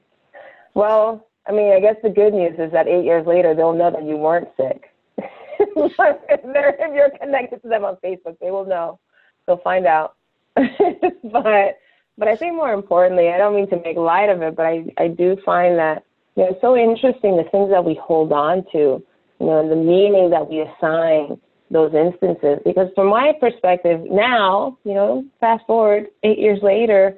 well, 0.74 1.28
I 1.48 1.52
mean, 1.52 1.74
I 1.74 1.80
guess 1.80 1.96
the 2.04 2.10
good 2.10 2.34
news 2.34 2.56
is 2.60 2.72
that 2.72 2.88
eight 2.88 3.06
years 3.06 3.26
later, 3.26 3.54
they'll 3.56 3.74
know 3.74 3.92
that 3.92 4.04
you 4.04 4.18
weren't 4.18 4.50
sick. 4.58 4.94
if 5.18 6.94
you're 6.94 7.10
connected 7.20 7.62
to 7.62 7.68
them 7.68 7.86
on 7.86 7.98
Facebook, 8.04 8.38
they 8.40 8.52
will 8.52 8.66
know. 8.66 9.00
They'll 9.46 9.58
find 9.58 9.86
out. 9.86 10.16
but 10.56 11.78
but 12.18 12.28
I 12.28 12.36
think 12.36 12.56
more 12.56 12.74
importantly, 12.74 13.30
I 13.30 13.38
don't 13.38 13.56
mean 13.56 13.70
to 13.70 13.82
make 13.82 13.96
light 13.96 14.30
of 14.30 14.42
it, 14.42 14.56
but 14.56 14.66
I, 14.66 14.86
I 14.98 15.08
do 15.08 15.38
find 15.46 15.78
that 15.78 16.04
you 16.36 16.44
know 16.44 16.50
it's 16.52 16.62
so 16.62 16.76
interesting 16.76 17.38
the 17.38 17.50
things 17.52 17.70
that 17.70 17.86
we 17.86 18.00
hold 18.04 18.32
on 18.32 18.66
to, 18.72 19.04
you 19.40 19.46
know, 19.46 19.68
the 19.68 19.76
meaning 19.76 20.30
that 20.32 20.50
we 20.50 20.62
assign 20.62 21.40
those 21.72 21.94
instances. 21.94 22.60
Because 22.64 22.90
from 22.96 23.08
my 23.08 23.34
perspective 23.40 24.02
now, 24.10 24.78
you 24.84 24.94
know, 24.94 25.26
fast 25.40 25.66
forward 25.66 26.08
eight 26.24 26.40
years 26.40 26.60
later, 26.62 27.18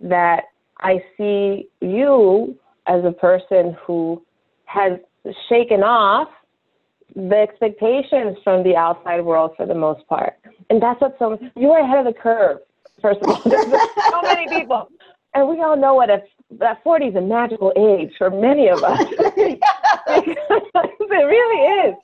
that 0.00 0.44
I 0.78 1.02
see 1.16 1.68
you 1.80 2.56
as 2.86 3.04
a 3.04 3.12
person 3.12 3.76
who 3.84 4.22
has 4.66 4.98
shaken 5.48 5.82
off 5.82 6.28
the 7.14 7.36
expectations 7.36 8.36
from 8.44 8.62
the 8.62 8.76
outside 8.76 9.24
world 9.24 9.52
for 9.56 9.66
the 9.66 9.74
most 9.74 10.06
part. 10.06 10.34
And 10.68 10.82
that's 10.82 11.00
what 11.00 11.16
so 11.18 11.38
you 11.56 11.70
are 11.70 11.80
ahead 11.80 12.06
of 12.06 12.12
the 12.12 12.20
curve, 12.20 12.58
first 13.00 13.20
of 13.22 13.28
all. 13.28 13.42
There's 13.44 13.72
so 14.10 14.22
many 14.22 14.48
people. 14.48 14.88
And 15.34 15.48
we 15.48 15.62
all 15.62 15.76
know 15.76 15.94
what 15.94 16.10
a 16.10 16.22
that 16.58 16.82
40 16.84 17.06
is 17.06 17.14
a 17.16 17.20
magical 17.20 17.72
age 17.76 18.12
for 18.16 18.30
many 18.30 18.68
of 18.68 18.82
us. 18.84 19.00
it 20.08 21.24
really 21.26 21.88
is. 21.88 21.96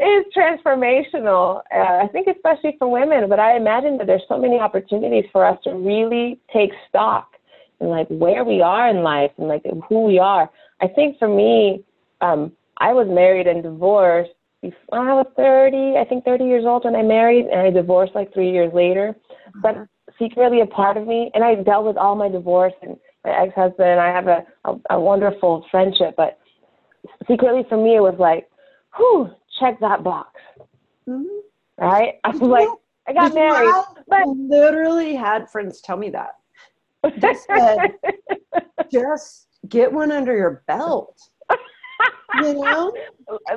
Is 0.00 0.24
transformational. 0.36 1.60
Uh, 1.74 2.04
I 2.04 2.08
think 2.12 2.28
especially 2.28 2.76
for 2.78 2.88
women, 2.88 3.28
but 3.28 3.40
I 3.40 3.56
imagine 3.56 3.98
that 3.98 4.06
there's 4.06 4.22
so 4.28 4.38
many 4.38 4.58
opportunities 4.58 5.24
for 5.32 5.44
us 5.44 5.58
to 5.64 5.70
really 5.70 6.38
take 6.52 6.70
stock 6.88 7.32
and 7.80 7.90
like 7.90 8.06
where 8.08 8.44
we 8.44 8.60
are 8.60 8.88
in 8.88 9.02
life 9.02 9.32
and 9.38 9.48
like 9.48 9.62
who 9.88 10.04
we 10.04 10.18
are. 10.20 10.48
I 10.80 10.86
think 10.86 11.18
for 11.18 11.28
me, 11.28 11.84
um, 12.20 12.52
I 12.76 12.92
was 12.92 13.08
married 13.08 13.48
and 13.48 13.62
divorced 13.62 14.30
before 14.62 15.08
I 15.08 15.14
was 15.14 15.26
30, 15.36 15.98
I 15.98 16.04
think 16.08 16.24
30 16.24 16.44
years 16.44 16.64
old 16.66 16.84
when 16.84 16.96
I 16.96 17.02
married, 17.02 17.46
and 17.46 17.60
I 17.60 17.70
divorced 17.70 18.14
like 18.14 18.32
three 18.32 18.50
years 18.50 18.72
later. 18.74 19.14
But 19.62 19.76
uh-huh. 19.76 19.84
secretly, 20.18 20.60
a 20.60 20.66
part 20.66 20.96
of 20.96 21.06
me, 21.06 21.30
and 21.34 21.44
I 21.44 21.54
dealt 21.56 21.86
with 21.86 21.96
all 21.96 22.16
my 22.16 22.28
divorce 22.28 22.72
and 22.82 22.96
my 23.24 23.30
ex-husband. 23.42 23.88
And 23.88 24.00
I 24.00 24.08
have 24.08 24.26
a, 24.26 24.44
a, 24.64 24.96
a 24.96 25.00
wonderful 25.00 25.64
friendship, 25.70 26.14
but 26.16 26.38
secretly 27.28 27.64
for 27.68 27.82
me, 27.82 27.96
it 27.96 28.00
was 28.00 28.16
like, 28.18 28.48
whew, 28.96 29.30
check 29.58 29.80
that 29.80 30.02
box. 30.04 30.40
Mm-hmm. 31.08 31.24
Right? 31.84 32.14
I 32.24 32.30
was 32.30 32.40
like, 32.40 32.68
I 33.06 33.12
got 33.12 33.34
married. 33.34 33.68
I 33.68 33.84
but 34.08 34.26
literally 34.26 35.14
had 35.14 35.48
friends 35.50 35.80
tell 35.80 35.96
me 35.96 36.10
that 36.10 36.32
just 37.18 37.46
said, 37.46 37.94
just 38.92 39.48
get 39.68 39.92
one 39.92 40.12
under 40.12 40.36
your 40.36 40.62
belt. 40.66 41.18
You 42.42 42.54
know, 42.54 42.92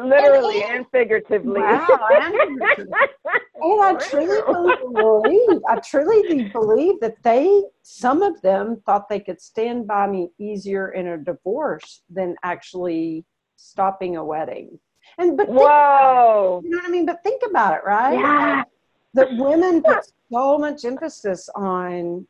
literally 0.03 0.63
and, 0.63 0.77
and 0.77 0.85
figuratively. 0.91 1.61
Wow, 1.61 1.87
and, 2.11 2.33
and 2.75 3.83
I 3.83 3.95
truly 3.99 4.75
believe, 4.93 5.61
I 5.67 5.75
truly 5.79 6.49
believe 6.49 6.99
that 7.01 7.21
they, 7.23 7.63
some 7.83 8.21
of 8.21 8.41
them, 8.41 8.81
thought 8.85 9.09
they 9.09 9.19
could 9.19 9.41
stand 9.41 9.87
by 9.87 10.07
me 10.07 10.29
easier 10.39 10.89
in 10.91 11.07
a 11.07 11.17
divorce 11.17 12.01
than 12.09 12.35
actually 12.43 13.25
stopping 13.57 14.15
a 14.15 14.23
wedding. 14.23 14.79
And 15.17 15.37
but 15.37 15.49
whoa, 15.49 16.61
you 16.63 16.69
know 16.69 16.77
what 16.77 16.87
I 16.87 16.89
mean? 16.89 17.05
But 17.05 17.23
think 17.23 17.41
about 17.47 17.75
it, 17.75 17.81
right? 17.85 18.13
Yeah. 18.13 18.63
That 19.13 19.27
women 19.35 19.81
put 19.83 20.05
so 20.31 20.57
much 20.57 20.85
emphasis 20.85 21.49
on 21.55 22.25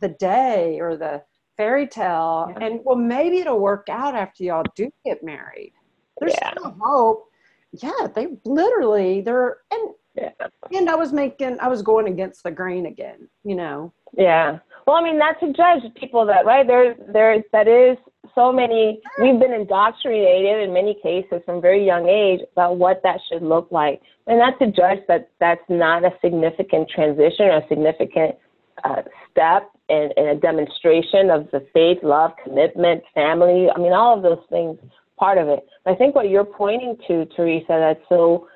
the 0.00 0.08
day 0.08 0.78
or 0.80 0.96
the 0.96 1.22
fairy 1.56 1.86
tale 1.86 2.48
yeah. 2.50 2.66
and 2.66 2.80
well 2.84 2.96
maybe 2.96 3.38
it'll 3.38 3.60
work 3.60 3.86
out 3.88 4.14
after 4.14 4.42
y'all 4.42 4.64
do 4.74 4.90
get 5.04 5.22
married 5.22 5.72
there's 6.18 6.34
yeah. 6.40 6.50
still 6.50 6.76
hope 6.80 7.28
yeah 7.72 8.06
they 8.14 8.28
literally 8.44 9.20
they're 9.20 9.58
and 9.70 9.90
yeah. 10.16 10.30
and 10.72 10.90
i 10.90 10.94
was 10.94 11.12
making 11.12 11.56
i 11.60 11.68
was 11.68 11.82
going 11.82 12.08
against 12.08 12.42
the 12.42 12.50
grain 12.50 12.86
again 12.86 13.28
you 13.44 13.54
know 13.54 13.92
yeah 14.16 14.58
well 14.86 14.96
i 14.96 15.02
mean 15.02 15.18
not 15.18 15.38
to 15.38 15.52
judge 15.52 15.82
people 15.94 16.26
that 16.26 16.44
right 16.44 16.66
there 16.66 16.96
there 17.08 17.42
that 17.52 17.68
is 17.68 17.96
so 18.34 18.52
many 18.52 19.00
we've 19.16 19.38
been 19.38 19.52
indoctrinated 19.52 20.62
in 20.62 20.72
many 20.72 20.96
cases 21.02 21.42
from 21.44 21.60
very 21.60 21.84
young 21.84 22.08
age 22.08 22.40
about 22.52 22.76
what 22.76 23.00
that 23.02 23.20
should 23.28 23.42
look 23.42 23.68
like 23.70 24.00
and 24.26 24.38
not 24.38 24.58
to 24.58 24.66
judge 24.66 25.00
that 25.08 25.30
that's 25.40 25.64
not 25.68 26.04
a 26.04 26.10
significant 26.22 26.88
transition 26.88 27.46
or 27.46 27.58
a 27.58 27.68
significant 27.68 28.36
uh, 28.84 29.02
step 29.30 29.70
and, 29.88 30.12
a 30.16 30.34
demonstration 30.34 31.30
of 31.30 31.48
the 31.52 31.64
faith, 31.72 31.98
love, 32.02 32.32
commitment, 32.42 33.02
family. 33.14 33.68
I 33.74 33.78
mean, 33.78 33.92
all 33.92 34.16
of 34.16 34.22
those 34.22 34.44
things 34.50 34.78
part 35.18 35.38
of 35.38 35.48
it. 35.48 35.66
I 35.86 35.94
think 35.94 36.14
what 36.14 36.28
you're 36.28 36.44
pointing 36.44 36.96
to, 37.06 37.24
Teresa, 37.36 37.64
that's 37.68 38.00
so 38.08 38.48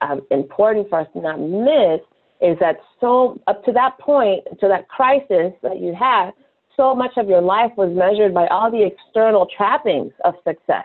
um, 0.00 0.22
important 0.30 0.88
for 0.88 1.00
us 1.00 1.08
to 1.12 1.20
not 1.20 1.40
miss 1.40 2.00
is 2.40 2.58
that 2.60 2.76
so 3.00 3.40
up 3.46 3.64
to 3.64 3.72
that 3.72 3.98
point, 3.98 4.44
to 4.60 4.68
that 4.68 4.88
crisis 4.88 5.52
that 5.62 5.80
you 5.80 5.94
had, 5.94 6.30
so 6.76 6.94
much 6.94 7.12
of 7.16 7.28
your 7.28 7.40
life 7.40 7.72
was 7.76 7.90
measured 7.94 8.34
by 8.34 8.46
all 8.48 8.70
the 8.70 8.84
external 8.84 9.46
trappings 9.56 10.12
of 10.24 10.34
success. 10.46 10.84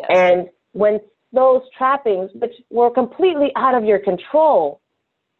Yes. 0.00 0.10
And 0.10 0.48
when 0.72 1.00
those 1.32 1.62
trappings, 1.76 2.30
which 2.34 2.54
were 2.70 2.90
completely 2.90 3.50
out 3.56 3.74
of 3.74 3.84
your 3.84 3.98
control 3.98 4.80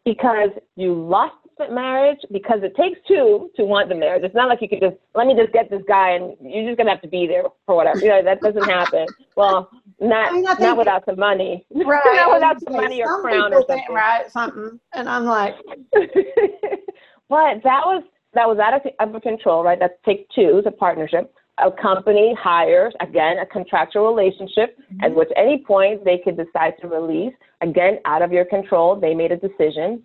because 0.05 0.49
you 0.75 0.93
lost 0.93 1.35
the 1.57 1.69
marriage 1.69 2.19
because 2.31 2.59
it 2.63 2.75
takes 2.75 2.97
two 3.07 3.51
to 3.55 3.65
want 3.65 3.89
the 3.89 3.95
marriage. 3.95 4.23
It's 4.23 4.33
not 4.33 4.47
like 4.47 4.61
you 4.61 4.69
could 4.69 4.79
just 4.79 4.95
let 5.13 5.27
me 5.27 5.35
just 5.35 5.51
get 5.51 5.69
this 5.69 5.81
guy 5.87 6.11
and 6.11 6.35
you're 6.41 6.65
just 6.65 6.77
gonna 6.77 6.91
have 6.91 7.01
to 7.01 7.07
be 7.07 7.27
there 7.27 7.43
for 7.65 7.75
whatever. 7.75 7.99
You 7.99 8.09
know 8.09 8.23
that 8.23 8.39
doesn't 8.41 8.63
happen. 8.63 9.05
Well, 9.35 9.69
not 9.99 10.29
I 10.29 10.33
mean, 10.33 10.43
not 10.43 10.77
without 10.77 11.05
some 11.05 11.19
money. 11.19 11.65
Right. 11.75 12.01
not 12.05 12.33
without 12.33 12.61
some 12.63 12.73
money 12.73 13.03
or 13.03 13.21
crown 13.21 13.53
or 13.53 13.63
something. 13.67 13.85
Right. 13.93 14.31
Something. 14.31 14.79
And 14.93 15.09
I'm 15.09 15.25
like. 15.25 15.55
but 15.93 17.61
that 17.63 17.83
was 17.85 18.03
that 18.33 18.47
was 18.47 18.59
out 18.59 18.73
of, 18.73 18.81
out 18.99 19.15
of 19.15 19.21
control. 19.21 19.63
Right. 19.63 19.79
That's 19.79 19.93
take 20.05 20.29
two. 20.29 20.57
It's 20.57 20.67
a 20.67 20.71
partnership. 20.71 21.33
A 21.57 21.71
company 21.71 22.33
hires 22.39 22.93
again 23.01 23.37
a 23.39 23.45
contractual 23.45 24.13
relationship 24.13 24.77
mm-hmm. 24.79 25.03
at 25.03 25.13
which 25.13 25.29
any 25.35 25.63
point 25.65 26.05
they 26.05 26.17
could 26.23 26.37
decide 26.37 26.73
to 26.81 26.87
release. 26.87 27.33
Again, 27.61 27.99
out 28.05 28.21
of 28.21 28.31
your 28.31 28.45
control. 28.45 28.99
They 28.99 29.13
made 29.13 29.31
a 29.31 29.37
decision 29.37 30.03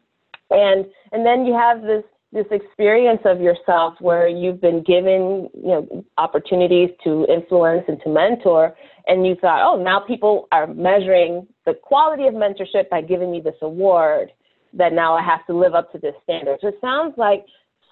and 0.51 0.87
and 1.13 1.25
then 1.25 1.45
you 1.47 1.55
have 1.55 1.83
this 1.83 2.05
this 2.33 2.47
experience 2.51 3.21
of 3.25 3.41
yourself 3.41 3.95
where 4.01 4.27
you've 4.27 4.61
been 4.61 4.83
given 4.83 5.49
you 5.55 5.69
know 5.69 6.05
opportunities 6.19 6.91
to 7.03 7.27
influence 7.29 7.85
and 7.89 8.01
to 8.03 8.09
mentor 8.09 8.75
and 9.07 9.27
you 9.27 9.35
thought 9.41 9.61
oh 9.63 9.83
now 9.83 10.01
people 10.01 10.49
are 10.53 10.67
measuring 10.67 11.47
the 11.67 11.75
quality 11.75 12.27
of 12.27 12.35
mentorship 12.35 12.89
by 12.91 13.01
giving 13.01 13.31
me 13.31 13.41
this 13.41 13.55
award 13.63 14.31
that 14.73 14.93
now 14.93 15.15
i 15.15 15.23
have 15.23 15.47
to 15.47 15.57
live 15.57 15.75
up 15.75 15.91
to 15.93 15.99
this 15.99 16.15
standard 16.23 16.59
so 16.61 16.69
it 16.69 16.79
sounds 16.81 17.15
like 17.17 17.45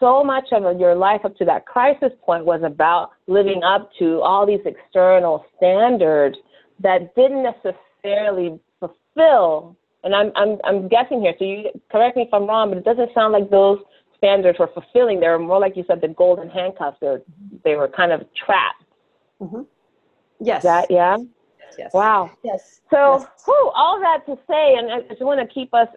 so 0.03 0.25
much 0.25 0.49
of 0.51 0.81
your 0.81 0.97
life 0.97 1.21
up 1.25 1.37
to 1.37 1.45
that 1.45 1.65
crisis 1.65 2.11
point 2.27 2.45
was 2.45 2.63
about 2.65 3.11
living 3.29 3.63
up 3.63 3.89
to 4.01 4.21
all 4.23 4.45
these 4.45 4.65
external 4.65 5.45
standards 5.57 6.37
that 6.81 7.15
didn't 7.15 7.45
necessarily 7.45 8.59
fulfill 8.81 9.77
and 10.05 10.15
I'm 10.15 10.33
I'm 10.35 10.59
I'm 10.65 10.89
guessing 10.89 11.21
here. 11.21 11.35
So 11.39 11.45
you 11.45 11.71
correct 11.91 12.17
me 12.17 12.23
if 12.23 12.35
I'm 12.35 12.47
wrong, 12.47 12.71
but 12.71 12.79
it 12.79 12.85
doesn't 12.85 13.15
sound 13.15 13.33
like 13.33 13.51
those 13.51 13.79
standards 14.19 14.59
were 14.59 14.71
fulfilling. 14.75 15.21
They 15.21 15.29
were 15.29 15.39
more 15.39 15.61
like 15.61 15.77
you 15.77 15.85
said, 15.87 16.01
the 16.01 16.09
golden 16.09 16.51
handcuffs. 16.51 16.99
They 17.01 17.07
were, 17.07 17.23
they 17.65 17.75
were 17.77 17.89
kind 17.89 18.13
of 18.13 18.23
trapped. 18.35 18.85
Mm-hmm. 19.41 19.63
Yes. 20.41 20.65
That 20.65 20.91
yeah. 20.91 21.19
Yes. 21.79 21.95
Wow. 21.95 22.31
Yes. 22.43 22.81
So, 22.91 23.21
yes. 23.21 23.29
whew, 23.47 23.71
all 23.75 23.99
that 24.01 24.27
to 24.27 24.37
say, 24.47 24.75
and 24.75 24.93
I 24.93 25.01
just 25.09 25.23
want 25.23 25.41
to 25.41 25.55
keep 25.55 25.73
us 25.73 25.89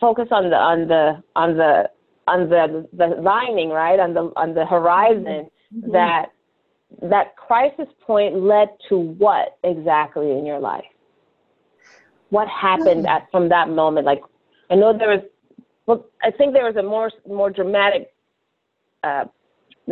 focused 0.00 0.32
on 0.32 0.50
the 0.50 0.56
on 0.56 0.88
the 0.88 1.22
on 1.36 1.56
the 1.56 1.90
on 2.26 2.48
the 2.48 2.88
the 2.92 3.06
lining, 3.20 3.70
right, 3.70 3.98
on 3.98 4.14
the 4.14 4.32
on 4.36 4.54
the 4.54 4.66
horizon. 4.66 5.48
Mm-hmm. 5.74 5.92
That 5.92 6.26
that 7.02 7.36
crisis 7.36 7.86
point 8.06 8.36
led 8.36 8.68
to 8.88 8.98
what 8.98 9.58
exactly 9.64 10.30
in 10.32 10.46
your 10.46 10.58
life? 10.58 10.84
What 12.30 12.48
happened 12.48 13.04
mm-hmm. 13.04 13.06
at 13.06 13.30
from 13.30 13.48
that 13.50 13.68
moment? 13.68 14.06
Like, 14.06 14.22
I 14.70 14.74
know 14.74 14.96
there 14.96 15.08
was. 15.08 15.22
Well, 15.86 16.04
I 16.22 16.32
think 16.32 16.52
there 16.52 16.64
was 16.64 16.76
a 16.76 16.82
more 16.82 17.10
more 17.28 17.50
dramatic, 17.50 18.12
uh, 19.04 19.24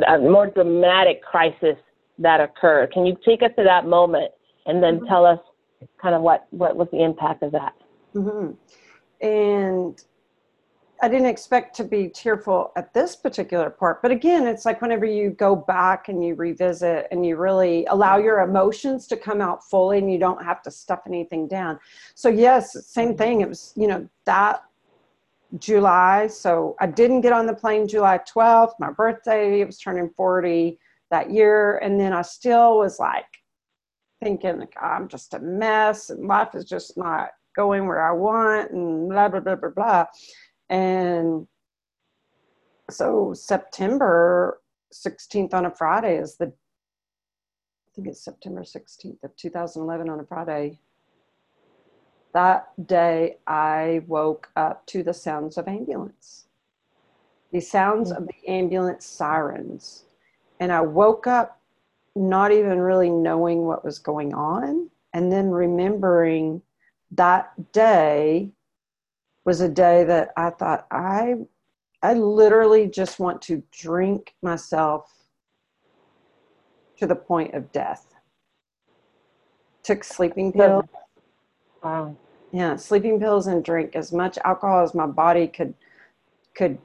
a 0.09 0.18
more 0.18 0.49
dramatic 0.49 1.22
crisis 1.22 1.76
that 2.18 2.41
occurred. 2.41 2.93
Can 2.93 3.07
you 3.07 3.16
take 3.24 3.43
us 3.43 3.51
to 3.57 3.64
that 3.64 3.87
moment 3.87 4.32
and 4.66 4.82
then 4.82 4.97
mm-hmm. 4.97 5.07
tell 5.07 5.24
us 5.24 5.39
kind 6.01 6.14
of 6.14 6.22
what 6.22 6.47
what 6.51 6.76
was 6.76 6.89
the 6.91 7.03
impact 7.03 7.43
of 7.43 7.53
that? 7.53 7.74
Mm-hmm. 8.14 8.53
And 9.24 10.03
I 11.05 11.09
didn't 11.09 11.26
expect 11.26 11.76
to 11.76 11.84
be 11.84 12.09
tearful 12.09 12.72
at 12.76 12.94
this 12.94 13.14
particular 13.14 13.68
part, 13.68 14.00
but 14.00 14.11
again, 14.11 14.46
it's 14.46 14.64
like 14.64 14.80
whenever 14.80 15.05
you 15.05 15.28
go 15.28 15.55
back 15.55 16.09
and 16.09 16.24
you 16.24 16.34
revisit 16.34 17.09
and 17.11 17.26
you 17.26 17.36
really 17.36 17.84
allow 17.90 18.16
your 18.16 18.40
emotions 18.40 19.07
to 19.09 19.16
come 19.18 19.42
out 19.42 19.62
fully 19.62 19.98
and 19.98 20.11
you 20.11 20.18
don't 20.18 20.42
have 20.42 20.62
to 20.62 20.70
stuff 20.70 21.00
anything 21.07 21.46
down. 21.46 21.78
So, 22.14 22.30
yes, 22.30 22.86
same 22.86 23.09
mm-hmm. 23.11 23.18
thing. 23.18 23.40
It 23.42 23.50
was, 23.50 23.74
you 23.76 23.86
know, 23.86 24.09
that 24.24 24.62
July. 25.59 26.26
So, 26.28 26.74
I 26.80 26.86
didn't 26.86 27.20
get 27.20 27.34
on 27.34 27.44
the 27.44 27.55
plane 27.55 27.86
July 27.86 28.20
12th, 28.20 28.72
my 28.80 28.90
birthday, 28.90 29.61
it 29.61 29.66
was 29.66 29.78
turning 29.78 30.09
40 30.16 30.78
that 31.11 31.30
year. 31.30 31.76
And 31.82 32.00
then 32.00 32.14
I 32.14 32.22
still 32.22 32.78
was 32.78 32.98
like 32.98 33.26
thinking, 34.22 34.59
like, 34.59 34.74
oh, 34.82 34.86
I'm 34.86 35.09
just 35.09 35.34
a 35.34 35.38
mess 35.38 36.09
and 36.09 36.26
life 36.26 36.55
is 36.55 36.64
just 36.64 36.96
not 36.96 37.32
going 37.55 37.86
where 37.86 38.02
I 38.02 38.12
want 38.12 38.72
and 38.72 39.09
blah, 39.09 39.28
blah, 39.28 39.40
blah, 39.40 39.57
blah, 39.57 39.70
blah. 39.70 40.07
And 40.75 41.47
so 42.91 43.33
September 43.33 44.61
16th 44.93 45.55
on 45.55 45.66
a 45.66 45.70
Friday 45.70 46.16
is 46.16 46.35
the, 46.35 46.47
I 46.47 47.89
think 47.95 48.09
it's 48.09 48.25
September 48.25 48.62
16th 48.62 49.22
of 49.22 49.37
2011 49.37 50.11
on 50.11 50.18
a 50.18 50.25
Friday. 50.25 50.81
That 52.33 52.70
day 52.89 53.37
I 53.47 54.03
woke 54.09 54.49
up 54.57 54.85
to 54.87 55.05
the 55.05 55.14
sounds 55.14 55.59
of 55.59 55.68
ambulance, 55.68 56.47
the 57.53 57.61
sounds 57.61 58.11
of 58.11 58.27
the 58.27 58.51
ambulance 58.51 59.07
sirens. 59.07 60.07
And 60.59 60.72
I 60.72 60.81
woke 60.81 61.29
up 61.29 61.61
not 62.16 62.51
even 62.51 62.81
really 62.81 63.11
knowing 63.11 63.64
what 63.64 63.85
was 63.85 64.01
going 64.01 64.35
on 64.35 64.91
and 65.12 65.31
then 65.31 65.51
remembering 65.51 66.62
that 67.12 67.53
day 67.70 68.51
was 69.45 69.61
a 69.61 69.68
day 69.68 70.05
that 70.05 70.32
I 70.36 70.51
thought 70.51 70.86
I 70.90 71.36
I 72.03 72.14
literally 72.14 72.86
just 72.86 73.18
want 73.18 73.40
to 73.42 73.62
drink 73.72 74.34
myself 74.42 75.11
to 76.99 77.07
the 77.07 77.16
point 77.16 77.55
of 77.55 77.72
death. 77.72 78.14
Took 79.82 80.05
sleeping 80.05 80.53
pills. 80.53 80.84
Wow. 81.82 82.16
Yeah, 82.53 82.76
sleeping 82.76 83.18
pills 83.18 83.47
and 83.47 83.64
drink 83.64 83.97
as 83.97 84.12
much 84.12 84.38
alcohol 84.45 84.84
as 84.84 84.95
my 84.95 85.07
body 85.07 85.47
could 85.47 85.74
could 86.55 86.78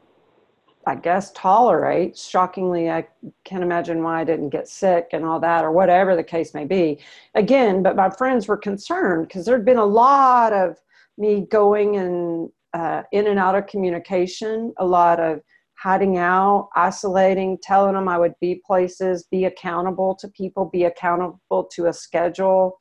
I 0.87 0.95
guess 0.95 1.31
tolerate. 1.33 2.17
Shockingly, 2.17 2.89
I 2.89 3.05
can't 3.43 3.63
imagine 3.63 4.01
why 4.01 4.21
I 4.21 4.23
didn't 4.23 4.49
get 4.49 4.67
sick 4.67 5.09
and 5.11 5.23
all 5.23 5.39
that, 5.41 5.63
or 5.63 5.71
whatever 5.71 6.15
the 6.15 6.23
case 6.23 6.53
may 6.53 6.65
be. 6.65 6.99
Again, 7.35 7.83
but 7.83 7.95
my 7.95 8.09
friends 8.09 8.47
were 8.47 8.57
concerned 8.57 9.27
because 9.27 9.45
there'd 9.45 9.65
been 9.65 9.77
a 9.77 9.85
lot 9.85 10.53
of 10.53 10.77
me 11.19 11.45
going 11.51 11.97
and 11.97 12.49
uh, 12.73 13.03
in 13.11 13.27
and 13.27 13.39
out 13.39 13.55
of 13.55 13.67
communication, 13.67 14.73
a 14.77 14.85
lot 14.85 15.19
of 15.19 15.41
hiding 15.77 16.17
out, 16.17 16.69
isolating, 16.75 17.57
telling 17.61 17.93
them 17.93 18.09
I 18.09 18.17
would 18.17 18.33
be 18.41 18.61
places, 18.65 19.25
be 19.31 19.45
accountable 19.45 20.15
to 20.15 20.27
people, 20.27 20.65
be 20.65 20.83
accountable 20.85 21.63
to 21.73 21.87
a 21.87 21.93
schedule. 21.93 22.79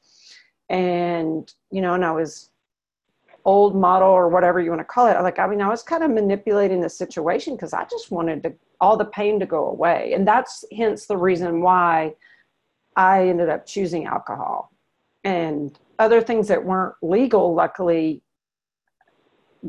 And, 0.69 1.51
you 1.71 1.81
know, 1.81 1.95
and 1.95 2.05
I 2.05 2.11
was 2.11 2.51
old 3.45 3.75
model 3.75 4.09
or 4.09 4.29
whatever 4.29 4.61
you 4.61 4.71
want 4.71 4.81
to 4.81 4.85
call 4.85 5.07
it. 5.07 5.21
Like, 5.23 5.39
I 5.39 5.47
mean, 5.47 5.63
I 5.63 5.69
was 5.69 5.83
kind 5.83 6.03
of 6.03 6.11
manipulating 6.11 6.81
the 6.81 6.91
situation 6.91 7.55
because 7.55 7.73
I 7.73 7.85
just 7.85 8.11
wanted 8.11 8.43
to, 8.43 8.53
all 8.81 8.97
the 8.97 9.07
pain 9.07 9.41
to 9.41 9.47
go 9.47 9.67
away. 9.67 10.13
And 10.13 10.27
that's 10.27 10.65
hence 10.77 11.07
the 11.07 11.17
reason 11.17 11.63
why 11.63 12.15
I 12.97 13.29
ended 13.29 13.49
up 13.49 13.65
choosing 13.65 14.07
alcohol 14.07 14.73
and 15.25 15.79
other 15.99 16.21
things 16.21 16.49
that 16.49 16.65
weren't 16.65 16.97
legal. 17.01 17.55
Luckily, 17.55 18.23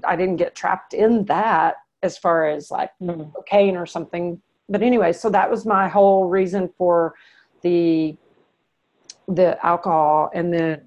I 0.03 0.15
didn't 0.15 0.37
get 0.37 0.55
trapped 0.55 0.93
in 0.93 1.25
that 1.25 1.75
as 2.03 2.17
far 2.17 2.47
as 2.47 2.71
like 2.71 2.91
mm. 3.01 3.33
cocaine 3.33 3.75
or 3.75 3.85
something. 3.85 4.41
But 4.67 4.83
anyway, 4.83 5.13
so 5.13 5.29
that 5.29 5.49
was 5.49 5.65
my 5.65 5.87
whole 5.87 6.27
reason 6.27 6.69
for 6.77 7.15
the 7.61 8.15
the 9.27 9.63
alcohol 9.63 10.31
and 10.33 10.51
then 10.51 10.81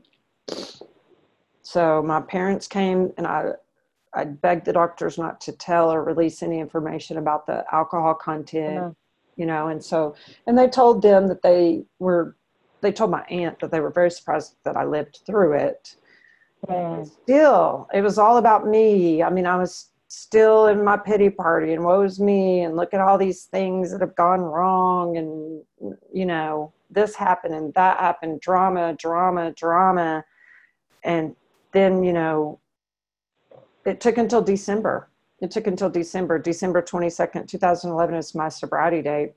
so 1.63 2.03
my 2.03 2.21
parents 2.21 2.67
came 2.67 3.13
and 3.17 3.27
I 3.27 3.53
I 4.15 4.25
begged 4.25 4.67
the 4.67 4.73
doctors 4.73 5.17
not 5.17 5.41
to 5.43 5.53
tell 5.53 5.91
or 5.91 6.05
release 6.05 6.43
any 6.43 6.61
information 6.61 7.17
about 7.17 7.47
the 7.47 7.65
alcohol 7.73 8.15
content, 8.15 8.77
mm-hmm. 8.77 9.41
you 9.41 9.47
know, 9.47 9.69
and 9.69 9.83
so 9.83 10.15
and 10.47 10.59
they 10.59 10.69
told 10.69 11.03
them 11.03 11.29
that 11.29 11.43
they 11.43 11.85
were 11.99 12.37
they 12.83 12.93
told 12.93 13.11
my 13.11 13.23
aunt 13.31 13.61
that 13.61 13.71
they 13.71 13.81
were 13.81 13.91
very 13.91 14.11
surprised 14.11 14.57
that 14.65 14.77
I 14.77 14.85
lived 14.85 15.21
through 15.25 15.55
it. 15.55 15.97
Still, 17.05 17.89
it 17.93 18.03
was 18.03 18.19
all 18.19 18.37
about 18.37 18.67
me. 18.67 19.23
I 19.23 19.31
mean, 19.31 19.47
I 19.47 19.57
was 19.57 19.89
still 20.09 20.67
in 20.67 20.85
my 20.85 20.97
pity 20.97 21.31
party 21.31 21.73
and 21.73 21.85
woe's 21.85 22.21
me 22.21 22.61
and 22.61 22.77
look 22.77 22.93
at 22.93 23.01
all 23.01 23.17
these 23.17 23.45
things 23.45 23.91
that 23.91 24.01
have 24.01 24.15
gone 24.15 24.41
wrong 24.41 25.17
and 25.17 25.63
you 26.13 26.27
know, 26.27 26.73
this 26.91 27.15
happened 27.15 27.55
and 27.55 27.73
that 27.75 27.99
happened, 27.99 28.41
drama, 28.41 28.95
drama, 28.99 29.53
drama. 29.53 30.25
And 31.03 31.35
then, 31.73 32.05
you 32.05 32.13
know, 32.13 32.61
it 33.85 34.01
took 34.01 34.19
until 34.19 34.43
December. 34.43 35.09
It 35.41 35.51
took 35.51 35.67
until 35.67 35.91
December, 35.91 36.39
December 36.39 36.83
22nd, 36.83 37.49
2011 37.49 38.15
is 38.15 38.35
my 38.35 38.49
sobriety 38.49 39.03
date. 39.03 39.33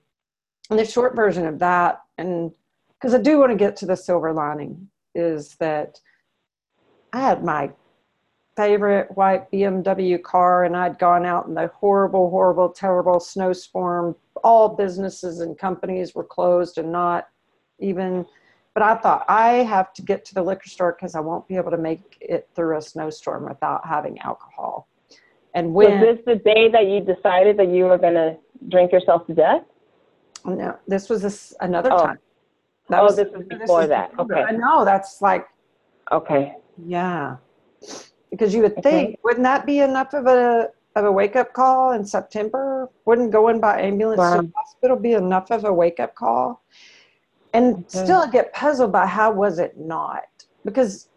And 0.69 0.77
the 0.77 0.85
short 0.85 1.15
version 1.15 1.47
of 1.47 1.57
that, 1.59 2.01
and 2.17 2.51
because 2.89 3.13
I 3.13 3.21
do 3.21 3.39
want 3.39 3.51
to 3.51 3.57
get 3.57 3.75
to 3.77 3.85
the 3.85 3.95
silver 3.95 4.33
lining, 4.33 4.89
is 5.15 5.55
that 5.55 5.99
I 7.15 7.21
had 7.21 7.43
my 7.43 7.71
favorite 8.57 9.15
white 9.15 9.49
BMW 9.51 10.21
car 10.21 10.65
and 10.65 10.75
I'd 10.75 10.99
gone 10.99 11.25
out 11.25 11.47
in 11.47 11.53
the 11.53 11.67
horrible, 11.67 12.29
horrible, 12.29 12.69
terrible 12.69 13.19
snowstorm. 13.19 14.15
All 14.43 14.69
businesses 14.69 15.39
and 15.39 15.57
companies 15.57 16.13
were 16.13 16.23
closed 16.23 16.77
and 16.77 16.91
not 16.91 17.27
even 17.79 18.25
but 18.73 18.83
I 18.83 18.95
thought 18.95 19.25
I 19.29 19.63
have 19.63 19.93
to 19.93 20.01
get 20.01 20.25
to 20.25 20.33
the 20.33 20.43
liquor 20.43 20.67
store 20.67 20.97
because 20.99 21.15
I 21.15 21.21
won't 21.21 21.47
be 21.47 21.55
able 21.55 21.71
to 21.71 21.77
make 21.77 22.17
it 22.19 22.49
through 22.53 22.77
a 22.77 22.81
snowstorm 22.81 23.45
without 23.45 23.87
having 23.87 24.19
alcohol. 24.19 24.89
And 25.53 25.73
when 25.73 26.01
was 26.01 26.17
this 26.17 26.25
the 26.25 26.35
day 26.35 26.69
that 26.69 26.85
you 26.87 26.99
decided 26.99 27.55
that 27.57 27.69
you 27.69 27.85
were 27.85 27.97
going 27.97 28.15
to 28.15 28.35
drink 28.67 28.91
yourself 28.91 29.25
to 29.27 29.33
death? 29.33 29.63
No, 30.43 30.77
this 30.85 31.09
was 31.09 31.21
this 31.21 31.53
another 31.61 31.89
oh. 31.93 32.05
time. 32.05 32.19
That 32.89 32.99
oh, 32.99 33.05
was, 33.05 33.15
this 33.15 33.29
was 33.33 33.47
before 33.47 33.81
this 33.81 33.89
that. 33.89 34.11
Okay. 34.19 34.41
I 34.41 34.51
know 34.51 34.83
that's 34.83 35.21
like. 35.21 35.47
Okay. 36.11 36.55
Yeah, 36.83 37.37
because 38.31 38.53
you 38.53 38.61
would 38.61 38.77
okay. 38.79 38.81
think, 38.81 39.19
wouldn't 39.23 39.43
that 39.43 39.65
be 39.65 39.79
enough 39.79 40.13
of 40.13 40.27
a 40.27 40.69
of 40.95 41.05
a 41.05 41.11
wake 41.11 41.35
up 41.35 41.53
call 41.53 41.91
in 41.91 42.05
September? 42.05 42.89
Wouldn't 43.05 43.31
going 43.31 43.59
by 43.59 43.81
ambulance 43.81 44.19
wow. 44.19 44.37
to 44.37 44.47
the 44.47 44.53
hospital 44.55 44.97
be 44.97 45.13
enough 45.13 45.51
of 45.51 45.65
a 45.65 45.73
wake 45.73 45.99
up 45.99 46.15
call? 46.15 46.61
and 47.55 47.77
mm-hmm. 47.77 48.03
still 48.03 48.21
I 48.21 48.29
get 48.29 48.53
puzzled 48.53 48.91
by 48.91 49.07
how 49.07 49.31
was 49.31 49.59
it 49.59 49.77
not 49.77 50.23
because 50.65 51.07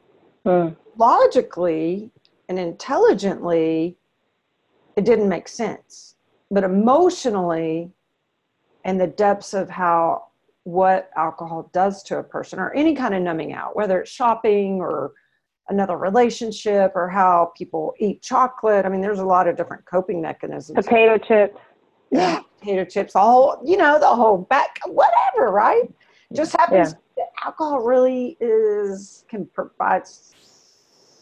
mm. 0.46 0.74
logically 0.96 2.10
and 2.48 2.58
intelligently 2.58 3.96
it 4.96 5.04
didn't 5.04 5.28
make 5.28 5.48
sense 5.48 6.14
but 6.50 6.64
emotionally 6.64 7.90
and 8.84 9.00
the 9.00 9.08
depths 9.08 9.52
of 9.52 9.68
how 9.68 10.28
what 10.62 11.10
alcohol 11.16 11.70
does 11.72 12.02
to 12.04 12.18
a 12.18 12.22
person 12.22 12.58
or 12.58 12.72
any 12.72 12.94
kind 12.94 13.14
of 13.14 13.22
numbing 13.22 13.52
out 13.52 13.74
whether 13.74 14.00
it's 14.00 14.10
shopping 14.10 14.80
or 14.80 15.12
another 15.68 15.96
relationship 15.96 16.92
or 16.94 17.08
how 17.08 17.52
people 17.56 17.94
eat 17.98 18.22
chocolate 18.22 18.84
i 18.84 18.88
mean 18.88 19.00
there's 19.00 19.18
a 19.18 19.24
lot 19.24 19.46
of 19.46 19.56
different 19.56 19.84
coping 19.84 20.20
mechanisms 20.20 20.74
potato 20.74 21.18
chips 21.18 21.58
yeah 22.10 22.40
potato 22.58 22.84
chips 22.84 23.14
all 23.14 23.60
you 23.64 23.76
know 23.76 23.98
the 23.98 24.06
whole 24.06 24.38
back 24.38 24.78
whatever 24.86 25.50
right 25.50 25.92
just 26.34 26.52
happens 26.56 26.94
yeah. 27.16 27.24
that 27.24 27.46
alcohol 27.46 27.80
really 27.80 28.36
is 28.40 29.24
can 29.28 29.46
provide 29.46 30.02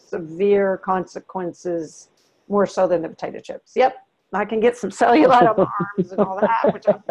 severe 0.07 0.77
consequences 0.77 2.09
more 2.47 2.65
so 2.65 2.87
than 2.87 3.01
the 3.01 3.09
potato 3.09 3.39
chips. 3.39 3.73
Yep, 3.75 3.95
I 4.33 4.45
can 4.45 4.59
get 4.59 4.77
some 4.77 4.89
cellulite 4.89 5.47
on 5.47 5.57
my 5.57 5.67
arms 5.97 6.11
and 6.11 6.21
all 6.21 6.39
that. 6.39 6.73
Which 6.73 6.85
I'm 6.87 7.03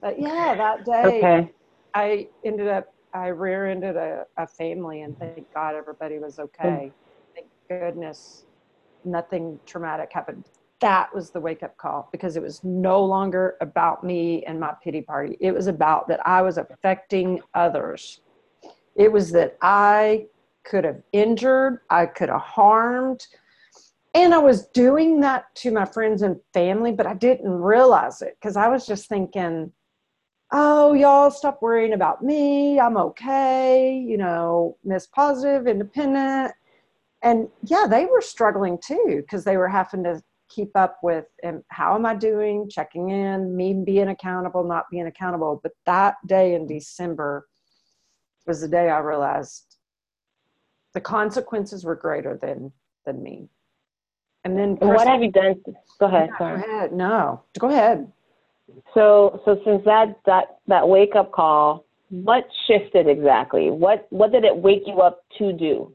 but 0.00 0.20
yeah, 0.20 0.54
that 0.56 0.84
day 0.84 1.18
okay. 1.18 1.52
I 1.94 2.28
ended 2.44 2.68
up 2.68 2.94
I 3.12 3.28
rear-ended 3.28 3.96
a, 3.96 4.26
a 4.36 4.46
family, 4.46 5.02
and 5.02 5.18
thank 5.18 5.52
God 5.52 5.74
everybody 5.74 6.18
was 6.18 6.36
mm. 6.36 6.44
okay. 6.44 6.92
Thank 7.34 7.48
goodness 7.68 8.44
nothing 9.04 9.58
traumatic 9.66 10.10
happened. 10.12 10.44
That 10.80 11.14
was 11.14 11.30
the 11.30 11.40
wake-up 11.40 11.76
call 11.76 12.08
because 12.12 12.36
it 12.36 12.42
was 12.42 12.64
no 12.64 13.04
longer 13.04 13.56
about 13.60 14.02
me 14.02 14.44
and 14.44 14.58
my 14.58 14.72
pity 14.82 15.02
party. 15.02 15.36
It 15.40 15.52
was 15.52 15.66
about 15.66 16.08
that 16.08 16.26
I 16.26 16.42
was 16.42 16.58
affecting 16.58 17.40
others. 17.54 18.20
It 18.96 19.12
was 19.12 19.30
that 19.32 19.56
I 19.62 20.26
could 20.64 20.84
have 20.84 21.02
injured, 21.12 21.80
I 21.90 22.06
could 22.06 22.28
have 22.28 22.40
harmed, 22.40 23.26
and 24.14 24.34
I 24.34 24.38
was 24.38 24.66
doing 24.68 25.20
that 25.20 25.54
to 25.56 25.70
my 25.70 25.84
friends 25.84 26.22
and 26.22 26.36
family, 26.52 26.92
but 26.92 27.06
I 27.06 27.14
didn't 27.14 27.50
realize 27.50 28.22
it 28.22 28.36
because 28.40 28.56
I 28.56 28.68
was 28.68 28.86
just 28.86 29.08
thinking, 29.08 29.72
oh, 30.52 30.94
y'all 30.94 31.30
stop 31.30 31.62
worrying 31.62 31.92
about 31.92 32.22
me. 32.22 32.80
I'm 32.80 32.96
okay, 32.96 33.96
you 33.96 34.16
know, 34.16 34.76
Miss 34.84 35.06
Positive, 35.06 35.66
independent. 35.66 36.52
And 37.22 37.48
yeah, 37.62 37.86
they 37.88 38.06
were 38.06 38.20
struggling 38.20 38.78
too 38.84 39.22
because 39.22 39.44
they 39.44 39.56
were 39.56 39.68
having 39.68 40.02
to 40.04 40.22
keep 40.48 40.76
up 40.76 40.98
with 41.02 41.26
and 41.42 41.62
how 41.68 41.94
am 41.94 42.04
I 42.04 42.14
doing, 42.14 42.68
checking 42.68 43.10
in, 43.10 43.56
me 43.56 43.72
being 43.74 44.08
accountable, 44.08 44.64
not 44.64 44.86
being 44.90 45.06
accountable. 45.06 45.60
But 45.62 45.72
that 45.86 46.16
day 46.26 46.54
in 46.54 46.66
December 46.66 47.46
was 48.46 48.60
the 48.60 48.68
day 48.68 48.88
I 48.90 48.98
realized 48.98 49.76
the 50.92 51.00
consequences 51.00 51.84
were 51.84 51.94
greater 51.94 52.36
than 52.40 52.72
than 53.06 53.22
me. 53.22 53.48
And 54.44 54.58
then 54.58 54.76
what 54.76 55.06
have 55.06 55.22
you 55.22 55.30
done? 55.30 55.62
Go 55.98 56.06
ahead. 56.06 56.30
Go 56.38 56.46
ahead. 56.46 56.92
No, 56.92 57.42
go 57.58 57.68
ahead. 57.68 58.10
So, 58.94 59.40
so 59.44 59.60
since 59.64 59.84
that 59.84 60.18
that 60.26 60.58
that 60.66 60.88
wake 60.88 61.14
up 61.16 61.32
call, 61.32 61.84
what 62.08 62.44
shifted 62.66 63.08
exactly? 63.08 63.70
What 63.70 64.06
what 64.10 64.32
did 64.32 64.44
it 64.44 64.56
wake 64.56 64.82
you 64.86 65.00
up 65.00 65.24
to 65.38 65.52
do? 65.52 65.94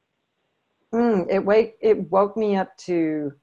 Mm, 0.93 1.27
it 1.29 1.43
wake 1.43 1.75
it 1.81 2.09
woke 2.11 2.37
me 2.37 2.55
up 2.55 2.75
to. 2.79 3.33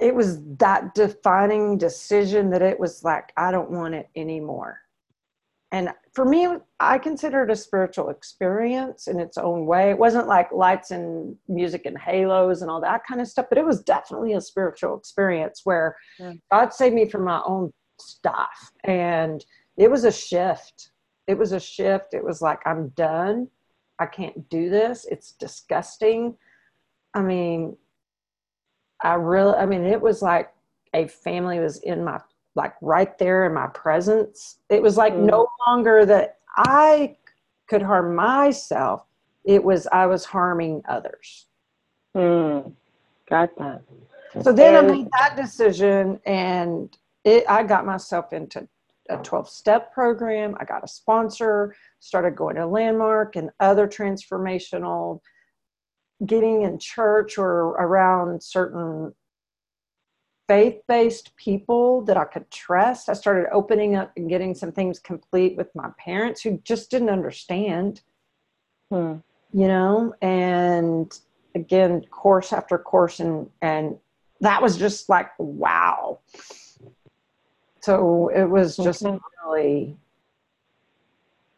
It 0.00 0.14
was 0.14 0.42
that 0.58 0.94
defining 0.94 1.78
decision 1.78 2.50
that 2.50 2.62
it 2.62 2.78
was 2.78 3.04
like 3.04 3.32
I 3.36 3.50
don't 3.50 3.70
want 3.70 3.94
it 3.94 4.08
anymore 4.16 4.81
and 5.72 5.88
for 6.14 6.24
me 6.24 6.46
i 6.78 6.98
consider 6.98 7.42
it 7.42 7.50
a 7.50 7.56
spiritual 7.56 8.10
experience 8.10 9.08
in 9.08 9.18
its 9.18 9.36
own 9.36 9.66
way. 9.66 9.90
It 9.90 9.98
wasn't 9.98 10.28
like 10.28 10.52
lights 10.52 10.90
and 10.90 11.36
music 11.48 11.86
and 11.86 11.98
halos 11.98 12.62
and 12.62 12.70
all 12.70 12.80
that 12.82 13.02
kind 13.06 13.20
of 13.20 13.26
stuff 13.26 13.46
but 13.48 13.58
it 13.58 13.64
was 13.66 13.82
definitely 13.82 14.34
a 14.34 14.40
spiritual 14.40 14.96
experience 14.96 15.62
where 15.64 15.96
yeah. 16.20 16.34
god 16.50 16.72
saved 16.72 16.94
me 16.94 17.08
from 17.08 17.24
my 17.24 17.42
own 17.44 17.72
stuff. 17.98 18.72
And 18.84 19.44
it 19.76 19.90
was 19.90 20.04
a 20.04 20.12
shift. 20.12 20.90
It 21.26 21.38
was 21.38 21.52
a 21.52 21.60
shift. 21.60 22.14
It 22.14 22.24
was 22.24 22.42
like 22.42 22.60
i'm 22.66 22.88
done. 22.90 23.48
I 23.98 24.06
can't 24.06 24.48
do 24.48 24.70
this. 24.70 25.06
It's 25.10 25.32
disgusting. 25.32 26.36
I 27.14 27.22
mean 27.22 27.76
i 29.04 29.14
really 29.14 29.54
i 29.54 29.66
mean 29.66 29.84
it 29.84 30.00
was 30.00 30.22
like 30.22 30.50
a 30.94 31.06
family 31.08 31.58
was 31.58 31.78
in 31.78 32.04
my 32.04 32.20
like 32.54 32.74
right 32.80 33.16
there 33.18 33.46
in 33.46 33.54
my 33.54 33.66
presence. 33.68 34.58
It 34.68 34.82
was 34.82 34.96
like 34.96 35.14
mm. 35.14 35.24
no 35.24 35.48
longer 35.66 36.04
that 36.06 36.38
I 36.56 37.16
could 37.68 37.82
harm 37.82 38.14
myself. 38.14 39.04
It 39.44 39.62
was 39.62 39.86
I 39.90 40.06
was 40.06 40.24
harming 40.24 40.82
others. 40.88 41.46
Mm. 42.16 42.72
Got 43.28 43.56
that. 43.58 43.82
So 44.42 44.52
then 44.52 44.74
and, 44.74 44.86
I 44.86 44.90
made 44.90 45.08
that 45.18 45.36
decision 45.36 46.20
and 46.26 46.96
it, 47.24 47.44
I 47.48 47.62
got 47.62 47.86
myself 47.86 48.32
into 48.32 48.66
a 49.08 49.16
12 49.18 49.48
step 49.48 49.92
program. 49.92 50.56
I 50.60 50.64
got 50.64 50.84
a 50.84 50.88
sponsor, 50.88 51.74
started 52.00 52.36
going 52.36 52.56
to 52.56 52.66
Landmark 52.66 53.36
and 53.36 53.50
other 53.60 53.86
transformational, 53.86 55.20
getting 56.24 56.62
in 56.62 56.78
church 56.78 57.36
or 57.36 57.70
around 57.70 58.42
certain 58.42 59.14
faith 60.52 60.82
based 60.86 61.34
people 61.36 62.02
that 62.02 62.18
I 62.18 62.24
could 62.24 62.50
trust. 62.50 63.08
I 63.08 63.14
started 63.14 63.46
opening 63.52 63.96
up 63.96 64.12
and 64.18 64.28
getting 64.28 64.54
some 64.54 64.70
things 64.70 64.98
complete 64.98 65.56
with 65.56 65.74
my 65.74 65.88
parents 65.98 66.42
who 66.42 66.60
just 66.62 66.90
didn't 66.90 67.08
understand, 67.08 68.02
hmm. 68.90 69.14
you 69.54 69.66
know, 69.66 70.14
and 70.20 71.10
again, 71.54 72.04
course 72.10 72.52
after 72.52 72.76
course. 72.76 73.18
And, 73.18 73.48
and 73.62 73.96
that 74.42 74.60
was 74.60 74.76
just 74.76 75.08
like, 75.08 75.30
wow. 75.38 76.18
So 77.80 78.28
it 78.28 78.44
was 78.44 78.76
just 78.76 79.06
okay. 79.06 79.18
really 79.46 79.96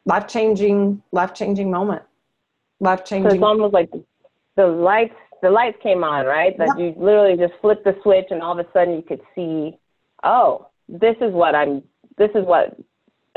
life 0.07 0.28
changing, 0.28 1.03
life 1.11 1.34
changing 1.34 1.68
moment. 1.68 2.03
Life 2.78 3.05
changing. 3.05 3.30
So 3.30 3.34
it's 3.34 3.42
almost 3.42 3.74
like 3.74 3.90
the 4.55 4.68
lights 4.68 5.16
the 5.45 5.51
lights 5.51 5.76
came 5.82 6.03
on, 6.03 6.24
right? 6.24 6.57
That 6.59 6.78
you 6.78 6.95
literally 6.97 7.36
just 7.36 7.53
flipped 7.61 7.84
the 7.84 7.95
switch 8.03 8.26
and 8.30 8.42
all 8.42 8.59
of 8.59 8.66
a 8.66 8.68
sudden 8.72 8.95
you 8.95 9.03
could 9.03 9.20
see, 9.34 9.78
oh, 10.22 10.68
this 10.88 11.16
is 11.20 11.32
what 11.32 11.55
I'm, 11.55 11.82
this 12.16 12.30
is 12.34 12.45
what, 12.45 12.76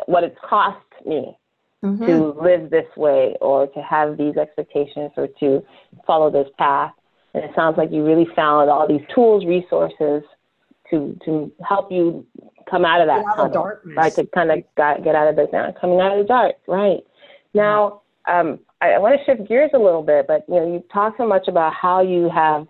what 0.05 0.23
it's 0.23 0.37
cost 0.41 0.85
me 1.05 1.37
mm-hmm. 1.83 2.05
to 2.05 2.33
live 2.41 2.69
this 2.69 2.87
way 2.95 3.35
or 3.41 3.67
to 3.67 3.81
have 3.81 4.17
these 4.17 4.37
expectations 4.37 5.11
or 5.17 5.27
to 5.39 5.63
follow 6.05 6.31
this 6.31 6.47
path. 6.57 6.93
And 7.33 7.43
it 7.43 7.51
sounds 7.55 7.77
like 7.77 7.91
you 7.91 8.05
really 8.05 8.27
found 8.35 8.69
all 8.69 8.87
these 8.87 9.05
tools, 9.13 9.45
resources 9.45 10.23
to 10.89 11.19
to 11.25 11.51
help 11.67 11.91
you 11.91 12.25
come 12.69 12.85
out 12.85 13.01
of 13.01 13.07
that 13.07 13.19
get 13.19 13.39
out 13.39 13.53
tunnel, 13.53 13.71
right? 13.95 14.13
To 14.13 14.25
kind 14.27 14.51
of 14.51 14.63
get 14.75 15.13
out 15.13 15.27
of 15.27 15.35
the 15.35 15.75
coming 15.79 15.99
out 15.99 16.13
of 16.13 16.19
the 16.19 16.27
dark, 16.27 16.55
right? 16.67 17.01
Now, 17.53 18.01
um, 18.27 18.59
I, 18.81 18.91
I 18.91 18.97
want 18.99 19.19
to 19.19 19.25
shift 19.25 19.47
gears 19.47 19.71
a 19.73 19.79
little 19.79 20.03
bit, 20.03 20.27
but 20.27 20.45
you 20.47 20.55
know, 20.55 20.73
you 20.73 20.83
talk 20.93 21.15
so 21.17 21.27
much 21.27 21.47
about 21.47 21.73
how 21.73 22.01
you 22.01 22.29
have 22.33 22.67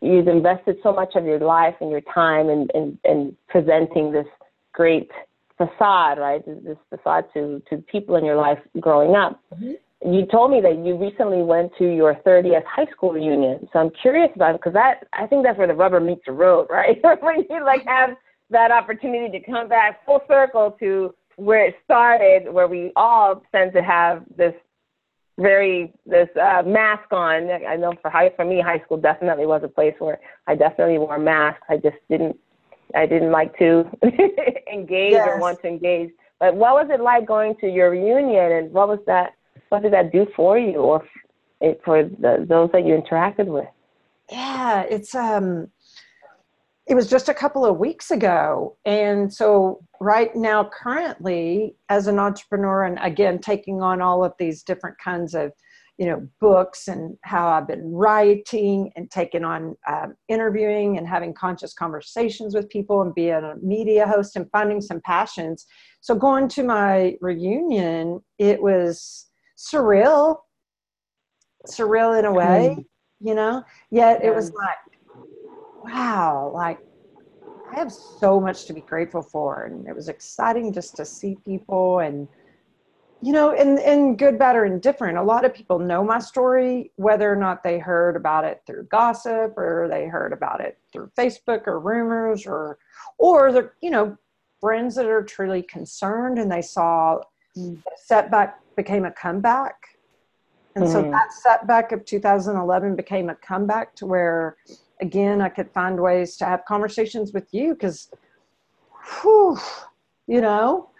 you've 0.00 0.28
invested 0.28 0.76
so 0.82 0.92
much 0.92 1.14
of 1.14 1.24
your 1.24 1.40
life 1.40 1.74
and 1.80 1.90
your 1.90 2.02
time 2.02 2.48
in, 2.48 2.68
in, 2.74 2.98
in 3.04 3.36
presenting 3.48 4.12
this 4.12 4.26
great 4.72 5.10
facade, 5.56 6.18
right? 6.18 6.44
This, 6.46 6.58
this, 6.64 6.76
facade 6.88 7.24
to, 7.34 7.62
to 7.70 7.78
people 7.78 8.16
in 8.16 8.24
your 8.24 8.36
life 8.36 8.58
growing 8.78 9.14
up. 9.14 9.40
Mm-hmm. 9.54 10.12
You 10.12 10.26
told 10.26 10.50
me 10.50 10.60
that 10.62 10.82
you 10.84 10.96
recently 10.96 11.42
went 11.42 11.72
to 11.78 11.84
your 11.84 12.14
30th 12.26 12.64
high 12.64 12.86
school 12.90 13.12
reunion. 13.12 13.68
So 13.72 13.78
I'm 13.78 13.90
curious 13.90 14.30
about 14.34 14.54
it 14.54 14.60
because 14.60 14.72
that 14.72 15.06
I 15.12 15.26
think 15.26 15.44
that's 15.44 15.58
where 15.58 15.66
the 15.66 15.74
rubber 15.74 16.00
meets 16.00 16.22
the 16.24 16.32
road, 16.32 16.68
right? 16.70 16.98
when 17.20 17.44
you 17.50 17.64
like 17.64 17.84
have 17.86 18.10
that 18.50 18.70
opportunity 18.70 19.38
to 19.38 19.44
come 19.44 19.68
back 19.68 20.04
full 20.06 20.20
circle 20.26 20.76
to 20.80 21.14
where 21.36 21.66
it 21.66 21.74
started, 21.84 22.52
where 22.52 22.68
we 22.68 22.92
all 22.96 23.42
tend 23.52 23.72
to 23.74 23.82
have 23.82 24.24
this 24.36 24.54
very 25.40 25.92
this 26.06 26.28
uh, 26.36 26.62
mask 26.64 27.12
on. 27.12 27.50
I 27.50 27.76
know 27.76 27.94
for 28.00 28.10
high 28.10 28.30
for 28.36 28.44
me, 28.44 28.60
high 28.60 28.80
school 28.80 28.98
definitely 28.98 29.46
was 29.46 29.62
a 29.64 29.68
place 29.68 29.94
where 29.98 30.20
I 30.46 30.54
definitely 30.54 30.98
wore 30.98 31.18
masks. 31.18 31.62
I 31.68 31.76
just 31.76 31.96
didn't 32.08 32.36
I 32.94 33.06
didn't 33.06 33.32
like 33.32 33.56
to 33.58 33.84
engage 34.72 35.12
yes. 35.12 35.26
or 35.28 35.38
want 35.38 35.60
to 35.62 35.68
engage. 35.68 36.10
But 36.38 36.54
what 36.56 36.74
was 36.74 36.88
it 36.90 37.00
like 37.00 37.26
going 37.26 37.54
to 37.60 37.68
your 37.68 37.90
reunion, 37.90 38.52
and 38.52 38.72
what 38.72 38.88
was 38.88 39.00
that? 39.06 39.34
What 39.68 39.82
did 39.82 39.92
that 39.92 40.12
do 40.12 40.26
for 40.34 40.58
you, 40.58 40.76
or 40.76 41.04
for 41.84 42.04
the, 42.04 42.44
those 42.48 42.70
that 42.72 42.86
you 42.86 42.94
interacted 42.94 43.46
with? 43.46 43.68
Yeah, 44.30 44.82
it's 44.82 45.14
um, 45.14 45.68
it 46.90 46.96
was 46.96 47.08
just 47.08 47.28
a 47.28 47.34
couple 47.34 47.64
of 47.64 47.78
weeks 47.78 48.10
ago. 48.10 48.76
And 48.84 49.32
so, 49.32 49.80
right 50.00 50.34
now, 50.34 50.64
currently, 50.64 51.76
as 51.88 52.08
an 52.08 52.18
entrepreneur, 52.18 52.82
and 52.82 52.98
again, 53.00 53.38
taking 53.38 53.80
on 53.80 54.02
all 54.02 54.24
of 54.24 54.32
these 54.40 54.64
different 54.64 54.98
kinds 54.98 55.34
of 55.34 55.52
you 55.98 56.06
know 56.06 56.26
books 56.40 56.88
and 56.88 57.18
how 57.24 57.46
i've 57.46 57.68
been 57.68 57.92
writing 57.92 58.90
and 58.96 59.10
taking 59.10 59.44
on 59.44 59.76
um, 59.86 60.14
interviewing 60.28 60.96
and 60.96 61.06
having 61.06 61.34
conscious 61.34 61.74
conversations 61.74 62.54
with 62.54 62.70
people 62.70 63.02
and 63.02 63.14
being 63.14 63.34
a 63.34 63.54
media 63.60 64.06
host 64.06 64.34
and 64.34 64.50
finding 64.50 64.80
some 64.80 65.02
passions 65.04 65.66
so 66.00 66.14
going 66.14 66.48
to 66.48 66.62
my 66.62 67.14
reunion 67.20 68.18
it 68.38 68.62
was 68.62 69.26
surreal 69.58 70.38
surreal 71.68 72.18
in 72.18 72.24
a 72.24 72.32
way 72.32 72.76
mm. 72.78 72.84
you 73.20 73.34
know 73.34 73.62
yet 73.90 74.24
it 74.24 74.34
was 74.34 74.50
like 74.54 74.78
wow, 75.84 76.50
like 76.54 76.78
I 77.72 77.78
have 77.78 77.92
so 77.92 78.40
much 78.40 78.66
to 78.66 78.72
be 78.72 78.80
grateful 78.80 79.22
for. 79.22 79.64
And 79.64 79.86
it 79.86 79.94
was 79.94 80.08
exciting 80.08 80.72
just 80.72 80.96
to 80.96 81.04
see 81.04 81.36
people 81.44 82.00
and, 82.00 82.26
you 83.22 83.32
know, 83.32 83.52
in, 83.52 83.78
in 83.78 84.16
good, 84.16 84.38
bad, 84.38 84.56
or 84.56 84.64
indifferent. 84.64 85.18
A 85.18 85.22
lot 85.22 85.44
of 85.44 85.54
people 85.54 85.78
know 85.78 86.02
my 86.02 86.18
story, 86.18 86.90
whether 86.96 87.30
or 87.30 87.36
not 87.36 87.62
they 87.62 87.78
heard 87.78 88.16
about 88.16 88.44
it 88.44 88.62
through 88.66 88.84
gossip 88.84 89.56
or 89.56 89.88
they 89.90 90.06
heard 90.06 90.32
about 90.32 90.60
it 90.60 90.78
through 90.92 91.10
Facebook 91.16 91.66
or 91.66 91.78
rumors 91.78 92.46
or, 92.46 92.78
or 93.18 93.52
the, 93.52 93.70
you 93.80 93.90
know, 93.90 94.16
friends 94.60 94.94
that 94.96 95.06
are 95.06 95.22
truly 95.22 95.62
concerned 95.62 96.38
and 96.38 96.50
they 96.50 96.62
saw 96.62 97.18
mm. 97.56 97.80
setback 97.96 98.60
became 98.76 99.04
a 99.04 99.10
comeback 99.12 99.74
And 100.76 100.84
mm-hmm. 100.84 100.92
so 100.92 101.10
that 101.10 101.32
setback 101.32 101.92
of 101.92 102.04
2011 102.04 102.96
became 102.96 103.28
a 103.28 103.34
comeback 103.34 103.94
to 103.96 104.06
where, 104.06 104.56
again, 105.00 105.40
I 105.40 105.48
could 105.48 105.70
find 105.72 106.00
ways 106.00 106.36
to 106.38 106.44
have 106.44 106.64
conversations 106.66 107.32
with 107.32 107.48
you 107.52 107.74
because, 107.74 108.10
you 109.24 110.40
know, 110.40 110.90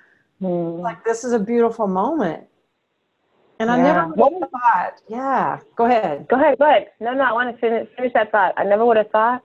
mm. 0.41 0.81
like 0.81 1.05
this 1.05 1.25
is 1.25 1.33
a 1.33 1.39
beautiful 1.39 1.87
moment. 1.87 2.45
And 3.59 3.69
yeah. 3.69 3.75
I 3.75 3.83
never 3.83 4.07
would 4.15 4.33
have 4.41 4.51
thought, 4.51 5.03
yeah, 5.09 5.61
go 5.77 5.85
ahead. 5.85 6.27
Go 6.29 6.37
ahead, 6.37 6.59
go 6.59 6.65
ahead. 6.65 6.89
No, 6.99 7.13
no, 7.13 7.25
I 7.25 7.33
want 7.33 7.55
to 7.55 7.61
finish, 7.61 7.89
finish 7.95 8.13
that 8.15 8.33
thought. 8.33 8.55
I 8.57 8.65
never 8.65 8.87
would 8.87 8.97
have 8.97 9.11
thought. 9.11 9.43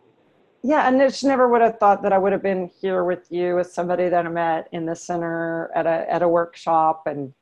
Yeah, 0.64 0.88
and 0.88 1.00
just 1.00 1.24
never 1.24 1.48
would 1.50 1.62
have 1.62 1.78
thought 1.80 2.02
that 2.02 2.14
I 2.14 2.18
would 2.18 2.32
have 2.32 2.42
been 2.42 2.72
here 2.82 3.04
with 3.04 3.30
you 3.30 3.60
as 3.60 3.72
somebody 3.72 4.10
that 4.10 4.26
I 4.26 4.30
met 4.30 4.68
in 4.72 4.86
the 4.86 4.96
center 4.96 5.70
at 5.76 5.86
a 5.86 6.12
at 6.12 6.24
a 6.24 6.28
workshop, 6.28 7.04
and 7.06 7.34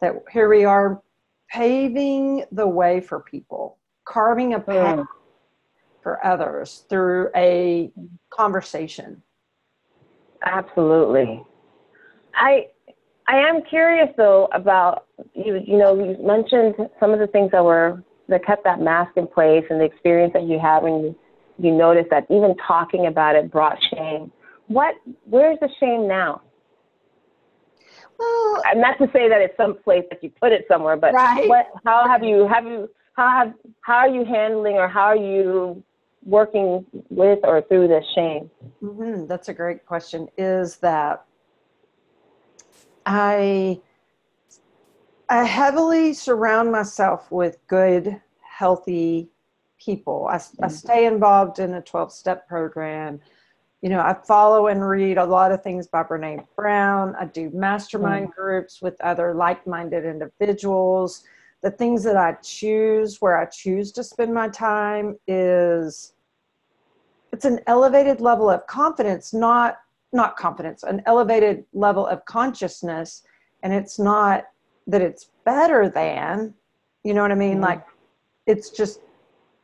that 0.00 0.14
here 0.32 0.48
we 0.48 0.64
are 0.64 1.00
paving 1.50 2.44
the 2.50 2.66
way 2.66 3.00
for 3.00 3.20
people, 3.20 3.78
carving 4.04 4.54
a 4.54 4.60
path 4.60 4.98
mm. 4.98 5.06
For 6.04 6.24
others 6.24 6.84
through 6.88 7.30
a 7.34 7.90
conversation. 8.30 9.20
Absolutely. 10.44 11.42
I 12.36 12.68
I 13.26 13.38
am 13.38 13.62
curious 13.62 14.10
though 14.16 14.48
about 14.52 15.06
you. 15.34 15.60
You 15.66 15.78
know, 15.78 15.94
you 15.94 16.16
mentioned 16.22 16.74
some 17.00 17.12
of 17.12 17.18
the 17.18 17.26
things 17.26 17.50
that 17.52 17.64
were 17.64 18.04
that 18.28 18.44
kept 18.44 18.64
that 18.64 18.80
mask 18.80 19.12
in 19.16 19.26
place, 19.26 19.64
and 19.70 19.80
the 19.80 19.84
experience 19.84 20.32
that 20.34 20.44
you 20.44 20.58
had 20.60 20.82
when 20.82 21.00
you 21.02 21.18
you 21.58 21.70
noticed 21.72 22.10
that 22.10 22.26
even 22.30 22.54
talking 22.66 23.06
about 23.06 23.34
it 23.34 23.50
brought 23.50 23.78
shame. 23.92 24.30
What? 24.66 24.94
Where's 25.24 25.58
the 25.60 25.68
shame 25.80 26.06
now? 26.06 26.42
Well, 28.18 28.62
not 28.76 28.98
to 28.98 29.06
say 29.12 29.28
that 29.28 29.40
it's 29.40 29.56
some 29.56 29.78
place 29.82 30.04
that 30.10 30.22
you 30.22 30.30
put 30.30 30.52
it 30.52 30.66
somewhere, 30.68 30.96
but 30.96 31.14
right. 31.14 31.48
what? 31.48 31.66
How 31.84 32.06
have 32.06 32.22
you? 32.22 32.46
Have 32.46 32.64
you? 32.64 32.90
How 33.14 33.30
have? 33.30 33.54
How 33.80 33.96
are 33.96 34.08
you 34.08 34.24
handling, 34.24 34.74
or 34.74 34.88
how 34.88 35.04
are 35.04 35.16
you 35.16 35.82
working 36.24 36.84
with 37.10 37.40
or 37.44 37.62
through 37.62 37.88
this 37.88 38.04
shame? 38.14 38.50
Mm-hmm. 38.82 39.26
That's 39.26 39.48
a 39.48 39.54
great 39.54 39.86
question. 39.86 40.28
Is 40.36 40.76
that 40.78 41.24
I 43.06 43.80
I 45.28 45.44
heavily 45.44 46.12
surround 46.12 46.70
myself 46.70 47.30
with 47.30 47.58
good, 47.66 48.20
healthy 48.40 49.30
people. 49.84 50.26
I, 50.28 50.34
I 50.34 50.38
mm-hmm. 50.38 50.68
stay 50.68 51.06
involved 51.06 51.58
in 51.58 51.74
a 51.74 51.80
12 51.80 52.12
step 52.12 52.48
program. 52.48 53.20
You 53.82 53.90
know, 53.90 54.00
I 54.00 54.14
follow 54.26 54.68
and 54.68 54.86
read 54.86 55.18
a 55.18 55.24
lot 55.24 55.52
of 55.52 55.62
things 55.62 55.86
by 55.86 56.02
Brene 56.02 56.46
Brown. 56.56 57.14
I 57.20 57.26
do 57.26 57.50
mastermind 57.52 58.28
mm. 58.28 58.34
groups 58.34 58.80
with 58.80 58.98
other 59.02 59.34
like 59.34 59.66
minded 59.66 60.06
individuals. 60.06 61.24
The 61.62 61.70
things 61.70 62.02
that 62.04 62.16
I 62.16 62.32
choose, 62.42 63.20
where 63.20 63.38
I 63.38 63.44
choose 63.44 63.92
to 63.92 64.02
spend 64.02 64.32
my 64.32 64.48
time, 64.48 65.18
is 65.26 66.13
it's 67.34 67.44
an 67.44 67.58
elevated 67.66 68.20
level 68.20 68.48
of 68.48 68.64
confidence, 68.68 69.34
not 69.34 69.78
not 70.12 70.36
confidence, 70.36 70.84
an 70.84 71.02
elevated 71.06 71.64
level 71.72 72.06
of 72.06 72.24
consciousness. 72.26 73.24
And 73.64 73.72
it's 73.72 73.98
not 73.98 74.44
that 74.86 75.02
it's 75.02 75.30
better 75.44 75.88
than, 75.88 76.54
you 77.02 77.12
know 77.12 77.22
what 77.22 77.32
I 77.32 77.34
mean? 77.34 77.54
Mm-hmm. 77.54 77.64
Like 77.64 77.86
it's 78.46 78.70
just 78.70 79.00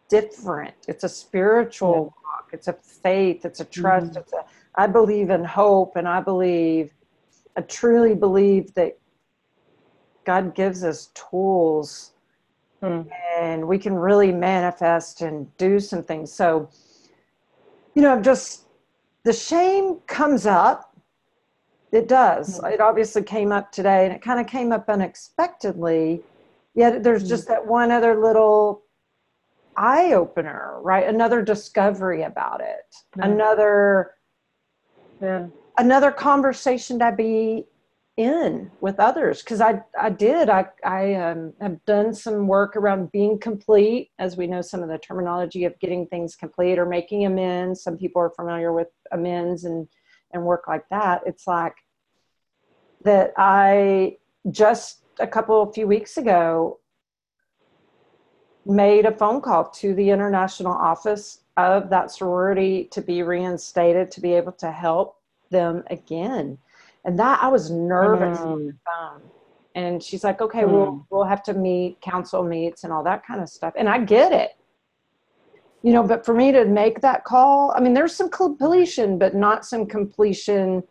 different. 0.09 0.75
It's 0.89 1.05
a 1.05 1.09
spiritual 1.09 1.95
yeah. 1.95 2.01
walk. 2.01 2.51
It's 2.53 2.67
a 2.67 2.73
faith. 2.73 3.45
It's 3.45 3.61
a 3.61 3.65
trust. 3.65 4.07
Mm-hmm. 4.07 4.19
It's 4.19 4.33
a, 4.33 4.45
I 4.75 4.89
believe 4.89 5.31
in 5.31 5.45
hope 5.45 5.95
and 5.95 6.09
I 6.09 6.21
believe, 6.21 6.91
I 7.57 7.61
truly 7.61 8.17
believe 8.17 8.75
that 8.75 8.99
God 10.25 10.57
gives 10.57 10.83
us 10.83 11.11
tools 11.15 12.15
mm. 12.83 13.07
and 13.39 13.69
we 13.69 13.79
can 13.79 13.95
really 13.95 14.33
manifest 14.33 15.21
and 15.21 15.57
do 15.59 15.79
some 15.79 16.03
things. 16.03 16.33
So, 16.33 16.69
you 17.95 18.03
know, 18.03 18.21
just 18.21 18.65
the 19.25 19.33
shame 19.33 19.97
comes 20.07 20.47
up. 20.47 20.97
It 21.93 22.09
does. 22.09 22.61
Mm. 22.61 22.75
It 22.75 22.81
obviously 22.81 23.23
came 23.23 23.53
up 23.53 23.73
today 23.73 24.05
and 24.05 24.15
it 24.15 24.23
kind 24.23 24.41
of 24.41 24.47
came 24.47 24.73
up 24.73 24.89
unexpectedly. 24.89 26.23
Yet 26.75 27.03
there's 27.03 27.25
mm. 27.25 27.29
just 27.29 27.49
that 27.49 27.67
one 27.67 27.91
other 27.91 28.15
little 28.15 28.83
eye 29.77 30.13
opener, 30.13 30.79
right? 30.83 31.07
Another 31.07 31.43
discovery 31.43 32.23
about 32.23 32.61
it, 32.61 32.95
mm. 33.17 33.25
another 33.25 34.13
yeah. 35.21 35.47
another 35.79 36.11
conversation 36.11 36.99
to 36.99 37.13
be 37.13 37.67
in 38.21 38.71
with 38.81 39.01
others 39.01 39.43
because 39.43 39.61
I 39.61 39.83
I 39.99 40.11
did 40.11 40.49
I 40.49 40.67
I 40.85 41.15
um, 41.15 41.53
have 41.61 41.85
done 41.85 42.15
some 42.15 42.47
work 42.47 42.77
around 42.77 43.13
being 43.13 43.39
complete 43.39 44.11
as 44.19 44.37
we 44.37 44.47
know 44.47 44.63
some 44.63 44.83
of 44.83 44.89
the 44.89 44.99
terminology 44.99 45.65
of 45.65 45.79
getting 45.81 46.07
things 46.07 46.37
complete 46.37 46.79
or 46.79 46.87
making 46.87 47.27
amends. 47.27 47.83
Some 47.83 47.97
people 47.97 48.23
are 48.23 48.31
familiar 48.31 48.73
with 48.73 48.89
amends 49.13 49.65
and 49.65 49.89
and 50.33 50.45
work 50.45 50.69
like 50.69 50.89
that. 50.91 51.23
It's 51.27 51.47
like 51.47 51.75
that 53.05 53.33
I 53.37 54.19
just 54.51 55.03
a 55.19 55.27
couple 55.27 55.63
of 55.63 55.75
few 55.75 55.87
weeks 55.87 56.17
ago 56.17 56.79
made 58.67 59.07
a 59.07 59.13
phone 59.13 59.41
call 59.41 59.69
to 59.71 59.95
the 59.95 60.11
international 60.11 60.73
office 60.73 61.41
of 61.57 61.91
that 61.91 62.11
sorority 62.11 62.85
to 62.93 63.01
be 63.01 63.23
reinstated 63.23 64.11
to 64.11 64.21
be 64.21 64.35
able 64.35 64.53
to 64.53 64.71
help 64.71 65.17
them 65.51 65.83
again 65.91 66.59
and 67.05 67.19
that 67.19 67.43
i 67.43 67.49
was 67.49 67.71
nervous 67.71 68.39
mm. 68.39 68.47
on 68.47 68.67
the 68.67 68.75
phone 68.85 69.23
and 69.75 70.03
she's 70.03 70.25
like 70.25 70.41
okay 70.41 70.63
mm. 70.63 70.71
we'll 70.71 71.07
we'll 71.11 71.25
have 71.25 71.43
to 71.43 71.55
meet 71.55 72.01
council 72.01 72.43
meets 72.43 72.85
and 72.85 72.93
all 72.93 73.05
that 73.05 73.25
kind 73.27 73.41
of 73.41 73.49
stuff 73.49 73.73
and 73.77 73.89
i 73.89 73.99
get 73.99 74.33
it 74.33 74.57
you 75.83 75.93
know 75.93 76.03
but 76.03 76.25
for 76.25 76.35
me 76.35 76.53
to 76.53 76.65
make 76.65 77.01
that 77.01 77.25
call 77.25 77.73
i 77.77 77.81
mean 77.81 77.95
there's 77.95 78.15
some 78.15 78.29
completion 78.29 79.19
but 79.19 79.35
not 79.35 79.65
some 79.65 79.87
completion 79.87 80.83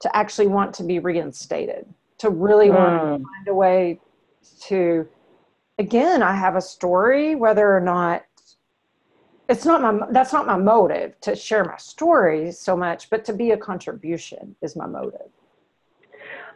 to 0.00 0.16
actually 0.16 0.46
want 0.46 0.74
to 0.74 0.82
be 0.82 0.98
reinstated 0.98 1.86
to 2.18 2.30
really 2.30 2.68
mm. 2.68 2.74
want 2.74 2.92
to 3.02 3.24
find 3.24 3.48
a 3.48 3.54
way 3.54 4.00
to 4.60 5.08
again, 5.78 6.22
I 6.22 6.34
have 6.34 6.56
a 6.56 6.60
story, 6.60 7.34
whether 7.34 7.74
or 7.74 7.80
not 7.80 8.24
it's 9.48 9.64
not 9.64 9.80
my 9.80 10.06
that's 10.10 10.32
not 10.32 10.46
my 10.46 10.58
motive 10.58 11.18
to 11.22 11.34
share 11.34 11.64
my 11.64 11.76
story 11.78 12.52
so 12.52 12.76
much, 12.76 13.08
but 13.08 13.24
to 13.26 13.32
be 13.32 13.52
a 13.52 13.56
contribution 13.56 14.54
is 14.62 14.76
my 14.76 14.86
motive. 14.86 15.30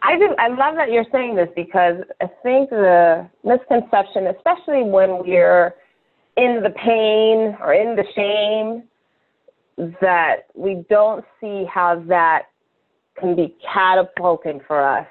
I 0.02 0.18
do. 0.18 0.34
I 0.38 0.48
love 0.48 0.74
that 0.76 0.90
you're 0.90 1.06
saying 1.12 1.36
this 1.36 1.48
because 1.54 1.96
I 2.20 2.26
think 2.42 2.70
the 2.70 3.28
misconception, 3.44 4.26
especially 4.26 4.82
when 4.82 5.24
we're 5.24 5.74
in 6.36 6.60
the 6.62 6.70
pain 6.70 7.56
or 7.60 7.72
in 7.72 7.94
the 7.94 8.04
shame, 8.16 8.84
that 10.00 10.46
we 10.54 10.84
don't 10.90 11.24
see 11.40 11.64
how 11.72 12.02
that 12.08 12.42
can 13.18 13.36
be 13.36 13.54
catapulting 13.72 14.60
for 14.66 14.82
us 14.82 15.06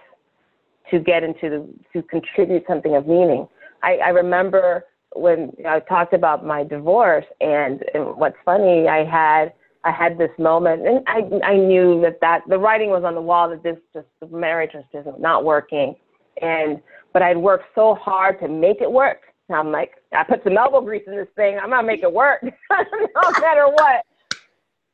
to 0.90 1.00
get 1.00 1.24
into 1.24 1.50
the, 1.50 1.68
to 1.94 2.06
contribute 2.08 2.64
something 2.68 2.96
of 2.96 3.08
meaning. 3.08 3.48
I, 3.84 3.96
I 3.98 4.10
remember 4.10 4.86
when 5.14 5.54
I 5.68 5.80
talked 5.80 6.14
about 6.14 6.46
my 6.46 6.64
divorce, 6.64 7.26
and, 7.40 7.84
and 7.94 8.16
what's 8.18 8.38
funny, 8.46 8.88
I 8.88 9.06
had 9.06 9.54
I 9.84 9.92
had 9.92 10.18
this 10.18 10.32
moment, 10.38 10.88
and 10.88 11.04
I 11.08 11.22
I 11.44 11.58
knew 11.58 12.02
that 12.02 12.20
that 12.22 12.42
the 12.48 12.58
writing 12.58 12.90
was 12.90 13.04
on 13.04 13.16
the 13.16 13.22
wall 13.22 13.50
that 13.50 13.64
this 13.64 13.78
just 13.94 14.08
the 14.20 14.28
marriage 14.28 14.72
just 14.74 15.06
not 15.06 15.20
not 15.20 15.46
working, 15.46 15.96
and 16.42 16.82
but 17.14 17.22
I'd 17.22 17.38
worked 17.38 17.66
so 17.76 17.96
hard 17.96 18.40
to 18.42 18.48
make 18.48 18.82
it 18.82 18.92
work. 18.92 19.22
And 19.50 19.58
I'm 19.58 19.72
like, 19.72 19.94
I 20.14 20.24
put 20.24 20.44
some 20.44 20.58
elbow 20.58 20.82
grease 20.82 21.04
in 21.08 21.16
this 21.16 21.28
thing. 21.36 21.58
I'm 21.58 21.70
gonna 21.70 21.86
make 21.86 22.04
it 22.04 22.14
work, 22.14 22.44
no 22.72 23.32
matter 23.40 23.68
what. 23.68 24.06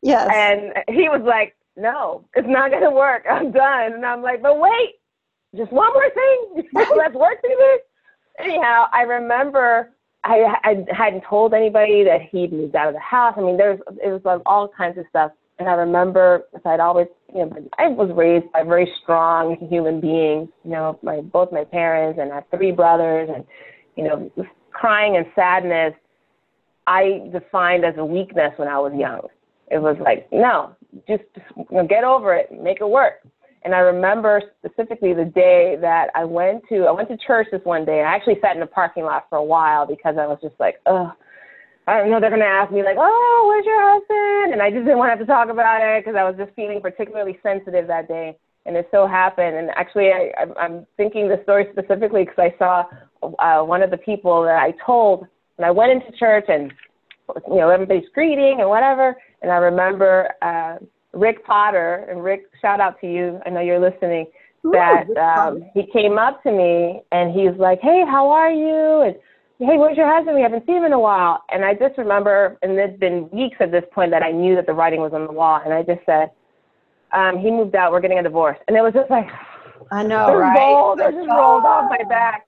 Yes. 0.01 0.29
And 0.33 0.73
he 0.87 1.09
was 1.09 1.21
like, 1.25 1.55
No, 1.75 2.25
it's 2.35 2.47
not 2.47 2.71
gonna 2.71 2.91
work. 2.91 3.25
I'm 3.29 3.51
done. 3.51 3.93
And 3.93 4.05
I'm 4.05 4.21
like, 4.21 4.41
But 4.41 4.59
wait, 4.59 4.95
just 5.55 5.71
one 5.71 5.91
more 5.93 6.09
thing. 6.11 6.63
Let's 6.73 7.15
work 7.15 7.41
through 7.41 7.57
this 7.57 7.81
anyhow, 8.39 8.85
I 8.91 9.01
remember 9.01 9.91
I, 10.23 10.55
I 10.63 10.85
hadn't 10.95 11.23
told 11.29 11.53
anybody 11.53 12.03
that 12.03 12.21
he'd 12.31 12.51
moved 12.51 12.75
out 12.75 12.89
of 12.89 12.93
the 12.93 12.99
house. 12.99 13.35
I 13.37 13.41
mean, 13.41 13.57
there's 13.57 13.79
it 14.03 14.09
was 14.09 14.21
like 14.25 14.41
all 14.45 14.67
kinds 14.67 14.97
of 14.97 15.05
stuff. 15.09 15.31
And 15.59 15.67
I 15.67 15.73
remember 15.73 16.43
I'd 16.65 16.79
always, 16.79 17.07
you 17.33 17.45
know, 17.45 17.69
I 17.79 17.87
was 17.87 18.11
raised 18.15 18.51
by 18.51 18.63
very 18.63 18.91
strong 19.01 19.57
human 19.69 19.99
beings. 20.01 20.49
You 20.63 20.71
know, 20.71 20.99
my 21.01 21.21
both 21.21 21.51
my 21.51 21.63
parents 21.63 22.19
and 22.21 22.31
I 22.31 22.35
have 22.35 22.43
three 22.55 22.71
brothers, 22.71 23.29
and 23.33 23.45
you 23.95 24.03
know, 24.03 24.31
crying 24.71 25.17
and 25.17 25.25
sadness. 25.35 25.93
I 26.85 27.29
defined 27.33 27.83
as 27.83 27.95
a 27.97 28.05
weakness 28.05 28.53
when 28.57 28.67
I 28.67 28.79
was 28.79 28.93
young. 28.95 29.27
It 29.69 29.79
was 29.79 29.97
like, 29.99 30.27
no, 30.31 30.75
just, 31.07 31.23
just 31.35 31.45
you 31.57 31.65
know, 31.71 31.85
get 31.85 32.05
over 32.05 32.33
it, 32.33 32.49
make 32.51 32.79
it 32.79 32.87
work. 32.87 33.15
And 33.67 33.75
I 33.75 33.79
remember 33.79 34.41
specifically 34.63 35.13
the 35.13 35.25
day 35.25 35.75
that 35.81 36.07
I 36.15 36.23
went 36.23 36.63
to 36.69 36.85
I 36.85 36.91
went 36.91 37.09
to 37.09 37.17
church 37.17 37.47
this 37.51 37.59
one 37.65 37.83
day 37.83 37.99
and 37.99 38.07
I 38.07 38.15
actually 38.15 38.39
sat 38.39 38.55
in 38.55 38.61
the 38.61 38.65
parking 38.65 39.03
lot 39.03 39.25
for 39.29 39.37
a 39.37 39.43
while 39.43 39.85
because 39.85 40.15
I 40.17 40.25
was 40.25 40.39
just 40.41 40.55
like, 40.57 40.75
oh, 40.85 41.11
I 41.85 41.97
don't 41.97 42.09
know, 42.09 42.21
they're 42.21 42.29
gonna 42.29 42.45
ask 42.45 42.71
me 42.71 42.81
like, 42.81 42.95
oh, 42.97 43.43
where's 43.45 43.65
your 43.65 43.81
husband? 43.83 44.53
And 44.53 44.61
I 44.61 44.71
just 44.71 44.85
didn't 44.85 44.97
want 44.97 45.09
to 45.09 45.17
have 45.17 45.19
to 45.19 45.25
talk 45.25 45.49
about 45.49 45.81
it 45.83 45.99
because 45.99 46.15
I 46.17 46.23
was 46.23 46.35
just 46.37 46.55
feeling 46.55 46.79
particularly 46.79 47.39
sensitive 47.43 47.87
that 47.87 48.07
day. 48.07 48.37
And 48.65 48.77
it 48.77 48.87
so 48.89 49.05
happened, 49.05 49.57
and 49.57 49.69
actually, 49.71 50.11
I, 50.11 50.45
I'm 50.57 50.87
thinking 50.95 51.27
the 51.27 51.41
story 51.43 51.67
specifically 51.73 52.23
because 52.23 52.39
I 52.39 52.55
saw 52.57 52.85
uh, 53.39 53.65
one 53.65 53.83
of 53.83 53.91
the 53.91 53.97
people 53.97 54.43
that 54.43 54.59
I 54.59 54.71
told 54.85 55.27
and 55.57 55.65
I 55.65 55.71
went 55.71 55.91
into 55.91 56.17
church 56.17 56.45
and 56.47 56.71
you 57.49 57.55
know 57.55 57.69
everybody's 57.69 58.07
greeting 58.13 58.61
and 58.61 58.69
whatever, 58.69 59.17
and 59.41 59.51
I 59.51 59.57
remember 59.57 60.29
uh, 60.41 60.77
Rick 61.17 61.45
Potter 61.45 62.07
and 62.09 62.23
Rick, 62.23 62.43
shout 62.61 62.79
out 62.79 62.99
to 63.01 63.07
you. 63.07 63.39
I 63.45 63.49
know 63.49 63.61
you're 63.61 63.79
listening. 63.79 64.27
That 64.63 65.05
um, 65.17 65.63
he 65.73 65.85
came 65.93 66.17
up 66.17 66.43
to 66.43 66.51
me 66.51 67.01
and 67.11 67.31
he's 67.31 67.57
like, 67.57 67.79
"Hey, 67.81 68.03
how 68.05 68.29
are 68.29 68.51
you?" 68.51 69.01
and 69.01 69.15
"Hey, 69.59 69.77
where's 69.77 69.95
your 69.95 70.13
husband? 70.13 70.35
We 70.35 70.41
haven't 70.41 70.65
seen 70.65 70.77
him 70.77 70.83
in 70.83 70.93
a 70.93 70.99
while." 70.99 71.43
And 71.51 71.63
I 71.63 71.73
just 71.73 71.97
remember, 71.97 72.57
and 72.61 72.73
it's 72.73 72.99
been 72.99 73.29
weeks 73.29 73.57
at 73.61 73.71
this 73.71 73.85
point 73.93 74.11
that 74.11 74.23
I 74.23 74.31
knew 74.31 74.55
that 74.55 74.65
the 74.65 74.73
writing 74.73 74.99
was 74.99 75.13
on 75.13 75.25
the 75.25 75.31
wall, 75.31 75.61
and 75.63 75.73
I 75.73 75.83
just 75.83 76.05
said, 76.05 76.31
um, 77.13 77.37
"He 77.37 77.49
moved 77.49 77.75
out. 77.75 77.93
We're 77.93 78.01
getting 78.01 78.19
a 78.19 78.23
divorce." 78.23 78.57
And 78.67 78.75
it 78.75 78.81
was 78.81 78.93
just 78.93 79.09
like, 79.09 79.27
I 79.91 80.03
know, 80.03 80.35
right? 80.35 80.57
Rolled, 80.57 80.99
it 80.99 81.11
just 81.11 81.29
rolled 81.29 81.63
off 81.63 81.89
my 81.89 82.03
back. 82.09 82.47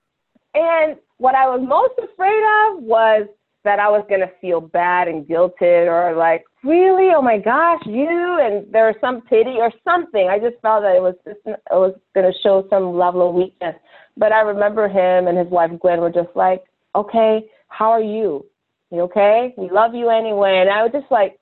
And 0.54 0.96
what 1.18 1.34
I 1.34 1.48
was 1.48 1.60
most 1.66 1.94
afraid 1.98 2.42
of 2.42 2.82
was 2.82 3.26
that 3.64 3.78
I 3.78 3.88
was 3.88 4.04
going 4.08 4.20
to 4.20 4.30
feel 4.40 4.60
bad 4.60 5.08
and 5.08 5.26
guilted 5.26 5.86
or 5.86 6.16
like, 6.16 6.44
really? 6.64 7.10
Oh 7.14 7.22
my 7.22 7.38
gosh, 7.38 7.80
you? 7.86 8.38
And 8.40 8.72
there 8.72 8.86
was 8.86 8.96
some 9.00 9.22
pity 9.22 9.56
or 9.58 9.72
something. 9.84 10.28
I 10.28 10.38
just 10.38 10.60
felt 10.62 10.82
that 10.82 10.96
it 10.96 11.02
was 11.02 11.14
just, 11.24 11.40
it 11.46 11.58
was 11.70 11.94
going 12.14 12.30
to 12.30 12.38
show 12.42 12.66
some 12.70 12.96
level 12.96 13.28
of 13.28 13.34
weakness. 13.34 13.76
But 14.16 14.32
I 14.32 14.40
remember 14.40 14.88
him 14.88 15.28
and 15.28 15.38
his 15.38 15.48
wife 15.48 15.70
Gwen 15.80 16.00
were 16.00 16.10
just 16.10 16.34
like, 16.34 16.64
okay, 16.94 17.46
how 17.68 17.90
are 17.90 18.02
you? 18.02 18.44
You 18.90 19.02
okay? 19.02 19.54
We 19.56 19.70
love 19.70 19.94
you 19.94 20.10
anyway. 20.10 20.58
And 20.60 20.68
I 20.68 20.82
was 20.82 20.92
just 20.92 21.10
like, 21.10 21.38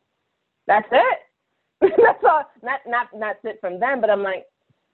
that's 0.66 0.88
it. 0.92 1.18
that's 1.80 2.22
all. 2.24 2.44
Not 2.62 2.80
not 2.86 3.06
not 3.14 3.36
it 3.44 3.58
from 3.60 3.80
them, 3.80 4.00
but 4.00 4.10
I'm 4.10 4.22
like, 4.22 4.44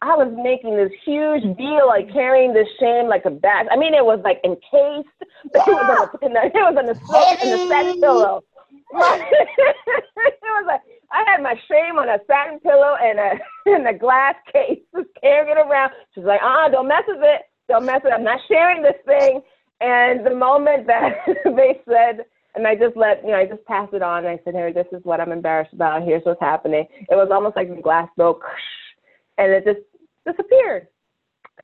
I 0.02 0.14
was 0.16 0.30
making 0.36 0.76
this 0.76 0.92
huge 1.04 1.42
deal, 1.56 1.86
like 1.86 2.12
carrying 2.12 2.52
this 2.52 2.68
shame 2.78 3.08
like 3.08 3.24
a 3.24 3.30
bag. 3.30 3.66
I 3.72 3.76
mean, 3.76 3.94
it 3.94 4.04
was 4.04 4.20
like 4.22 4.38
encased. 4.44 5.08
But 5.52 5.62
it 5.66 5.72
was 5.72 6.16
on 6.22 6.32
the, 6.32 6.44
it 6.44 6.52
was 6.54 6.76
on 6.76 6.86
the 6.86 6.96
in 7.42 7.50
the 7.50 7.68
satin 7.68 8.00
pillow. 8.00 8.44
it 8.92 10.40
was 10.42 10.64
like 10.66 10.80
I 11.10 11.24
had 11.30 11.42
my 11.42 11.54
shame 11.68 11.98
on 11.98 12.08
a 12.08 12.18
satin 12.26 12.60
pillow 12.60 12.96
and 13.00 13.18
a 13.18 13.32
in 13.74 13.86
a 13.86 13.96
glass 13.96 14.34
case, 14.52 14.80
just 14.94 15.08
carrying 15.20 15.56
it 15.56 15.60
around. 15.60 15.92
She's 16.14 16.24
like, 16.24 16.40
uh, 16.42 16.66
uh 16.66 16.68
don't 16.68 16.88
mess 16.88 17.04
with 17.06 17.22
it. 17.22 17.42
Don't 17.68 17.86
mess 17.86 18.00
with 18.02 18.12
it. 18.12 18.16
I'm 18.16 18.24
not 18.24 18.40
sharing 18.48 18.82
this 18.82 18.98
thing. 19.06 19.40
And 19.80 20.24
the 20.24 20.34
moment 20.34 20.86
that 20.86 21.24
they 21.44 21.80
said, 21.88 22.24
and 22.54 22.66
I 22.66 22.74
just 22.74 22.96
let, 22.96 23.24
you 23.24 23.30
know, 23.30 23.38
I 23.38 23.46
just 23.46 23.64
passed 23.64 23.94
it 23.94 24.02
on. 24.02 24.26
I 24.26 24.38
said, 24.44 24.54
here, 24.54 24.72
this 24.72 24.86
is 24.92 25.00
what 25.04 25.20
I'm 25.20 25.32
embarrassed 25.32 25.72
about. 25.72 26.04
Here's 26.04 26.22
what's 26.24 26.40
happening. 26.40 26.86
It 27.10 27.14
was 27.14 27.28
almost 27.32 27.56
like 27.56 27.74
the 27.74 27.82
glass 27.82 28.08
broke, 28.16 28.44
and 29.38 29.50
it 29.50 29.64
just 29.64 29.80
disappeared. 30.24 30.86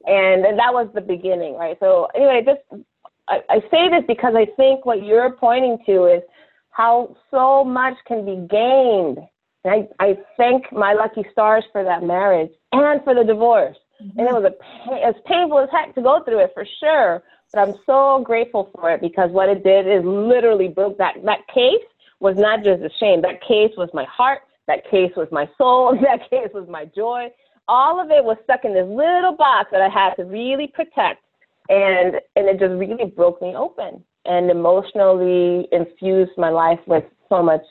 And, 0.07 0.45
and 0.45 0.59
that 0.59 0.73
was 0.73 0.89
the 0.95 1.01
beginning, 1.01 1.55
right? 1.55 1.77
So 1.79 2.09
anyway, 2.15 2.43
just 2.45 2.83
I, 3.29 3.41
I 3.49 3.61
say 3.71 3.89
this 3.89 4.05
because 4.09 4.35
I 4.37 4.47
think 4.57 4.85
what 4.85 5.05
you're 5.05 5.31
pointing 5.31 5.79
to 5.87 6.07
is 6.07 6.23
how 6.71 7.17
so 7.31 7.65
much 7.65 7.95
can 8.07 8.25
be 8.25 8.37
gained. 8.49 9.19
And 9.65 9.89
I, 10.01 10.05
I 10.05 10.19
thank 10.37 10.73
my 10.73 10.95
lucky 10.95 11.25
stars 11.33 11.65
for 11.73 11.85
that 11.85 12.03
marriage 12.03 12.51
and 12.73 13.03
for 13.05 13.15
the 13.15 13.25
divorce. 13.25 13.77
Mm-hmm. 14.03 14.19
And 14.19 14.29
it 14.29 14.33
was 14.33 14.45
a 14.45 15.07
as 15.07 15.15
painful 15.27 15.59
as 15.59 15.69
heck 15.71 15.95
to 15.95 16.03
go 16.03 16.23
through 16.25 16.41
it 16.41 16.53
for 16.55 16.67
sure. 16.81 17.23
But 17.53 17.69
I'm 17.69 17.75
so 17.85 18.23
grateful 18.25 18.71
for 18.75 18.91
it 18.93 19.01
because 19.01 19.31
what 19.31 19.49
it 19.49 19.65
did 19.65 19.87
is 19.87 20.05
literally 20.05 20.69
broke 20.69 20.99
that 20.99 21.17
that 21.25 21.47
case 21.53 21.85
was 22.21 22.37
not 22.37 22.65
just 22.65 22.83
a 22.83 22.91
shame. 22.99 23.23
That 23.23 23.43
case 23.43 23.73
was 23.77 23.91
my 23.93 24.05
heart. 24.05 24.41
That 24.67 24.89
case 24.91 25.13
was 25.17 25.29
my 25.33 25.49
soul. 25.59 25.99
That 26.03 26.31
case 26.31 26.51
was 26.55 26.69
my 26.69 26.85
joy 26.87 27.31
all 27.71 28.01
of 28.01 28.11
it 28.11 28.25
was 28.25 28.37
stuck 28.43 28.65
in 28.65 28.75
this 28.75 28.87
little 28.89 29.37
box 29.37 29.69
that 29.71 29.81
I 29.81 29.89
had 29.89 30.15
to 30.15 30.25
really 30.25 30.67
protect. 30.67 31.23
And, 31.69 32.17
and 32.35 32.49
it 32.49 32.59
just 32.59 32.73
really 32.73 33.05
broke 33.05 33.41
me 33.41 33.55
open 33.55 34.05
and 34.25 34.51
emotionally 34.51 35.69
infused 35.73 36.33
my 36.37 36.51
life 36.51 36.81
with 36.87 37.05
so 37.29 37.43
much 37.43 37.63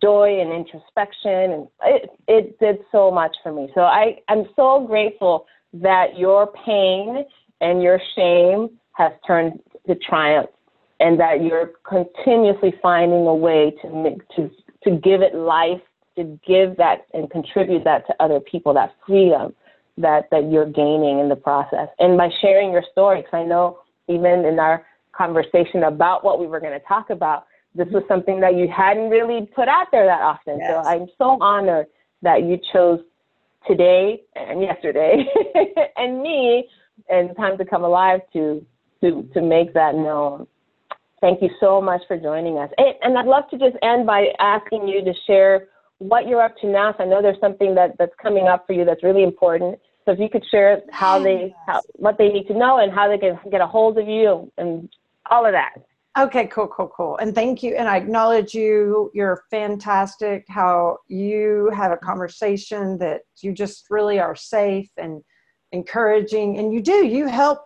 joy 0.00 0.40
and 0.40 0.52
introspection. 0.52 1.52
And 1.52 1.68
it, 1.82 2.10
it 2.28 2.58
did 2.60 2.78
so 2.92 3.10
much 3.10 3.36
for 3.42 3.52
me. 3.52 3.70
So 3.74 3.82
I, 3.82 4.18
I'm 4.28 4.44
so 4.56 4.86
grateful 4.86 5.46
that 5.74 6.16
your 6.18 6.52
pain 6.64 7.24
and 7.60 7.82
your 7.82 8.00
shame 8.14 8.70
has 8.92 9.12
turned 9.26 9.60
to 9.86 9.94
triumph 9.96 10.50
and 11.00 11.18
that 11.18 11.42
you're 11.42 11.72
continuously 11.88 12.74
finding 12.80 13.26
a 13.26 13.34
way 13.34 13.74
to 13.82 13.90
make, 13.90 14.28
to, 14.36 14.50
to 14.84 14.90
give 14.98 15.22
it 15.22 15.34
life 15.34 15.80
to 16.16 16.38
give 16.46 16.76
that 16.76 17.06
and 17.12 17.30
contribute 17.30 17.84
that 17.84 18.06
to 18.06 18.14
other 18.20 18.40
people, 18.40 18.74
that 18.74 18.94
freedom 19.06 19.54
that, 19.98 20.28
that 20.30 20.50
you're 20.50 20.70
gaining 20.70 21.20
in 21.20 21.28
the 21.28 21.36
process. 21.36 21.88
And 21.98 22.16
by 22.16 22.28
sharing 22.40 22.72
your 22.72 22.84
story, 22.90 23.22
because 23.22 23.34
I 23.34 23.44
know 23.44 23.78
even 24.08 24.44
in 24.44 24.58
our 24.58 24.84
conversation 25.16 25.84
about 25.84 26.24
what 26.24 26.38
we 26.38 26.46
were 26.46 26.60
going 26.60 26.72
to 26.72 26.86
talk 26.86 27.10
about, 27.10 27.46
this 27.74 27.88
was 27.90 28.02
something 28.08 28.40
that 28.40 28.54
you 28.54 28.68
hadn't 28.68 29.10
really 29.10 29.46
put 29.54 29.68
out 29.68 29.88
there 29.90 30.06
that 30.06 30.20
often. 30.20 30.58
Yes. 30.58 30.70
So 30.70 30.88
I'm 30.88 31.06
so 31.18 31.38
honored 31.40 31.86
that 32.22 32.44
you 32.44 32.58
chose 32.72 33.00
today 33.66 34.22
and 34.34 34.62
yesterday 34.62 35.24
and 35.96 36.22
me 36.22 36.68
and 37.08 37.36
time 37.36 37.58
to 37.58 37.64
come 37.64 37.84
alive 37.84 38.20
to 38.32 38.64
to 39.02 39.28
to 39.34 39.42
make 39.42 39.74
that 39.74 39.94
known. 39.94 40.46
Thank 41.20 41.42
you 41.42 41.50
so 41.58 41.80
much 41.80 42.02
for 42.06 42.18
joining 42.18 42.58
us. 42.58 42.70
And 42.78 43.16
I'd 43.16 43.26
love 43.26 43.48
to 43.50 43.58
just 43.58 43.76
end 43.82 44.06
by 44.06 44.26
asking 44.38 44.86
you 44.86 45.02
to 45.04 45.14
share 45.26 45.68
what 45.98 46.28
you're 46.28 46.42
up 46.42 46.56
to 46.58 46.66
now. 46.66 46.94
So 46.96 47.04
I 47.04 47.06
know 47.06 47.22
there's 47.22 47.40
something 47.40 47.74
that, 47.76 47.96
that's 47.98 48.12
coming 48.20 48.46
up 48.46 48.66
for 48.66 48.74
you 48.74 48.84
that's 48.84 49.02
really 49.02 49.22
important. 49.22 49.78
So 50.04 50.12
if 50.12 50.18
you 50.18 50.28
could 50.28 50.44
share 50.50 50.82
how 50.90 51.18
they, 51.18 51.54
how, 51.66 51.80
what 51.94 52.18
they 52.18 52.28
need 52.28 52.46
to 52.48 52.54
know 52.54 52.78
and 52.78 52.92
how 52.92 53.08
they 53.08 53.16
can 53.16 53.38
get 53.50 53.62
a 53.62 53.66
hold 53.66 53.96
of 53.96 54.06
you 54.06 54.52
and 54.58 54.88
all 55.30 55.46
of 55.46 55.52
that. 55.52 55.72
Okay, 56.16 56.46
cool, 56.46 56.68
cool, 56.68 56.90
cool. 56.96 57.16
And 57.16 57.34
thank 57.34 57.62
you. 57.62 57.74
And 57.74 57.88
I 57.88 57.96
acknowledge 57.96 58.54
you. 58.54 59.10
You're 59.14 59.42
fantastic. 59.50 60.44
How 60.48 60.98
you 61.08 61.70
have 61.74 61.90
a 61.90 61.96
conversation 61.96 62.98
that 62.98 63.22
you 63.42 63.52
just 63.52 63.86
really 63.90 64.20
are 64.20 64.36
safe 64.36 64.88
and 64.96 65.22
encouraging. 65.72 66.58
And 66.58 66.72
you 66.72 66.80
do, 66.80 67.04
you 67.04 67.26
help. 67.26 67.64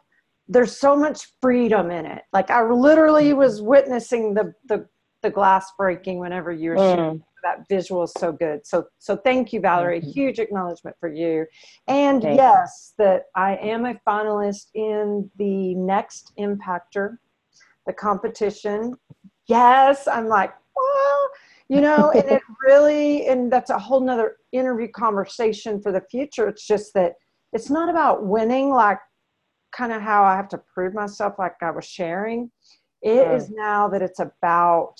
There's 0.49 0.75
so 0.75 0.97
much 0.97 1.27
freedom 1.43 1.91
in 1.91 2.07
it. 2.07 2.23
Like 2.33 2.51
I 2.51 2.65
literally 2.65 3.35
was 3.35 3.61
witnessing 3.61 4.33
the, 4.33 4.55
the, 4.67 4.87
the 5.23 5.29
glass 5.29 5.71
breaking 5.77 6.19
whenever 6.19 6.51
you 6.51 6.71
were 6.71 6.77
mm. 6.77 6.95
sharing 6.95 7.25
that 7.43 7.69
visual 7.69 8.03
is 8.03 8.13
so 8.19 8.33
good. 8.33 8.67
So 8.67 8.87
so 8.99 9.17
thank 9.17 9.53
you, 9.53 9.61
Valerie. 9.61 10.01
Mm-hmm. 10.01 10.11
Huge 10.11 10.39
acknowledgement 10.39 10.97
for 11.01 11.09
you. 11.09 11.47
And 11.87 12.23
thank 12.23 12.37
yes, 12.37 12.95
you. 12.99 13.05
that 13.05 13.25
I 13.35 13.57
am 13.57 13.87
a 13.87 13.95
finalist 14.07 14.67
in 14.75 15.31
the 15.37 15.75
next 15.75 16.33
Impactor, 16.39 17.19
the 17.89 17.93
competition. 17.93 18.95
Yes, 19.49 20.07
I'm 20.07 20.29
like, 20.29 20.55
well, 20.77 21.31
you 21.69 21.81
know, 21.81 22.13
and 22.13 22.31
it 22.31 22.43
really 22.67 23.27
and 23.27 23.53
that's 23.53 23.71
a 23.71 23.79
whole 23.79 24.01
nother 24.01 24.37
interview 24.53 24.87
conversation 24.89 25.83
for 25.83 25.91
the 25.91 26.03
future. 26.09 26.47
It's 26.47 26.65
just 26.65 26.95
that 26.95 27.15
it's 27.53 27.71
not 27.71 27.89
about 27.89 28.25
winning 28.25 28.71
like 28.71 28.99
kind 29.73 29.93
of 29.93 30.03
how 30.03 30.23
I 30.23 30.37
have 30.37 30.49
to 30.51 30.59
prove 30.73 30.95
myself 30.95 31.35
like 31.39 31.55
I 31.63 31.73
was 31.73 31.85
sharing. 31.85 32.51
It 33.03 33.27
mm. 33.27 33.37
is 33.37 33.51
now 33.51 33.89
that 33.89 34.03
it's 34.03 34.21
about 34.21 34.95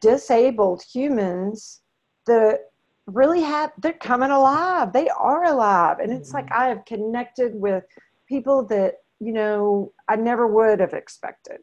disabled 0.00 0.82
humans 0.82 1.80
that 2.26 2.70
really 3.06 3.40
have 3.40 3.72
they're 3.78 3.92
coming 3.94 4.30
alive 4.30 4.92
they 4.92 5.08
are 5.08 5.46
alive 5.46 5.98
and 5.98 6.12
it's 6.12 6.32
like 6.32 6.46
i 6.52 6.68
have 6.68 6.84
connected 6.84 7.52
with 7.52 7.82
people 8.28 8.64
that 8.64 9.01
you 9.22 9.32
know 9.32 9.92
i 10.08 10.16
never 10.16 10.46
would 10.46 10.80
have 10.80 10.92
expected 10.92 11.58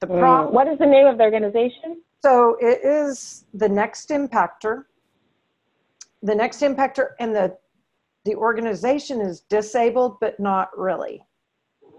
the 0.00 0.06
mm. 0.06 0.50
what 0.50 0.68
is 0.68 0.78
the 0.78 0.86
name 0.86 1.06
of 1.06 1.18
the 1.18 1.24
organization 1.24 2.00
so 2.22 2.56
it 2.60 2.80
is 2.84 3.44
the 3.54 3.68
next 3.68 4.10
impactor 4.10 4.84
the 6.22 6.34
next 6.34 6.60
impactor 6.60 7.08
and 7.20 7.34
the 7.34 7.56
the 8.24 8.34
organization 8.34 9.20
is 9.20 9.40
disabled 9.40 10.18
but 10.20 10.38
not 10.40 10.68
really 10.76 11.22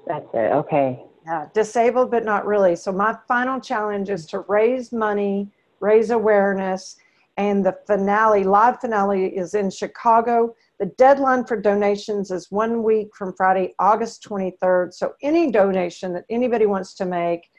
that's 0.07 0.27
it 0.33 0.51
okay 0.51 0.99
yeah, 1.25 1.47
disabled, 1.53 2.11
but 2.11 2.23
not 2.23 2.45
really. 2.45 2.75
So 2.75 2.91
my 2.91 3.17
final 3.27 3.59
challenge 3.59 4.09
is 4.09 4.27
to 4.27 4.41
raise 4.41 4.91
money, 4.91 5.49
raise 5.79 6.11
awareness, 6.11 6.97
and 7.37 7.65
the 7.65 7.77
finale, 7.87 8.43
live 8.43 8.79
finale, 8.79 9.25
is 9.35 9.55
in 9.55 9.71
Chicago. 9.71 10.55
The 10.79 10.87
deadline 10.97 11.45
for 11.45 11.59
donations 11.59 12.31
is 12.31 12.51
one 12.51 12.83
week 12.83 13.07
from 13.17 13.33
Friday, 13.37 13.73
August 13.79 14.27
23rd. 14.27 14.93
So 14.93 15.13
any 15.21 15.49
donation 15.51 16.11
that 16.13 16.25
anybody 16.29 16.65
wants 16.65 16.95
to 16.95 17.05
make, 17.05 17.49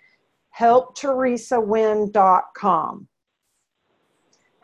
helpteresawin.com. 0.58 3.08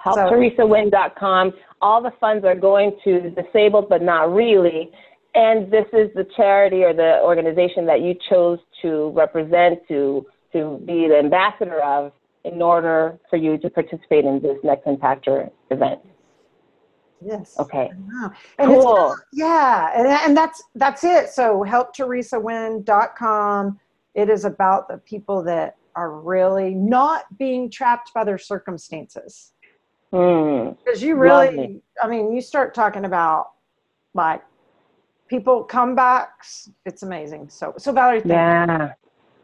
Helpteresawin.com. 0.04 1.52
All 1.80 2.02
the 2.02 2.12
funds 2.20 2.44
are 2.44 2.54
going 2.54 2.98
to 3.04 3.30
disabled, 3.30 3.88
but 3.88 4.02
not 4.02 4.34
really. 4.34 4.90
And 5.34 5.72
this 5.72 5.86
is 5.94 6.10
the 6.14 6.26
charity 6.36 6.84
or 6.84 6.92
the 6.92 7.20
organization 7.22 7.86
that 7.86 8.02
you 8.02 8.14
chose 8.28 8.58
to 8.82 9.14
represent, 9.16 9.78
to, 9.88 10.26
to 10.52 10.78
be 10.84 11.08
the 11.08 11.18
ambassador 11.18 11.82
of, 11.82 12.12
in 12.44 12.60
order 12.60 13.18
for 13.30 13.36
you 13.36 13.56
to 13.58 13.70
participate 13.70 14.26
in 14.26 14.42
this 14.42 14.58
Next 14.62 14.84
Impactor 14.84 15.50
event. 15.70 16.00
Yes. 17.24 17.56
Okay. 17.58 17.90
And 18.58 18.68
cool. 18.68 19.16
yeah, 19.32 19.90
and, 19.96 20.06
and 20.06 20.36
that's 20.36 20.62
that's 20.74 21.04
it. 21.04 21.30
So 21.30 21.64
helpteresawin.com. 21.66 23.80
It 24.14 24.28
is 24.28 24.44
about 24.44 24.88
the 24.88 24.98
people 24.98 25.42
that 25.44 25.76
are 25.94 26.20
really 26.20 26.74
not 26.74 27.24
being 27.38 27.70
trapped 27.70 28.12
by 28.14 28.24
their 28.24 28.38
circumstances. 28.38 29.52
Because 30.10 31.00
hmm. 31.00 31.06
you 31.06 31.16
really, 31.16 31.80
I 32.02 32.08
mean, 32.08 32.32
you 32.32 32.42
start 32.42 32.74
talking 32.74 33.04
about 33.04 33.52
like 34.14 34.42
people 35.28 35.66
comebacks. 35.66 36.68
It's 36.84 37.02
amazing. 37.02 37.48
So, 37.48 37.74
so 37.78 37.92
Valerie, 37.92 38.22
yeah. 38.24 38.82
You. 38.82 38.90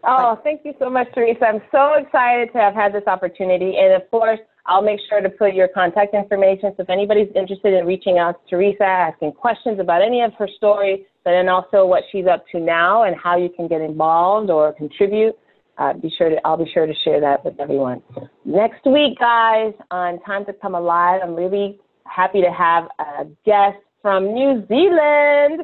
Oh, 0.05 0.39
thank 0.45 0.65
you 0.65 0.75
so 0.79 0.91
much, 0.91 1.13
Teresa. 1.15 1.47
I'm 1.47 1.63
so 1.73 1.95
excited 1.95 2.53
to 2.53 2.59
have 2.59 2.75
had 2.75 2.93
this 2.93 3.07
opportunity. 3.07 3.79
And 3.79 3.95
of 3.95 4.09
course, 4.11 4.41
I'll 4.69 4.83
make 4.83 5.01
sure 5.09 5.23
to 5.23 5.31
put 5.31 5.55
your 5.55 5.67
contact 5.69 6.15
information. 6.15 6.75
So 6.77 6.83
if 6.83 6.91
anybody's 6.91 7.29
interested 7.35 7.73
in 7.73 7.87
reaching 7.87 8.19
out 8.19 8.39
to 8.45 8.57
Teresa, 8.57 8.85
asking 8.85 9.33
questions 9.33 9.81
about 9.81 10.03
any 10.03 10.21
of 10.21 10.35
her 10.35 10.47
story, 10.57 11.07
but 11.25 11.31
then 11.31 11.49
also 11.49 11.87
what 11.87 12.05
she's 12.13 12.27
up 12.27 12.45
to 12.53 12.61
now 12.61 13.05
and 13.05 13.17
how 13.17 13.39
you 13.39 13.49
can 13.49 13.67
get 13.67 13.81
involved 13.81 14.51
or 14.51 14.75
contribute, 14.75 15.35
uh, 15.79 15.95
be 15.95 16.13
sure 16.19 16.29
to, 16.29 16.37
I'll 16.45 16.59
be 16.59 16.71
sure 16.73 16.87
to 16.87 16.95
share 17.03 17.21
that 17.21 17.45
with 17.45 17.59
everyone. 17.59 18.03
Next 18.45 18.85
week, 18.85 19.19
guys, 19.19 19.73
on 19.91 20.21
Time 20.23 20.45
to 20.45 20.53
Come 20.53 20.75
Alive, 20.75 21.21
I'm 21.23 21.35
really 21.35 21.81
happy 22.05 22.43
to 22.43 22.53
have 22.53 22.89
a 22.99 23.25
guest 23.47 23.79
from 24.03 24.35
New 24.35 24.67
Zealand, 24.69 25.63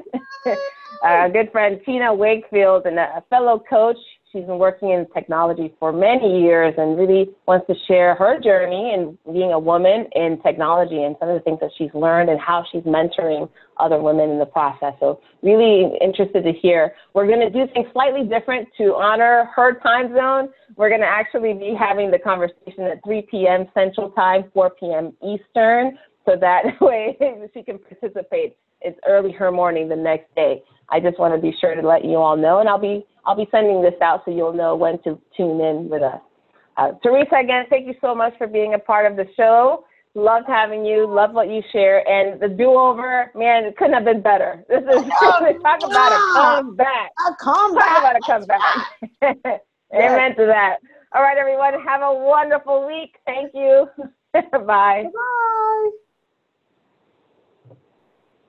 a 1.05 1.28
good 1.32 1.50
friend 1.52 1.80
Tina 1.84 2.14
Wakefield, 2.14 2.86
and 2.86 2.98
a 2.98 3.22
fellow 3.28 3.62
coach 3.68 3.98
She's 4.35 4.47
been 4.47 4.59
working 4.59 4.91
in 4.91 5.07
technology 5.14 5.72
for 5.78 5.93
many 5.93 6.43
years 6.43 6.74
and 6.76 6.99
really 6.99 7.30
wants 7.47 7.68
to 7.68 7.74
share 7.87 8.16
her 8.16 8.41
journey 8.41 8.93
in 8.93 9.16
being 9.32 9.53
a 9.53 9.59
woman 9.61 10.07
in 10.16 10.43
technology 10.43 11.05
and 11.05 11.14
some 11.20 11.28
of 11.28 11.37
the 11.37 11.41
things 11.41 11.61
that 11.61 11.70
she's 11.78 11.95
learned 11.95 12.28
and 12.28 12.41
how 12.41 12.64
she's 12.72 12.82
mentoring 12.82 13.49
other 13.78 14.03
women 14.03 14.30
in 14.30 14.41
the 14.41 14.47
process. 14.47 14.93
So 14.99 15.20
really 15.45 15.97
interested 16.01 16.43
to 16.43 16.53
hear. 16.53 16.95
We're 17.14 17.28
going 17.28 17.47
to 17.47 17.51
do 17.51 17.72
things 17.72 17.87
slightly 17.93 18.24
different 18.24 18.66
to 18.78 18.97
honor 18.97 19.49
her 19.55 19.78
time 19.78 20.12
zone. 20.12 20.49
We're 20.74 20.89
going 20.89 21.03
to 21.03 21.07
actually 21.07 21.53
be 21.53 21.72
having 21.78 22.11
the 22.11 22.18
conversation 22.18 22.91
at 22.91 23.05
3 23.05 23.28
p.m. 23.30 23.66
Central 23.72 24.11
Time, 24.11 24.51
4 24.53 24.70
p.m. 24.80 25.12
Eastern, 25.22 25.97
so 26.26 26.35
that 26.41 26.64
way 26.80 27.16
she 27.55 27.62
can 27.62 27.78
participate. 27.78 28.57
It's 28.85 28.99
early 29.07 29.32
her 29.32 29.51
morning 29.51 29.89
the 29.89 29.97
next 29.97 30.35
day. 30.35 30.62
I 30.91 31.01
just 31.01 31.18
want 31.18 31.35
to 31.35 31.41
be 31.41 31.57
sure 31.61 31.74
to 31.74 31.87
let 31.87 32.05
you 32.05 32.16
all 32.16 32.37
know, 32.37 32.61
and 32.61 32.68
I'll 32.68 32.78
be 32.78 33.07
I'll 33.26 33.37
be 33.37 33.49
sending 33.51 33.82
this 33.82 33.95
out 34.03 34.22
so 34.24 34.30
you'll 34.30 34.53
know 34.53 34.76
when 34.76 35.03
to 35.03 35.18
tune 35.37 35.61
in 35.61 35.89
with 35.89 36.03
us. 36.03 36.20
Uh, 36.76 36.93
Teresa, 37.03 37.37
again, 37.37 37.64
thank 37.70 37.87
you 37.87 37.95
so 38.01 38.14
much 38.14 38.35
for 38.37 38.47
being 38.47 38.74
a 38.74 38.78
part 38.78 39.11
of 39.11 39.16
the 39.16 39.26
show. 39.37 39.85
Loved 40.14 40.47
having 40.47 40.85
you. 40.85 41.07
Love 41.09 41.32
what 41.32 41.49
you 41.49 41.62
share. 41.72 42.07
And 42.07 42.41
the 42.41 42.49
do-over, 42.49 43.32
man, 43.35 43.64
it 43.64 43.76
couldn't 43.76 43.95
have 43.95 44.05
been 44.05 44.22
better. 44.22 44.64
This 44.68 44.82
is 44.82 44.87
oh, 45.20 45.59
talk 45.62 45.78
about 45.82 46.12
a 46.12 46.32
comeback. 46.35 47.11
A 47.26 47.35
comeback. 47.43 47.89
Talk 47.89 47.99
about 47.99 48.16
a 48.16 48.20
comeback. 48.20 49.61
Amen 49.95 50.37
to 50.37 50.47
that. 50.47 50.76
All 51.14 51.22
right, 51.22 51.39
everyone. 51.39 51.74
Have 51.85 52.03
a 52.03 52.12
wonderful 52.14 52.87
week. 52.87 53.16
Thank 53.24 53.53
you. 53.55 53.89
Bye. 54.53 55.05
Bye. 55.05 55.91